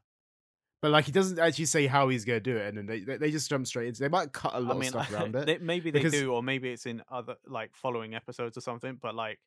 But 0.81 0.91
like 0.91 1.05
he 1.05 1.11
doesn't 1.11 1.39
actually 1.39 1.65
say 1.65 1.87
how 1.87 2.09
he's 2.09 2.25
gonna 2.25 2.39
do 2.39 2.55
it, 2.57 2.67
and 2.67 2.77
then 2.77 2.85
they 2.85 3.17
they, 3.17 3.31
just 3.31 3.49
jump 3.49 3.65
straight 3.65 3.87
into. 3.87 4.01
They 4.01 4.09
might 4.09 4.31
cut 4.31 4.53
a 4.53 4.59
lot 4.59 4.75
I 4.75 4.79
mean, 4.79 4.93
of 4.95 5.05
stuff 5.05 5.11
around 5.13 5.35
it. 5.37 5.45
they, 5.47 5.57
maybe 5.57 5.89
they 5.89 5.99
because- 5.99 6.11
do, 6.11 6.31
or 6.33 6.43
maybe 6.43 6.69
it's 6.69 6.85
in 6.85 7.01
other 7.11 7.35
like 7.47 7.71
following 7.75 8.13
episodes 8.13 8.57
or 8.57 8.61
something. 8.61 8.99
But 9.01 9.15
like 9.15 9.39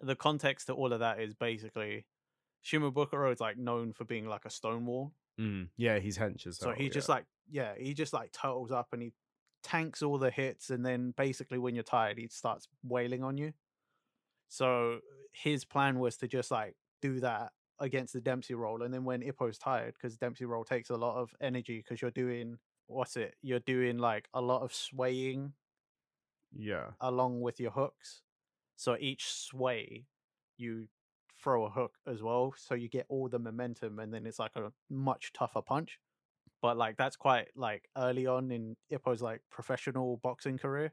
the 0.00 0.14
context 0.16 0.66
to 0.66 0.74
all 0.74 0.92
of 0.92 1.00
that 1.00 1.20
is 1.20 1.32
basically 1.34 2.04
Shimabukuro 2.64 3.32
is 3.32 3.40
like 3.40 3.56
known 3.56 3.92
for 3.92 4.04
being 4.04 4.26
like 4.26 4.44
a 4.44 4.50
stonewall. 4.50 5.12
Mm, 5.40 5.68
yeah, 5.76 5.98
he's 5.98 6.18
hench 6.18 6.46
as 6.46 6.58
So 6.58 6.72
he 6.72 6.84
yeah. 6.84 6.90
just 6.90 7.08
like 7.08 7.24
yeah, 7.50 7.72
he 7.78 7.94
just 7.94 8.12
like 8.12 8.32
turtles 8.32 8.70
up 8.70 8.88
and 8.92 9.02
he 9.02 9.12
tanks 9.62 10.02
all 10.02 10.18
the 10.18 10.30
hits, 10.30 10.70
and 10.70 10.84
then 10.84 11.14
basically 11.16 11.58
when 11.58 11.74
you're 11.74 11.84
tired, 11.84 12.18
he 12.18 12.28
starts 12.28 12.68
wailing 12.82 13.22
on 13.22 13.38
you. 13.38 13.52
So 14.48 14.98
his 15.32 15.64
plan 15.64 15.98
was 15.98 16.16
to 16.18 16.28
just 16.28 16.50
like 16.50 16.74
do 17.00 17.20
that 17.20 17.52
against 17.78 18.12
the 18.12 18.20
Dempsey 18.20 18.54
roll, 18.54 18.82
and 18.82 18.92
then 18.92 19.04
when 19.04 19.22
Ippo's 19.22 19.58
tired, 19.58 19.94
because 19.94 20.16
Dempsey 20.16 20.44
roll 20.44 20.64
takes 20.64 20.90
a 20.90 20.96
lot 20.96 21.16
of 21.16 21.34
energy, 21.40 21.78
because 21.78 22.02
you're 22.02 22.10
doing 22.10 22.58
what's 22.90 23.16
it? 23.16 23.34
You're 23.42 23.60
doing 23.60 23.98
like 23.98 24.28
a 24.34 24.40
lot 24.40 24.62
of 24.62 24.74
swaying 24.74 25.52
yeah. 26.52 26.86
along 27.00 27.40
with 27.40 27.60
your 27.60 27.70
hooks. 27.70 28.22
So 28.76 28.96
each 28.98 29.30
sway, 29.30 30.06
you 30.56 30.88
throw 31.42 31.66
a 31.66 31.70
hook 31.70 31.94
as 32.06 32.22
well, 32.22 32.54
so 32.56 32.74
you 32.74 32.88
get 32.88 33.06
all 33.08 33.28
the 33.28 33.38
momentum, 33.38 33.98
and 33.98 34.12
then 34.12 34.26
it's 34.26 34.38
like 34.38 34.56
a 34.56 34.72
much 34.88 35.32
tougher 35.32 35.62
punch. 35.62 35.98
But 36.62 36.76
like 36.76 36.96
that's 36.96 37.16
quite 37.16 37.48
like 37.56 37.88
early 37.96 38.26
on 38.26 38.50
in 38.50 38.76
Ippo's 38.92 39.22
like 39.22 39.40
professional 39.50 40.18
boxing 40.22 40.58
career. 40.58 40.92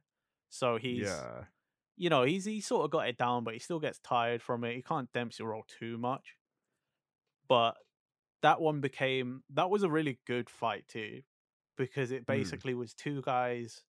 So 0.50 0.78
he's 0.78 1.08
yeah. 1.08 1.44
you 1.98 2.10
know 2.10 2.24
he's 2.24 2.46
he 2.46 2.62
sort 2.62 2.86
of 2.86 2.92
got 2.92 3.08
it 3.10 3.18
down, 3.18 3.44
but 3.44 3.54
he 3.54 3.60
still 3.60 3.80
gets 3.80 4.00
tired 4.00 4.42
from 4.42 4.64
it. 4.64 4.76
He 4.76 4.82
can't 4.82 5.12
Dempsey 5.14 5.44
roll 5.44 5.66
too 5.68 5.98
much. 5.98 6.38
But 7.48 7.76
that 8.42 8.62
one 8.62 8.82
became 8.82 9.44
that 9.54 9.70
was 9.70 9.84
a 9.84 9.90
really 9.90 10.20
good 10.26 10.50
fight 10.50 10.88
too, 10.88 11.22
because 11.78 12.12
it 12.12 12.24
Mm. 12.24 12.28
basically 12.28 12.74
was 12.74 12.94
two 12.94 13.22
guys 13.22 13.84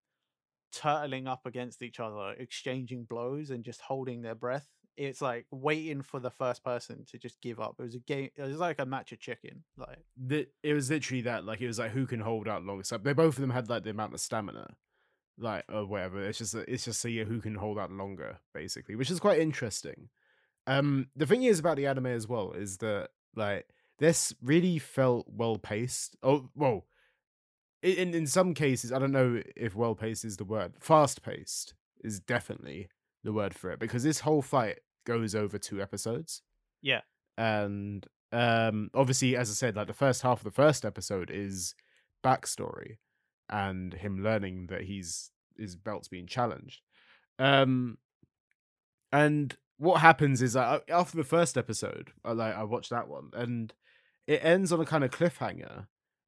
turtling 0.72 1.26
up 1.28 1.46
against 1.46 1.82
each 1.82 2.00
other, 2.00 2.32
exchanging 2.38 3.04
blows 3.04 3.50
and 3.50 3.64
just 3.64 3.80
holding 3.82 4.22
their 4.22 4.34
breath. 4.34 4.68
It's 4.98 5.22
like 5.22 5.46
waiting 5.52 6.02
for 6.02 6.18
the 6.18 6.30
first 6.30 6.64
person 6.64 7.04
to 7.12 7.18
just 7.18 7.40
give 7.40 7.60
up. 7.60 7.76
It 7.78 7.82
was 7.84 7.94
a 7.94 8.00
game. 8.00 8.30
It 8.36 8.42
was 8.42 8.58
like 8.58 8.80
a 8.80 8.84
match 8.84 9.12
of 9.12 9.20
chicken. 9.20 9.62
Like 9.76 10.00
the, 10.16 10.48
it 10.64 10.74
was 10.74 10.90
literally 10.90 11.22
that. 11.22 11.44
Like 11.44 11.60
it 11.60 11.68
was 11.68 11.78
like 11.78 11.92
who 11.92 12.04
can 12.04 12.18
hold 12.18 12.48
out 12.48 12.64
longest. 12.64 12.90
Like, 12.90 13.04
they 13.04 13.12
both 13.12 13.36
of 13.36 13.40
them 13.40 13.50
had 13.50 13.70
like 13.70 13.84
the 13.84 13.90
amount 13.90 14.14
of 14.14 14.20
stamina, 14.20 14.74
like 15.38 15.64
or 15.72 15.86
whatever. 15.86 16.20
It's 16.22 16.38
just 16.38 16.54
it's 16.54 16.84
just 16.84 17.00
see 17.00 17.22
who 17.22 17.40
can 17.40 17.54
hold 17.54 17.78
out 17.78 17.92
longer, 17.92 18.38
basically, 18.52 18.96
which 18.96 19.10
is 19.10 19.20
quite 19.20 19.38
interesting. 19.38 20.08
Um, 20.66 21.08
the 21.16 21.26
thing 21.26 21.44
is 21.44 21.60
about 21.60 21.76
the 21.76 21.86
anime 21.86 22.06
as 22.06 22.26
well 22.26 22.52
is 22.52 22.78
that 22.78 23.10
like 23.36 23.68
this 24.00 24.34
really 24.42 24.80
felt 24.80 25.26
well 25.28 25.58
paced. 25.58 26.16
Oh, 26.24 26.50
well, 26.56 26.86
in 27.82 28.14
in 28.14 28.26
some 28.26 28.52
cases, 28.52 28.92
I 28.92 28.98
don't 28.98 29.12
know 29.12 29.42
if 29.56 29.76
well 29.76 29.94
paced 29.94 30.24
is 30.24 30.38
the 30.38 30.44
word. 30.44 30.74
Fast 30.80 31.22
paced 31.22 31.74
is 32.02 32.18
definitely 32.18 32.88
the 33.24 33.32
word 33.32 33.54
for 33.54 33.70
it 33.70 33.78
because 33.78 34.02
this 34.02 34.20
whole 34.20 34.42
fight 34.42 34.80
goes 35.08 35.34
over 35.34 35.58
two 35.58 35.82
episodes. 35.82 36.42
Yeah, 36.82 37.00
and 37.38 38.06
um 38.30 38.90
obviously 38.92 39.34
as 39.34 39.48
i 39.48 39.54
said 39.54 39.74
like 39.74 39.86
the 39.86 39.94
first 39.94 40.20
half 40.20 40.40
of 40.40 40.44
the 40.44 40.50
first 40.50 40.84
episode 40.84 41.30
is 41.32 41.74
backstory 42.22 42.98
and 43.48 43.94
him 43.94 44.22
learning 44.22 44.66
that 44.66 44.82
he's 44.82 45.30
his 45.56 45.74
belt's 45.76 46.08
being 46.08 46.26
challenged. 46.26 46.82
Um 47.38 47.96
and 49.10 49.56
what 49.78 50.00
happens 50.00 50.42
is 50.42 50.52
that 50.52 50.66
uh, 50.66 50.80
after 50.90 51.16
the 51.16 51.24
first 51.24 51.56
episode 51.56 52.10
I, 52.22 52.32
like 52.32 52.54
i 52.54 52.64
watched 52.64 52.90
that 52.90 53.08
one 53.08 53.30
and 53.32 53.72
it 54.26 54.44
ends 54.44 54.72
on 54.72 54.80
a 54.80 54.84
kind 54.84 55.04
of 55.04 55.10
cliffhanger. 55.10 55.86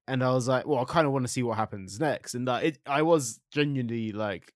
And 0.08 0.24
i 0.24 0.32
was 0.32 0.48
like 0.48 0.66
well 0.66 0.80
i 0.80 0.84
kind 0.84 1.06
of 1.06 1.12
want 1.12 1.26
to 1.26 1.32
see 1.32 1.42
what 1.42 1.58
happens 1.58 2.00
next. 2.00 2.34
And 2.34 2.48
that 2.48 2.64
it 2.64 2.78
i 2.86 3.02
was 3.02 3.40
genuinely 3.52 4.12
like 4.12 4.54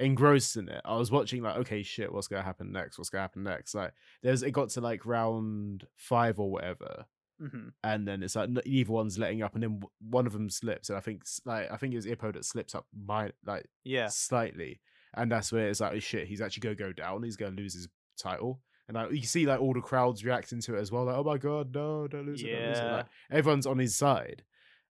engrossed 0.00 0.56
in 0.56 0.68
it. 0.68 0.80
I 0.84 0.96
was 0.96 1.10
watching 1.10 1.42
like, 1.42 1.56
okay, 1.58 1.82
shit, 1.82 2.12
what's 2.12 2.26
gonna 2.26 2.42
happen 2.42 2.72
next? 2.72 2.98
What's 2.98 3.10
gonna 3.10 3.22
happen 3.22 3.42
next? 3.44 3.74
Like, 3.74 3.92
there's 4.22 4.42
it 4.42 4.52
got 4.52 4.70
to 4.70 4.80
like 4.80 5.06
round 5.06 5.86
five 5.96 6.40
or 6.40 6.50
whatever, 6.50 7.04
hmm 7.40 7.68
and 7.84 8.06
then 8.06 8.22
it's 8.22 8.36
like 8.36 8.50
either 8.64 8.92
one's 8.92 9.18
letting 9.18 9.42
up, 9.42 9.54
and 9.54 9.62
then 9.62 9.80
one 10.00 10.26
of 10.26 10.32
them 10.32 10.50
slips, 10.50 10.88
and 10.88 10.96
I 10.98 11.00
think 11.00 11.22
like 11.44 11.70
I 11.70 11.76
think 11.76 11.92
it 11.92 11.96
was 11.96 12.06
Ippo 12.06 12.32
that 12.32 12.44
slips 12.44 12.74
up 12.74 12.86
by 12.92 13.30
like 13.46 13.66
yeah, 13.84 14.08
slightly, 14.08 14.80
and 15.14 15.30
that's 15.30 15.52
where 15.52 15.68
it's 15.68 15.80
like, 15.80 15.92
oh, 15.92 15.98
shit, 15.98 16.26
he's 16.26 16.40
actually 16.40 16.62
gonna 16.62 16.74
go 16.74 16.92
down. 16.92 17.22
He's 17.22 17.36
gonna 17.36 17.56
lose 17.56 17.74
his 17.74 17.88
title. 18.18 18.60
And 18.88 18.96
like, 18.96 19.12
you 19.12 19.22
see, 19.22 19.46
like 19.46 19.60
all 19.60 19.72
the 19.72 19.80
crowds 19.80 20.24
reacting 20.24 20.60
to 20.62 20.76
it 20.76 20.80
as 20.80 20.90
well, 20.90 21.04
like, 21.04 21.16
"Oh 21.16 21.22
my 21.22 21.38
god, 21.38 21.72
no, 21.72 22.08
don't 22.08 22.26
lose 22.26 22.42
it!" 22.42 22.50
Don't 22.50 22.68
lose 22.68 22.78
it. 22.78 22.84
Yeah. 22.84 22.96
Like, 22.96 23.06
everyone's 23.30 23.66
on 23.66 23.78
his 23.78 23.94
side, 23.94 24.42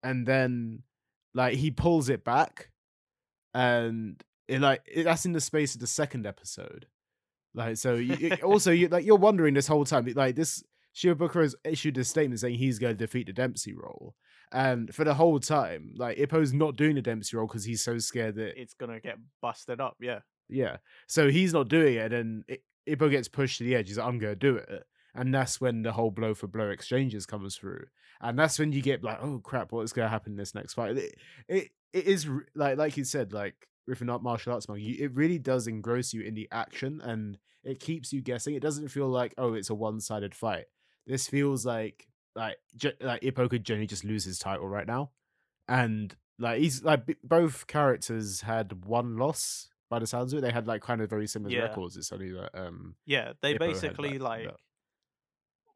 and 0.03 0.27
then 0.27 0.83
like 1.35 1.57
he 1.57 1.71
pulls 1.71 2.09
it 2.09 2.25
back, 2.25 2.71
and 3.53 4.23
it 4.53 4.61
like 4.61 4.83
it, 4.87 5.05
that's 5.05 5.25
in 5.27 5.33
the 5.33 5.41
space 5.41 5.75
of 5.75 5.81
the 5.81 5.87
second 5.87 6.27
episode. 6.27 6.87
Like 7.55 7.77
so, 7.77 7.95
you, 7.95 8.17
it- 8.21 8.43
also 8.43 8.71
you 8.73 8.89
like 8.89 9.05
you're 9.05 9.17
wondering 9.17 9.55
this 9.55 9.67
whole 9.67 9.85
time. 9.85 10.07
Like 10.15 10.37
this, 10.37 10.63
Shimabukuro 10.95 11.43
has 11.43 11.57
issued 11.65 11.99
a 11.99 12.05
statement 12.05 12.41
saying 12.41 12.57
he's 12.57 12.79
going 12.79 12.97
to 12.97 13.07
defeat 13.07 13.27
the 13.27 13.33
Dempsey 13.33 13.75
roll, 13.75 14.15
and 14.53 14.95
for 14.95 15.05
the 15.05 15.15
whole 15.15 15.39
time, 15.41 15.93
like 15.97 16.19
Ippo's 16.19 16.53
not 16.53 16.77
doing 16.77 16.95
the 16.95 17.03
Dempsey 17.03 17.37
roll 17.37 17.47
because 17.47 17.65
he's 17.65 17.83
so 17.83 17.99
scared 17.99 18.37
that 18.37 18.61
it's 18.61 18.75
gonna 18.75 19.01
get 19.01 19.19
busted 19.41 19.81
up. 19.81 19.97
Yeah, 20.01 20.21
yeah. 20.49 20.77
So 21.09 21.31
he's 21.31 21.53
not 21.53 21.69
doing 21.69 21.95
it, 21.97 22.13
and 22.13 22.45
Ippo 22.89 23.11
gets 23.11 23.29
pushed 23.29 23.59
to 23.59 23.65
the 23.65 23.75
edge. 23.77 23.89
He's 23.89 23.99
like, 23.99 24.09
I'm 24.09 24.19
going 24.19 24.33
to 24.33 24.37
do 24.37 24.57
it. 24.57 24.85
And 25.15 25.33
that's 25.33 25.61
when 25.61 25.83
the 25.83 25.93
whole 25.93 26.11
blow 26.11 26.35
for 26.35 26.47
blow 26.49 26.71
exchanges 26.71 27.27
comes 27.27 27.55
through. 27.55 27.85
And 28.21 28.39
that's 28.39 28.59
when 28.59 28.73
you 28.73 28.83
get 28.83 29.05
like, 29.05 29.19
oh 29.23 29.39
crap, 29.39 29.71
what's 29.71 29.93
going 29.93 30.07
to 30.07 30.11
happen 30.11 30.33
in 30.33 30.37
this 30.37 30.55
next 30.55 30.75
fight? 30.75 30.97
It, 30.97 31.15
it, 31.49 31.69
it 31.93 32.05
is 32.07 32.27
like, 32.57 32.79
like 32.79 32.97
you 32.97 33.05
said, 33.05 33.33
like 33.33 33.69
with 33.87 34.01
an 34.01 34.11
art 34.11 34.23
martial 34.23 34.53
arts 34.53 34.69
manga, 34.69 34.83
you, 34.83 35.05
it 35.05 35.13
really 35.15 35.39
does 35.39 35.67
engross 35.67 36.13
you 36.13 36.23
in 36.23 36.35
the 36.35 36.49
action 36.53 37.01
and 37.03 37.39
it 37.65 37.81
keeps 37.81 38.13
you 38.13 38.21
guessing. 38.21 38.55
It 38.55 38.63
doesn't 38.63 38.89
feel 38.89 39.09
like, 39.09 39.35
oh, 39.39 39.55
it's 39.55 39.71
a 39.71 39.75
one 39.75 40.01
sided 40.01 40.35
fight. 40.35 40.67
This 41.07 41.27
feels 41.29 41.67
like, 41.67 42.07
like, 42.37 42.57
like 43.01 43.23
Ippo 43.23 43.51
could 43.51 43.65
genuinely 43.65 43.87
just 43.89 44.05
lose 44.05 44.25
his 44.25 44.39
title 44.39 44.69
right 44.69 44.87
now. 44.87 45.11
And 45.69 46.15
like, 46.39 46.61
he's 46.61 46.83
like, 46.83 47.07
b- 47.07 47.17
both 47.25 47.67
characters 47.67 48.41
had 48.43 48.85
one 48.85 49.17
loss 49.17 49.69
by 49.91 49.99
the 49.99 50.07
sounds 50.07 50.33
of 50.33 50.39
it, 50.39 50.43
they 50.43 50.51
had 50.53 50.67
like 50.67 50.81
kind 50.81 51.03
of 51.03 51.11
very 51.11 51.27
similar 51.27 51.55
Yeah. 51.55 51.63
records. 51.65 51.97
It's 51.99 52.13
only 52.13 52.33
that 52.33 52.51
um 52.55 52.95
yeah. 53.05 53.33
They 53.43 53.51
Ippo 53.51 53.53
had 53.53 53.59
basically 53.73 54.13
that- 54.19 54.25
like 54.25 54.45
that- 54.47 54.57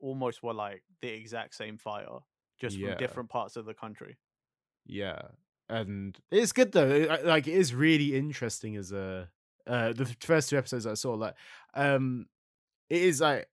almost 0.01 0.43
were 0.43 0.55
like 0.55 0.83
the 1.03 1.09
exact 1.09 1.55
same 1.55 1.77
fighter, 1.79 2.19
just 2.61 2.77
Yeah. 2.77 2.91
from 2.91 2.99
different 2.99 3.31
parts 3.31 3.57
of 3.57 3.65
the 3.67 3.75
country. 3.75 4.17
yeah, 4.87 5.21
and 5.69 6.17
it's 6.31 6.53
good 6.53 6.73
though. 6.73 6.89
It- 6.89 7.25
Like 7.27 7.47
it 7.49 7.55
is 7.55 7.75
really 7.75 8.17
interesting 8.17 8.77
as 8.77 8.93
a 8.93 9.29
uh 9.67 9.93
the 9.93 10.07
first 10.21 10.51
two 10.51 10.59
episodes 10.59 10.87
I 10.87 10.95
saw. 10.95 11.15
Like 11.15 11.35
um, 11.75 12.27
it 12.89 13.03
is 13.03 13.21
like 13.21 13.49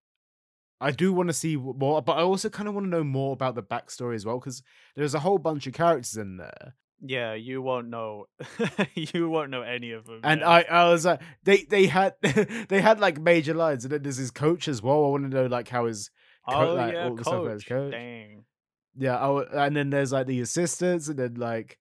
I 0.82 0.92
do 0.92 1.14
want 1.14 1.30
to 1.30 1.34
see 1.34 1.56
more, 1.56 2.02
but 2.02 2.14
I 2.18 2.22
also 2.22 2.50
kind 2.50 2.68
of 2.68 2.76
want 2.76 2.86
to 2.86 2.90
know 2.90 3.04
more 3.04 3.34
about 3.34 3.56
the 3.56 3.64
backstory 3.64 4.16
as 4.16 4.26
well 4.26 4.38
because 4.40 4.62
there's 4.96 5.16
a 5.16 5.20
whole 5.20 5.38
bunch 5.38 5.66
of 5.66 5.74
characters 5.74 6.18
in 6.18 6.36
there, 6.38 6.76
Yeah, 7.02 7.34
you 7.36 7.62
won't 7.62 7.88
know. 7.88 8.26
you 8.96 9.30
won't 9.30 9.50
know 9.50 9.62
any 9.62 9.92
of 9.92 10.06
them. 10.06 10.20
and 10.24 10.42
yeah. 10.42 10.50
I 10.50 10.62
I 10.64 10.90
was 10.90 11.06
like 11.06 11.22
they 11.44 11.64
they 11.64 11.88
had 11.88 12.16
they 12.22 12.82
had 12.82 13.00
like 13.00 13.20
major 13.20 13.54
lines, 13.54 13.86
and 13.86 13.92
then 13.94 14.04
there's 14.04 14.18
his 14.18 14.32
coach 14.32 14.68
as 14.68 14.82
well. 14.82 15.06
I 15.06 15.10
want 15.10 15.24
to 15.24 15.30
know 15.30 15.46
like 15.48 15.70
how 15.70 15.86
his 15.86 16.12
co- 16.50 16.72
oh 16.72 16.76
like, 16.76 16.94
yeah, 16.94 17.06
all 17.08 17.16
the 17.16 17.24
stuff 17.24 17.34
coach. 17.44 17.54
his 17.54 17.64
coach. 17.64 17.92
Dang. 17.92 18.44
yeah, 18.98 19.16
I 19.18 19.28
w- 19.28 19.48
and 19.54 19.76
then 19.76 19.90
there's 19.90 20.12
like 20.12 20.28
the 20.28 20.42
assistants, 20.42 21.08
and 21.08 21.18
then 21.18 21.36
like 21.36 21.80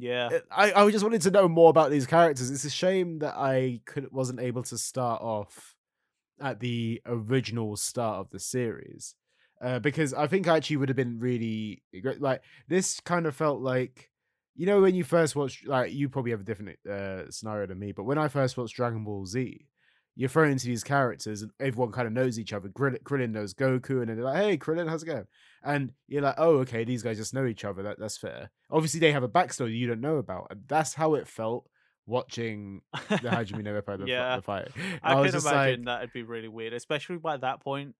Yeah. 0.00 0.38
I, 0.50 0.72
I 0.72 0.90
just 0.90 1.04
wanted 1.04 1.22
to 1.22 1.30
know 1.30 1.48
more 1.48 1.70
about 1.70 1.90
these 1.90 2.06
characters. 2.06 2.50
It's 2.50 2.64
a 2.64 2.70
shame 2.70 3.18
that 3.20 3.34
I 3.36 3.80
could 3.84 4.12
wasn't 4.12 4.40
able 4.40 4.62
to 4.64 4.78
start 4.78 5.22
off 5.22 5.74
at 6.40 6.60
the 6.60 7.00
original 7.06 7.76
start 7.76 8.18
of 8.18 8.30
the 8.30 8.40
series. 8.40 9.14
Uh, 9.60 9.80
because 9.80 10.14
I 10.14 10.28
think 10.28 10.46
I 10.46 10.56
actually 10.56 10.76
would 10.76 10.88
have 10.88 10.96
been 10.96 11.18
really. 11.18 11.82
Like 12.18 12.42
this 12.68 13.00
kind 13.00 13.26
of 13.26 13.34
felt 13.34 13.60
like 13.60 14.10
you 14.54 14.66
know 14.66 14.80
when 14.80 14.94
you 14.94 15.04
first 15.04 15.34
watched 15.34 15.66
like 15.66 15.92
you 15.92 16.08
probably 16.08 16.30
have 16.30 16.40
a 16.40 16.44
different 16.44 16.78
uh, 16.88 17.30
scenario 17.30 17.66
than 17.66 17.78
me, 17.78 17.92
but 17.92 18.04
when 18.04 18.18
I 18.18 18.28
first 18.28 18.56
watched 18.56 18.76
Dragon 18.76 19.04
Ball 19.04 19.26
Z, 19.26 19.66
you're 20.18 20.28
thrown 20.28 20.50
into 20.50 20.66
these 20.66 20.82
characters 20.82 21.42
and 21.42 21.52
everyone 21.60 21.92
kind 21.92 22.08
of 22.08 22.12
knows 22.12 22.40
each 22.40 22.52
other. 22.52 22.68
Krillin, 22.68 23.00
Krillin 23.04 23.30
knows 23.30 23.54
Goku, 23.54 24.00
and 24.00 24.08
then 24.08 24.16
they're 24.16 24.24
like, 24.24 24.36
"Hey, 24.42 24.58
Krillin, 24.58 24.88
how's 24.88 25.04
it 25.04 25.06
going?" 25.06 25.28
And 25.62 25.92
you're 26.08 26.22
like, 26.22 26.34
"Oh, 26.38 26.56
okay, 26.58 26.82
these 26.82 27.04
guys 27.04 27.18
just 27.18 27.32
know 27.32 27.46
each 27.46 27.64
other. 27.64 27.84
That 27.84 28.00
that's 28.00 28.18
fair." 28.18 28.50
Obviously, 28.68 28.98
they 28.98 29.12
have 29.12 29.22
a 29.22 29.28
backstory 29.28 29.78
you 29.78 29.86
don't 29.86 30.00
know 30.00 30.16
about, 30.16 30.48
and 30.50 30.62
that's 30.66 30.94
how 30.94 31.14
it 31.14 31.28
felt 31.28 31.68
watching 32.04 32.80
the 33.08 33.28
Hajime 33.28 33.62
no 33.62 33.80
Ippo 33.80 33.96
the, 33.98 34.06
Yeah. 34.06 34.36
the 34.36 34.42
fight. 34.42 34.68
I, 35.04 35.14
was 35.20 35.30
can 35.30 35.40
just 35.40 35.46
imagine 35.46 35.84
like, 35.84 35.98
that'd 36.00 36.12
be 36.12 36.22
really 36.24 36.48
weird, 36.48 36.72
especially 36.72 37.18
by 37.18 37.36
that 37.36 37.60
point. 37.60 37.94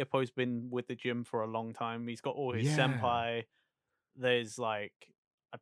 Ippo's 0.00 0.30
been 0.30 0.68
with 0.70 0.88
the 0.88 0.94
gym 0.96 1.22
for 1.24 1.42
a 1.42 1.46
long 1.46 1.72
time. 1.72 2.08
He's 2.08 2.20
got 2.22 2.34
all 2.34 2.52
his 2.52 2.66
Yeah. 2.66 2.76
senpai. 2.78 3.44
There's 4.16 4.58
like, 4.58 4.92
I 5.54 5.58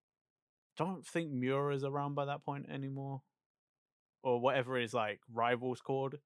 don't 0.78 1.04
think 1.04 1.32
Mura's 1.32 1.84
around 1.84 2.14
by 2.14 2.26
that 2.26 2.44
point 2.44 2.66
anymore, 2.70 3.20
or 4.22 4.40
whatever 4.40 4.76
his 4.76 4.94
like 4.94 5.20
rival's 5.32 5.80
called. 5.80 6.16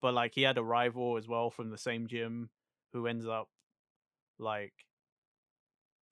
But 0.00 0.14
like, 0.14 0.34
he 0.34 0.42
had 0.42 0.58
a 0.58 0.62
rival 0.62 1.16
as 1.16 1.28
well 1.28 1.50
from 1.50 1.70
the 1.70 1.78
same 1.78 2.08
gym 2.08 2.50
who 2.92 3.06
ends 3.06 3.26
up 3.26 3.48
like 4.38 4.72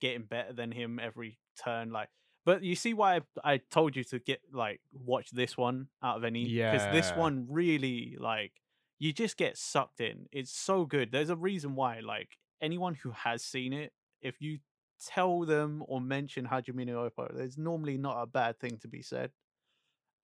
getting 0.01 0.23
better 0.23 0.53
than 0.53 0.73
him 0.73 0.99
every 1.03 1.39
turn. 1.63 1.91
Like, 1.91 2.09
but 2.45 2.63
you 2.63 2.75
see 2.75 2.95
why 2.95 3.17
I, 3.17 3.21
I 3.45 3.61
told 3.71 3.97
you 3.97 4.05
to 4.05 4.19
get 4.19 4.41
like 4.53 4.81
watch 4.93 5.31
this 5.31 5.57
one 5.57 5.89
out 6.03 6.17
of 6.17 6.25
any 6.25 6.45
because 6.45 6.83
this 6.93 7.11
one 7.11 7.47
really 7.49 8.17
like 8.19 8.53
you 8.99 9.13
just 9.13 9.37
get 9.37 9.59
sucked 9.59 10.01
in. 10.01 10.27
It's 10.33 10.53
so 10.53 10.85
good. 10.85 11.13
There's 11.13 11.31
a 11.31 11.37
reason 11.37 11.75
why 11.75 12.01
like 12.01 12.39
anyone 12.63 12.95
who 12.95 13.11
has 13.11 13.43
seen 13.43 13.73
it, 13.73 13.93
if 14.23 14.41
you 14.41 14.59
tell 15.07 15.41
them 15.41 15.83
or 15.87 16.01
mention 16.01 16.47
Hajime 16.47 16.87
no 16.87 17.09
Ippo, 17.09 17.35
there's 17.35 17.59
normally 17.59 17.99
not 17.99 18.23
a 18.23 18.27
bad 18.27 18.59
thing 18.59 18.79
to 18.83 18.89
be 18.89 19.03
said, 19.03 19.33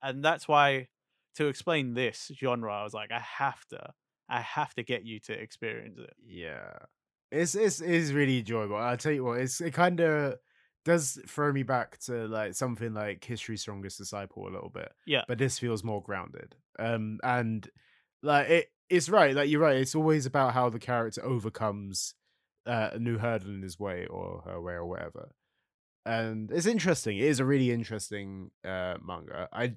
and 0.01 0.23
that's 0.23 0.47
why 0.47 0.87
to 1.37 1.47
explain 1.47 1.93
this 1.95 2.29
genre, 2.39 2.71
I 2.71 2.83
was 2.83 2.93
like, 2.93 3.11
I 3.11 3.19
have 3.19 3.65
to, 3.69 3.91
I 4.29 4.41
have 4.41 4.73
to 4.75 4.83
get 4.83 5.03
you 5.05 5.19
to 5.21 5.33
experience 5.33 5.97
it. 5.97 6.13
yeah, 6.25 6.73
it's 7.31 7.55
it's 7.55 7.81
it's 7.81 8.11
really 8.11 8.39
enjoyable. 8.39 8.75
I'll 8.75 8.97
tell 8.97 9.11
you 9.11 9.23
what, 9.23 9.39
it's 9.39 9.59
it 9.61 9.73
kind 9.73 9.99
of 9.99 10.35
does 10.85 11.19
throw 11.27 11.51
me 11.51 11.63
back 11.63 11.99
to 11.99 12.27
like 12.27 12.53
something 12.53 12.93
like 12.93 13.23
History's 13.23 13.61
Strongest 13.61 13.97
Disciple 13.97 14.47
a 14.47 14.53
little 14.53 14.69
bit. 14.69 14.91
Yeah. 15.05 15.23
but 15.27 15.37
this 15.37 15.59
feels 15.59 15.83
more 15.83 16.01
grounded. 16.01 16.55
Um, 16.79 17.19
and 17.23 17.69
like 18.23 18.49
it, 18.49 18.67
it's 18.89 19.09
right. 19.09 19.35
Like 19.35 19.49
you're 19.49 19.59
right. 19.59 19.75
It's 19.75 19.95
always 19.95 20.25
about 20.25 20.53
how 20.53 20.69
the 20.69 20.79
character 20.79 21.25
overcomes 21.25 22.13
uh, 22.65 22.91
a 22.93 22.99
new 22.99 23.17
hurdle 23.17 23.49
in 23.49 23.61
his 23.61 23.77
way 23.77 24.05
or 24.05 24.43
her 24.45 24.61
way 24.61 24.73
or 24.73 24.85
whatever. 24.85 25.31
And 26.05 26.49
it's 26.51 26.65
interesting. 26.65 27.17
It 27.17 27.25
is 27.25 27.41
a 27.41 27.45
really 27.45 27.71
interesting 27.71 28.51
uh 28.63 28.95
manga. 29.05 29.49
I 29.51 29.73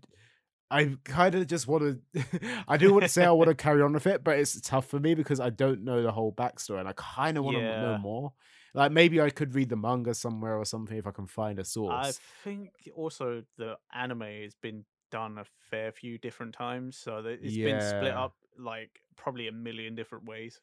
I 0.71 0.97
kind 1.05 1.35
of 1.35 1.47
just 1.47 1.67
want 1.67 2.01
to. 2.15 2.61
I 2.69 2.77
do 2.77 2.93
want 2.93 3.03
to 3.03 3.09
say 3.09 3.25
I 3.25 3.31
want 3.31 3.49
to 3.49 3.55
carry 3.55 3.83
on 3.83 3.93
with 3.93 4.07
it, 4.07 4.23
but 4.23 4.39
it's 4.39 4.61
tough 4.61 4.87
for 4.87 5.01
me 5.01 5.15
because 5.15 5.41
I 5.41 5.51
don't 5.51 5.83
know 5.85 6.03
the 6.03 6.13
whole 6.13 6.33
backstory, 6.33 6.79
and 6.81 6.89
I 6.89 6.93
kind 6.97 7.37
of 7.37 7.45
want 7.45 7.57
to 7.57 7.63
know 7.81 7.99
more. 7.99 8.33
Like 8.73 8.93
maybe 8.93 9.21
I 9.21 9.31
could 9.31 9.55
read 9.55 9.69
the 9.69 9.77
manga 9.77 10.15
somewhere 10.15 10.57
or 10.57 10.65
something 10.65 10.97
if 10.97 11.07
I 11.07 11.11
can 11.11 11.27
find 11.27 11.59
a 11.59 11.65
source. 11.65 11.93
I 11.93 12.13
think 12.45 12.71
also 12.95 13.43
the 13.59 13.77
anime 13.93 14.23
has 14.43 14.55
been 14.55 14.85
done 15.11 15.39
a 15.39 15.45
fair 15.71 15.91
few 15.91 16.19
different 16.19 16.55
times, 16.55 16.97
so 16.97 17.19
it's 17.27 17.57
been 17.57 17.81
split 17.81 18.15
up 18.15 18.37
like 18.59 19.01
probably 19.17 19.49
a 19.49 19.53
million 19.53 19.95
different 19.95 20.25
ways. 20.25 20.61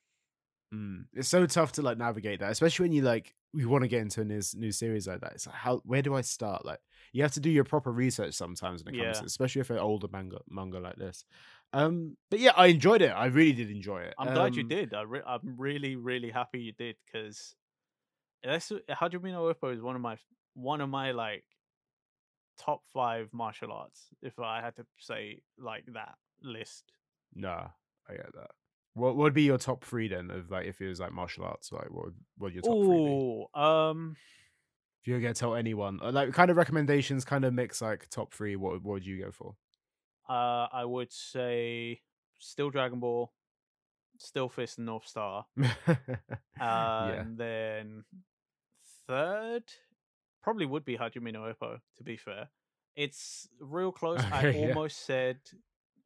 Mm. 0.73 1.05
It's 1.13 1.29
so 1.29 1.45
tough 1.45 1.71
to 1.73 1.81
like 1.81 1.97
navigate 1.97 2.39
that, 2.41 2.51
especially 2.51 2.83
when 2.85 2.91
you 2.93 3.01
like 3.01 3.33
you 3.53 3.69
want 3.69 3.83
to 3.83 3.87
get 3.87 4.01
into 4.01 4.21
a 4.21 4.25
new, 4.25 4.41
new 4.55 4.71
series 4.71 5.07
like 5.07 5.21
that. 5.21 5.31
It's 5.33 5.47
like 5.47 5.55
how 5.55 5.77
where 5.85 6.01
do 6.01 6.13
I 6.15 6.21
start? 6.21 6.65
Like 6.65 6.79
you 7.13 7.21
have 7.23 7.31
to 7.33 7.39
do 7.39 7.49
your 7.49 7.63
proper 7.63 7.91
research 7.91 8.33
sometimes 8.33 8.83
when 8.83 8.93
it 8.93 8.97
comes, 8.97 9.15
Yeah. 9.15 9.21
to, 9.21 9.25
especially 9.25 9.61
if 9.61 9.69
an 9.69 9.77
older 9.79 10.07
manga 10.11 10.39
manga 10.49 10.79
like 10.79 10.97
this. 10.97 11.23
Um, 11.73 12.17
but 12.29 12.39
yeah, 12.39 12.51
I 12.55 12.67
enjoyed 12.67 13.01
it. 13.01 13.09
I 13.11 13.27
really 13.27 13.53
did 13.53 13.71
enjoy 13.71 14.01
it. 14.01 14.13
I'm 14.17 14.33
glad 14.33 14.55
you 14.55 14.63
Um, 14.63 14.67
did. 14.69 14.93
I 14.93 15.01
re- 15.03 15.23
I'm 15.25 15.55
really, 15.57 15.95
really 15.95 16.31
happy 16.31 16.59
you 16.61 16.73
did 16.73 16.97
because 17.05 17.55
that's 18.43 18.71
Hajime 18.89 19.31
no 19.31 19.51
Ippo 19.53 19.73
is 19.73 19.81
one 19.81 19.95
of 19.95 20.01
my 20.01 20.17
one 20.53 20.81
of 20.81 20.89
my 20.89 21.11
like 21.11 21.45
top 22.57 22.83
five 22.93 23.29
martial 23.33 23.71
arts. 23.71 24.07
If 24.21 24.37
I 24.39 24.61
had 24.61 24.75
to 24.75 24.85
say 24.99 25.41
like 25.57 25.85
that 25.93 26.15
list, 26.41 26.91
Nah, 27.35 27.67
I 28.09 28.13
get 28.15 28.33
that. 28.33 28.51
What 28.97 29.15
would 29.15 29.33
be 29.33 29.43
your 29.43 29.57
top 29.57 29.83
three 29.83 30.07
then? 30.07 30.29
Of 30.31 30.49
like 30.51 30.65
if 30.65 30.81
it 30.81 30.87
was 30.87 30.99
like 30.99 31.11
martial 31.11 31.45
arts, 31.45 31.71
like 31.71 31.89
what 31.91 32.05
would 32.05 32.15
what 32.37 32.53
your 32.53 32.63
top 32.63 32.73
three 32.83 33.05
be? 33.05 33.45
Um, 33.53 34.15
If 35.01 35.07
you 35.07 35.13
were 35.13 35.19
gonna 35.19 35.33
tell 35.33 35.55
anyone, 35.55 35.99
uh, 36.01 36.11
like 36.11 36.33
kind 36.33 36.51
of 36.51 36.57
recommendations, 36.57 37.23
kind 37.23 37.45
of 37.45 37.53
mix 37.53 37.81
like 37.81 38.09
top 38.09 38.33
three. 38.33 38.55
What 38.55 38.73
would- 38.73 38.83
what 38.83 38.93
would 38.93 39.05
you 39.05 39.21
go 39.23 39.31
for? 39.31 39.55
uh, 40.29 40.67
I 40.73 40.83
would 40.83 41.11
say 41.13 42.01
still 42.39 42.69
Dragon 42.69 42.99
Ball, 42.99 43.31
still 44.17 44.49
Fist 44.49 44.77
and 44.77 44.85
North 44.87 45.07
Star, 45.07 45.45
yeah, 45.57 47.03
and 47.13 47.37
then 47.37 48.03
third 49.07 49.63
probably 50.43 50.65
would 50.65 50.85
be 50.85 50.97
Hajime 50.97 51.31
no 51.33 51.41
Ippo. 51.53 51.79
To 51.97 52.03
be 52.03 52.17
fair, 52.17 52.49
it's 52.95 53.47
real 53.59 53.91
close. 53.91 54.19
I 54.31 54.49
yeah. 54.49 54.67
almost 54.67 55.05
said 55.05 55.37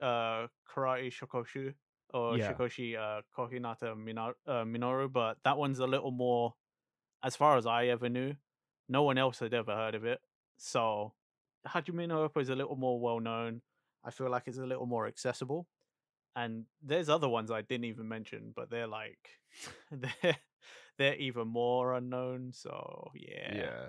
uh, 0.02 0.48
Karate 0.72 1.12
Shoukoushi 1.12 1.74
or 2.14 2.38
Yeah. 2.38 2.54
Shoukoushi 2.54 2.98
uh, 2.98 3.22
Kohinata 3.36 3.96
Minor- 3.98 4.36
uh, 4.48 4.64
Minoru, 4.64 5.12
but 5.12 5.38
that 5.44 5.58
one's 5.58 5.80
a 5.80 5.88
little 5.88 6.12
more, 6.12 6.56
as 7.24 7.36
far 7.36 7.58
as 7.58 7.66
I 7.66 7.88
ever 7.88 8.10
knew, 8.10 8.36
no 8.90 9.04
one 9.04 9.18
else 9.18 9.40
had 9.40 9.54
ever 9.54 9.76
heard 9.76 9.96
of 9.96 10.06
it. 10.06 10.20
So 10.58 11.14
Hajime 11.68 12.08
no 12.08 12.28
Ippo 12.28 12.42
is 12.42 12.50
a 12.50 12.56
little 12.56 12.76
more 12.76 13.00
well 13.00 13.20
known. 13.20 13.62
I 14.04 14.12
feel 14.12 14.30
like 14.30 14.44
it's 14.48 14.58
a 14.58 14.66
little 14.66 14.86
more 14.88 15.08
accessible. 15.08 15.68
And 16.36 16.66
there's 16.82 17.10
other 17.10 17.28
ones 17.28 17.52
I 17.52 17.62
didn't 17.62 17.86
even 17.86 18.08
mention, 18.08 18.54
but 18.56 18.70
they're 18.70 18.88
like 18.88 19.20
they're 19.92 20.38
they're 20.98 21.16
even 21.16 21.48
more 21.48 21.94
unknown. 21.94 22.52
So 22.54 23.12
yeah, 23.16 23.56
yeah. 23.56 23.86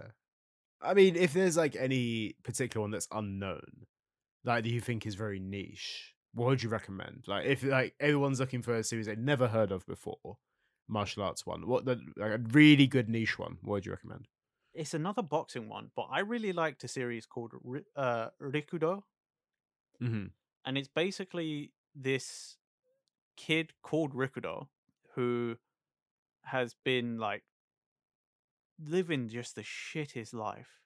I 0.81 0.95
mean, 0.95 1.15
if 1.17 1.33
there's 1.33 1.57
like 1.57 1.77
any 1.77 2.35
particular 2.43 2.83
one 2.83 2.91
that's 2.91 3.07
unknown, 3.13 3.87
like 4.45 4.65
that 4.65 4.71
you 4.71 4.81
think 4.81 5.07
is 5.07 5.15
very 5.15 5.39
niche, 5.39 6.12
what 6.35 6.47
would 6.49 6.63
you 6.63 6.69
recommend? 6.69 7.25
Like 7.27 7.47
if 7.47 7.63
like 7.63 7.95
everyone's 8.01 8.41
looking 8.41 8.63
for 8.63 8.75
a 8.77 8.85
series 8.85 9.07
they've 9.07 9.19
never 9.19 9.49
heard 9.49 9.71
of 9.73 9.87
before, 9.87 10.39
martial 10.89 11.23
arts 11.23 11.47
one, 11.47 11.67
what 11.67 11.85
the 11.85 12.01
like 12.17 12.33
a 12.33 12.39
really 12.39 12.87
good 12.87 13.09
niche 13.09 13.39
one? 13.39 13.59
What 13.63 13.75
would 13.75 13.87
you 13.87 13.93
recommend? 13.93 14.29
it's 14.75 14.95
another 14.95 15.23
boxing 15.23 15.69
one, 15.69 15.91
but 15.95 16.09
I 16.11 16.21
really 16.21 16.53
liked 16.53 16.83
a 16.85 16.89
series 16.89 17.27
called 17.27 17.53
uh, 17.97 18.31
Rikudo, 18.41 19.03
Mm-hmm. 20.03 20.27
and 20.65 20.79
it's 20.79 20.89
basically 20.89 21.73
this 21.95 22.57
kid 23.37 23.73
called 23.83 24.15
Rikudo 24.15 24.69
who 25.15 25.57
has 26.45 26.75
been 26.85 27.19
like 27.19 27.45
living 28.79 29.29
just 29.29 29.55
the 29.55 29.63
shittest 29.63 30.35
life. 30.35 30.81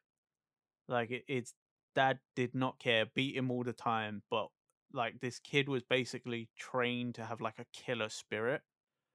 Like 0.89 1.11
it, 1.11 1.25
it's 1.29 1.55
dad 1.95 2.21
did 2.35 2.55
not 2.55 2.79
care, 2.79 3.07
beat 3.07 3.37
him 3.37 3.51
all 3.51 3.65
the 3.65 3.73
time, 3.73 4.23
but 4.31 4.49
like 4.97 5.21
this 5.21 5.39
kid 5.39 5.69
was 5.69 5.83
basically 5.83 6.49
trained 6.59 7.15
to 7.17 7.25
have 7.25 7.41
like 7.41 7.59
a 7.59 7.67
killer 7.73 8.09
spirit. 8.09 8.63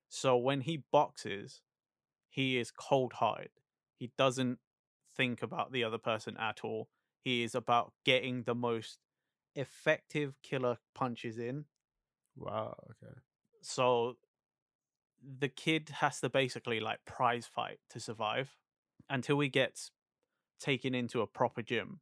So 0.09 0.37
when 0.37 0.61
he 0.61 0.83
boxes, 0.91 1.61
he 2.29 2.57
is 2.57 2.71
cold 2.71 3.13
hearted. 3.13 3.51
He 3.97 4.11
doesn't 4.17 4.59
think 5.15 5.41
about 5.41 5.71
the 5.71 5.83
other 5.83 5.97
person 5.97 6.37
at 6.37 6.61
all. 6.63 6.89
He 7.23 7.43
is 7.43 7.55
about 7.55 7.93
getting 8.05 8.43
the 8.43 8.55
most 8.55 8.99
effective 9.55 10.35
killer 10.41 10.77
punches 10.95 11.37
in. 11.37 11.65
Wow. 12.35 12.75
Okay. 12.91 13.13
So 13.61 14.15
the 15.21 15.49
kid 15.49 15.89
has 15.99 16.19
to 16.21 16.29
basically 16.29 16.79
like 16.79 17.05
prize 17.05 17.45
fight 17.45 17.79
to 17.89 17.99
survive 17.99 18.57
until 19.09 19.39
he 19.39 19.49
gets 19.49 19.91
taken 20.59 20.95
into 20.95 21.21
a 21.21 21.27
proper 21.27 21.61
gym. 21.61 21.99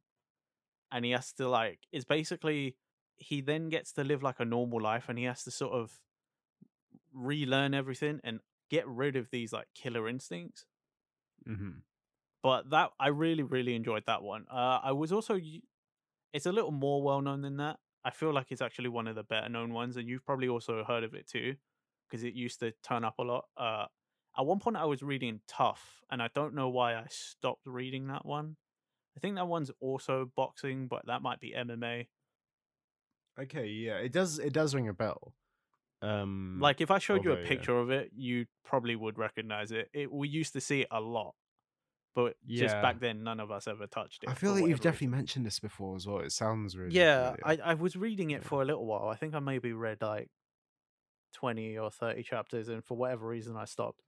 And 0.92 1.04
he 1.04 1.10
has 1.12 1.32
to 1.34 1.48
like 1.48 1.80
it's 1.92 2.04
basically 2.04 2.76
he 3.20 3.42
then 3.42 3.68
gets 3.68 3.92
to 3.92 4.02
live 4.02 4.22
like 4.22 4.40
a 4.40 4.44
normal 4.44 4.80
life 4.80 5.08
and 5.08 5.18
he 5.18 5.24
has 5.24 5.44
to 5.44 5.50
sort 5.50 5.72
of 5.74 6.00
relearn 7.12 7.74
everything 7.74 8.18
and 8.24 8.40
get 8.70 8.88
rid 8.88 9.14
of 9.14 9.30
these 9.30 9.52
like 9.52 9.68
killer 9.74 10.08
instincts. 10.08 10.64
Mm-hmm. 11.46 11.80
But 12.42 12.70
that 12.70 12.90
I 12.98 13.08
really 13.08 13.42
really 13.42 13.74
enjoyed 13.74 14.04
that 14.06 14.22
one. 14.22 14.46
Uh 14.50 14.80
I 14.82 14.92
was 14.92 15.12
also 15.12 15.38
it's 16.32 16.46
a 16.46 16.52
little 16.52 16.70
more 16.70 17.02
well 17.02 17.20
known 17.20 17.42
than 17.42 17.58
that. 17.58 17.78
I 18.04 18.10
feel 18.10 18.32
like 18.32 18.46
it's 18.50 18.62
actually 18.62 18.88
one 18.88 19.06
of 19.06 19.16
the 19.16 19.22
better 19.22 19.48
known 19.50 19.74
ones 19.74 19.96
and 19.96 20.08
you've 20.08 20.24
probably 20.24 20.48
also 20.48 20.82
heard 20.84 21.04
of 21.04 21.14
it 21.14 21.28
too 21.28 21.56
because 22.08 22.24
it 22.24 22.32
used 22.32 22.60
to 22.60 22.72
turn 22.82 23.04
up 23.04 23.18
a 23.18 23.22
lot. 23.22 23.44
Uh 23.56 23.86
at 24.38 24.46
one 24.46 24.60
point 24.60 24.76
I 24.76 24.86
was 24.86 25.02
reading 25.02 25.40
Tough 25.46 26.00
and 26.10 26.22
I 26.22 26.30
don't 26.34 26.54
know 26.54 26.70
why 26.70 26.94
I 26.94 27.04
stopped 27.10 27.66
reading 27.66 28.06
that 28.06 28.24
one. 28.24 28.56
I 29.14 29.20
think 29.20 29.36
that 29.36 29.48
one's 29.48 29.72
also 29.80 30.30
boxing, 30.36 30.86
but 30.86 31.06
that 31.06 31.20
might 31.20 31.40
be 31.40 31.52
MMA. 31.52 32.06
Okay. 33.42 33.66
Yeah. 33.66 33.98
It 33.98 34.12
does. 34.12 34.38
It 34.38 34.52
does 34.52 34.74
ring 34.74 34.88
a 34.88 34.92
bell. 34.94 35.34
Um. 36.02 36.58
Like 36.60 36.80
if 36.80 36.90
I 36.90 36.98
showed 36.98 37.24
you 37.24 37.30
although, 37.30 37.42
a 37.42 37.44
yeah. 37.44 37.48
picture 37.48 37.78
of 37.78 37.90
it, 37.90 38.10
you 38.14 38.46
probably 38.64 38.96
would 38.96 39.18
recognize 39.18 39.72
it. 39.72 39.90
It 39.92 40.12
we 40.12 40.28
used 40.28 40.52
to 40.54 40.60
see 40.60 40.82
it 40.82 40.88
a 40.90 41.00
lot. 41.00 41.34
But 42.14 42.34
just 42.46 42.74
back 42.82 42.98
then 42.98 43.22
none 43.22 43.38
of 43.38 43.50
us 43.52 43.68
ever 43.68 43.86
touched 43.86 44.24
it. 44.24 44.30
I 44.30 44.34
feel 44.34 44.52
like 44.52 44.66
you've 44.66 44.80
definitely 44.80 45.06
reason. 45.08 45.18
mentioned 45.18 45.46
this 45.46 45.60
before 45.60 45.94
as 45.94 46.06
well. 46.06 46.18
It 46.18 46.32
sounds 46.32 46.76
really. 46.76 46.94
Yeah, 46.94 47.36
familiar. 47.36 47.62
I, 47.62 47.70
I 47.70 47.74
was 47.74 47.94
reading 47.94 48.30
it 48.30 48.42
Yeah. 48.42 48.48
for 48.48 48.62
a 48.62 48.64
little 48.64 48.84
while. 48.84 49.08
I 49.08 49.14
think 49.14 49.34
I 49.34 49.38
maybe 49.38 49.72
read 49.72 49.98
like 50.02 50.28
20 51.34 51.78
or 51.78 51.90
30 51.90 52.22
chapters, 52.24 52.68
and 52.68 52.84
for 52.84 52.96
whatever 52.96 53.26
reason, 53.28 53.56
I 53.56 53.64
stopped. 53.64 54.02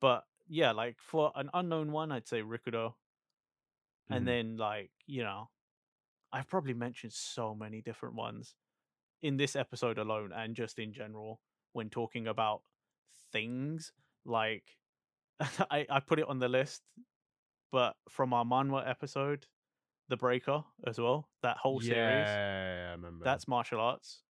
But 0.00 0.24
yeah, 0.46 0.72
like 0.72 0.96
for 0.98 1.32
an 1.34 1.48
unknown 1.54 1.92
one, 1.92 2.12
I'd 2.12 2.28
say 2.28 2.42
Rikudo. 2.42 2.92
And 4.08 4.28
then, 4.28 4.56
like, 4.56 4.90
you 5.06 5.24
know, 5.24 5.48
I've 6.32 6.46
probably 6.46 6.74
mentioned 6.74 7.12
so 7.12 7.54
many 7.54 7.80
different 7.80 8.14
ones 8.14 8.54
in 9.22 9.36
this 9.36 9.56
episode 9.56 9.98
alone 9.98 10.32
and 10.34 10.54
just 10.54 10.78
in 10.78 10.92
general 10.92 11.40
when 11.72 11.90
talking 11.90 12.26
about 12.26 12.62
things. 13.32 13.92
Like, 14.24 14.64
I, 15.40 15.86
I 15.88 16.00
put 16.00 16.18
it 16.18 16.28
on 16.28 16.38
the 16.38 16.48
list, 16.48 16.82
but 17.72 17.94
from 18.08 18.32
our 18.32 18.44
manhwa 18.44 18.88
episode, 18.88 19.46
The 20.08 20.16
Breaker 20.16 20.64
as 20.86 20.98
well, 20.98 21.28
that 21.42 21.56
whole 21.58 21.82
yeah, 21.82 21.88
series. 21.88 22.28
I 22.28 22.92
remember. 22.92 23.24
That's 23.24 23.48
martial 23.48 23.80
arts. 23.80 24.22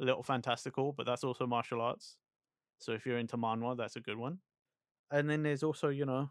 A 0.00 0.04
little 0.04 0.22
fantastical, 0.22 0.92
but 0.92 1.06
that's 1.06 1.24
also 1.24 1.46
martial 1.46 1.80
arts. 1.80 2.16
So 2.78 2.92
if 2.92 3.04
you're 3.04 3.18
into 3.18 3.36
manhwa, 3.36 3.76
that's 3.76 3.96
a 3.96 4.00
good 4.00 4.16
one. 4.16 4.38
And 5.10 5.28
then 5.28 5.42
there's 5.42 5.62
also, 5.62 5.88
you 5.88 6.06
know, 6.06 6.30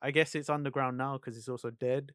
I 0.00 0.10
guess 0.10 0.34
it's 0.34 0.48
underground 0.48 0.96
now 0.96 1.18
because 1.18 1.36
it's 1.36 1.48
also 1.48 1.70
dead. 1.70 2.12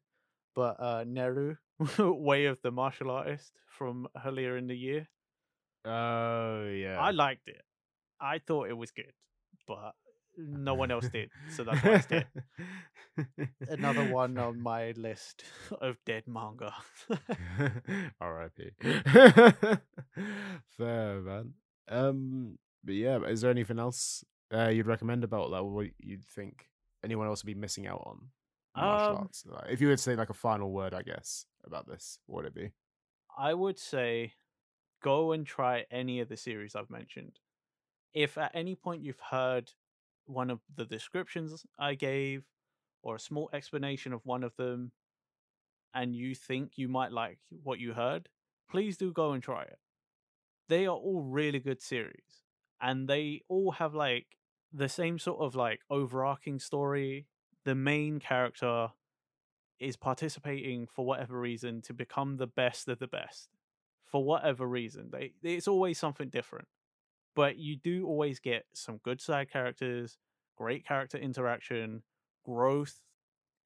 But 0.54 0.76
uh 0.80 1.04
Neru, 1.04 1.56
Way 1.98 2.46
of 2.46 2.60
the 2.62 2.72
Martial 2.72 3.10
Artist 3.10 3.52
from 3.66 4.08
earlier 4.26 4.56
in 4.56 4.66
the 4.66 4.76
year. 4.76 5.08
Oh 5.88 6.68
yeah. 6.68 6.98
I 7.00 7.10
liked 7.10 7.48
it. 7.48 7.62
I 8.20 8.38
thought 8.38 8.68
it 8.68 8.76
was 8.76 8.90
good, 8.90 9.12
but 9.66 9.94
no 10.36 10.74
one 10.74 10.90
else 10.90 11.08
did. 11.08 11.30
So 11.56 11.64
that's 11.64 11.82
why 11.82 11.94
it's 11.94 12.06
dead. 12.06 12.26
Another 13.68 14.04
one 14.12 14.38
on 14.38 14.60
my 14.60 14.92
list 14.96 15.44
of 15.80 15.96
dead 16.04 16.24
manga. 16.26 16.72
R.I.P. 18.20 18.70
Fair 20.76 21.20
man. 21.20 21.54
Um, 21.88 22.58
but 22.84 22.94
yeah, 22.94 23.18
is 23.24 23.40
there 23.40 23.50
anything 23.50 23.78
else 23.78 24.24
uh, 24.52 24.68
you'd 24.68 24.86
recommend 24.86 25.24
about 25.24 25.50
that? 25.50 25.64
What 25.64 25.86
you'd 25.98 26.24
think 26.24 26.66
anyone 27.04 27.26
else 27.26 27.42
would 27.42 27.52
be 27.52 27.58
missing 27.58 27.86
out 27.86 28.02
on? 28.06 28.28
Martial 28.76 29.08
Um, 29.10 29.16
arts. 29.22 29.44
Like, 29.46 29.70
if 29.70 29.80
you 29.80 29.88
would 29.88 30.00
say 30.00 30.14
like 30.16 30.30
a 30.30 30.34
final 30.34 30.70
word, 30.70 30.94
I 30.94 31.02
guess 31.02 31.46
about 31.64 31.88
this, 31.88 32.18
what 32.26 32.44
would 32.44 32.46
it 32.46 32.54
be? 32.54 32.72
I 33.36 33.54
would 33.54 33.78
say 33.78 34.34
go 35.02 35.32
and 35.32 35.46
try 35.46 35.84
any 35.90 36.20
of 36.20 36.28
the 36.28 36.36
series 36.36 36.74
I've 36.74 36.90
mentioned. 36.90 37.38
If 38.14 38.38
at 38.38 38.52
any 38.54 38.74
point 38.74 39.02
you've 39.02 39.20
heard 39.30 39.72
one 40.26 40.50
of 40.50 40.60
the 40.74 40.84
descriptions 40.84 41.64
I 41.78 41.94
gave 41.94 42.44
or 43.02 43.16
a 43.16 43.20
small 43.20 43.48
explanation 43.52 44.12
of 44.12 44.24
one 44.24 44.42
of 44.44 44.56
them 44.56 44.92
and 45.94 46.14
you 46.14 46.34
think 46.34 46.72
you 46.76 46.88
might 46.88 47.12
like 47.12 47.38
what 47.62 47.78
you 47.78 47.94
heard, 47.94 48.28
please 48.70 48.96
do 48.96 49.12
go 49.12 49.32
and 49.32 49.42
try 49.42 49.62
it. 49.62 49.78
They 50.68 50.86
are 50.86 50.96
all 50.96 51.22
really 51.22 51.60
good 51.60 51.80
series 51.80 52.42
and 52.80 53.08
they 53.08 53.42
all 53.48 53.72
have 53.72 53.94
like 53.94 54.26
the 54.72 54.88
same 54.88 55.18
sort 55.18 55.40
of 55.40 55.54
like 55.56 55.80
overarching 55.90 56.58
story. 56.58 57.26
the 57.64 57.74
main 57.74 58.18
character 58.18 58.88
is 59.78 59.96
participating 59.96 60.86
for 60.86 61.04
whatever 61.04 61.38
reason 61.38 61.82
to 61.82 61.92
become 61.94 62.36
the 62.36 62.46
best 62.46 62.88
of 62.88 62.98
the 62.98 63.06
best. 63.06 63.57
For 64.08 64.24
whatever 64.24 64.66
reason, 64.66 65.10
they 65.12 65.32
it's 65.42 65.68
always 65.68 65.98
something 65.98 66.28
different. 66.28 66.66
But 67.36 67.56
you 67.56 67.76
do 67.76 68.06
always 68.06 68.40
get 68.40 68.64
some 68.74 68.98
good 69.04 69.20
side 69.20 69.50
characters, 69.52 70.18
great 70.56 70.84
character 70.86 71.18
interaction, 71.18 72.02
growth, 72.44 73.00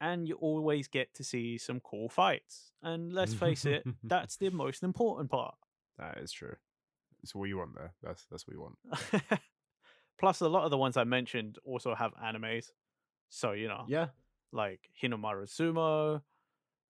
and 0.01 0.29
you 0.29 0.35
always 0.35 0.89
get 0.89 1.15
to 1.15 1.25
see 1.25 1.57
some 1.59 1.81
cool 1.81 2.09
fights. 2.09 2.73
And 2.83 3.13
let's 3.13 3.33
face 3.35 3.65
it, 3.65 3.87
that's 4.05 4.37
the 4.37 4.51
most 4.51 4.83
important 4.83 5.31
part. 5.31 5.55
That 5.99 6.19
is 6.19 6.33
true. 6.33 6.57
It's 7.23 7.35
what 7.35 7.49
you 7.49 7.59
want 7.59 7.75
there. 7.77 7.95
That's 8.03 8.27
that's 8.31 8.47
what 8.47 8.55
you 8.55 8.61
want. 8.63 9.41
Plus, 10.19 10.41
a 10.41 10.49
lot 10.49 10.65
of 10.65 10.71
the 10.71 10.79
ones 10.79 10.97
I 10.97 11.05
mentioned 11.05 11.59
also 11.65 11.95
have 11.95 12.13
animes. 12.23 12.67
So, 13.31 13.53
you 13.53 13.69
know, 13.69 13.85
Yeah. 13.89 14.09
like 14.53 14.81
Hinomaru 15.03 15.45
Zumo, 15.49 16.21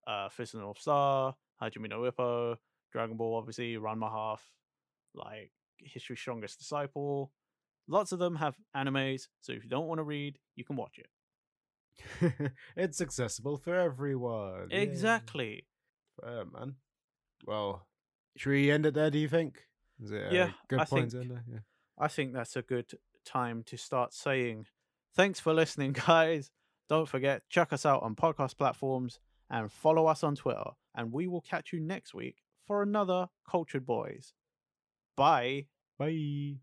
uh, 0.07 0.29
Fist 0.31 0.55
of 0.55 0.61
the 0.61 0.65
North 0.65 0.81
Star, 0.81 1.35
Hajime 1.61 1.89
no 1.89 2.01
Ippo, 2.11 2.57
Dragon 2.93 3.17
Ball, 3.17 3.37
obviously, 3.37 3.75
Ranma 3.75 4.11
Half, 4.11 4.43
like 5.15 5.51
History's 5.79 6.21
Strongest 6.21 6.59
Disciple. 6.59 7.33
Lots 7.89 8.13
of 8.13 8.19
them 8.19 8.37
have 8.37 8.55
animes, 8.77 9.29
so 9.41 9.53
if 9.53 9.65
you 9.65 9.71
don't 9.71 9.87
want 9.87 9.99
to 9.99 10.05
read, 10.05 10.39
you 10.55 10.65
can 10.65 10.77
watch 10.77 10.99
it. 10.99 12.53
it's 12.77 13.01
accessible 13.01 13.57
for 13.59 13.75
everyone. 13.75 14.69
Exactly. 14.71 15.67
Fair, 16.21 16.45
man. 16.45 16.77
Well, 17.47 17.87
should 18.37 18.51
we 18.51 18.71
end 18.71 18.87
it 18.87 18.95
there, 18.95 19.11
do 19.11 19.19
you 19.19 19.29
think? 19.29 19.67
Is 20.03 20.13
it 20.13 20.33
Yeah, 20.33 20.51
good 20.69 20.81
I 20.81 20.85
point 20.85 21.13
think-? 21.13 21.31
Yeah. 21.51 21.59
I 21.99 22.09
think 22.09 22.33
that's 22.33 22.57
a 22.57 22.63
good 22.63 22.93
time 23.25 23.63
to 23.65 23.77
start 23.77 24.15
saying 24.15 24.67
thanks 25.15 25.41
for 25.41 25.53
listening, 25.53 25.93
guys. 26.07 26.51
Don't 26.89 27.09
forget, 27.09 27.43
check 27.49 27.73
us 27.73 27.87
out 27.87 28.03
on 28.03 28.15
podcast 28.15 28.57
platforms 28.57 29.21
and 29.51 29.71
follow 29.71 30.07
us 30.07 30.23
on 30.23 30.35
Twitter. 30.35 30.71
And 30.95 31.13
we 31.13 31.27
will 31.27 31.41
catch 31.41 31.73
you 31.73 31.81
next 31.81 32.15
week 32.15 32.42
for 32.67 32.83
another 32.83 33.29
Cultured 33.49 33.87
Boys. 33.87 34.35
Bye. 35.17 35.67
Bye. 35.99 36.63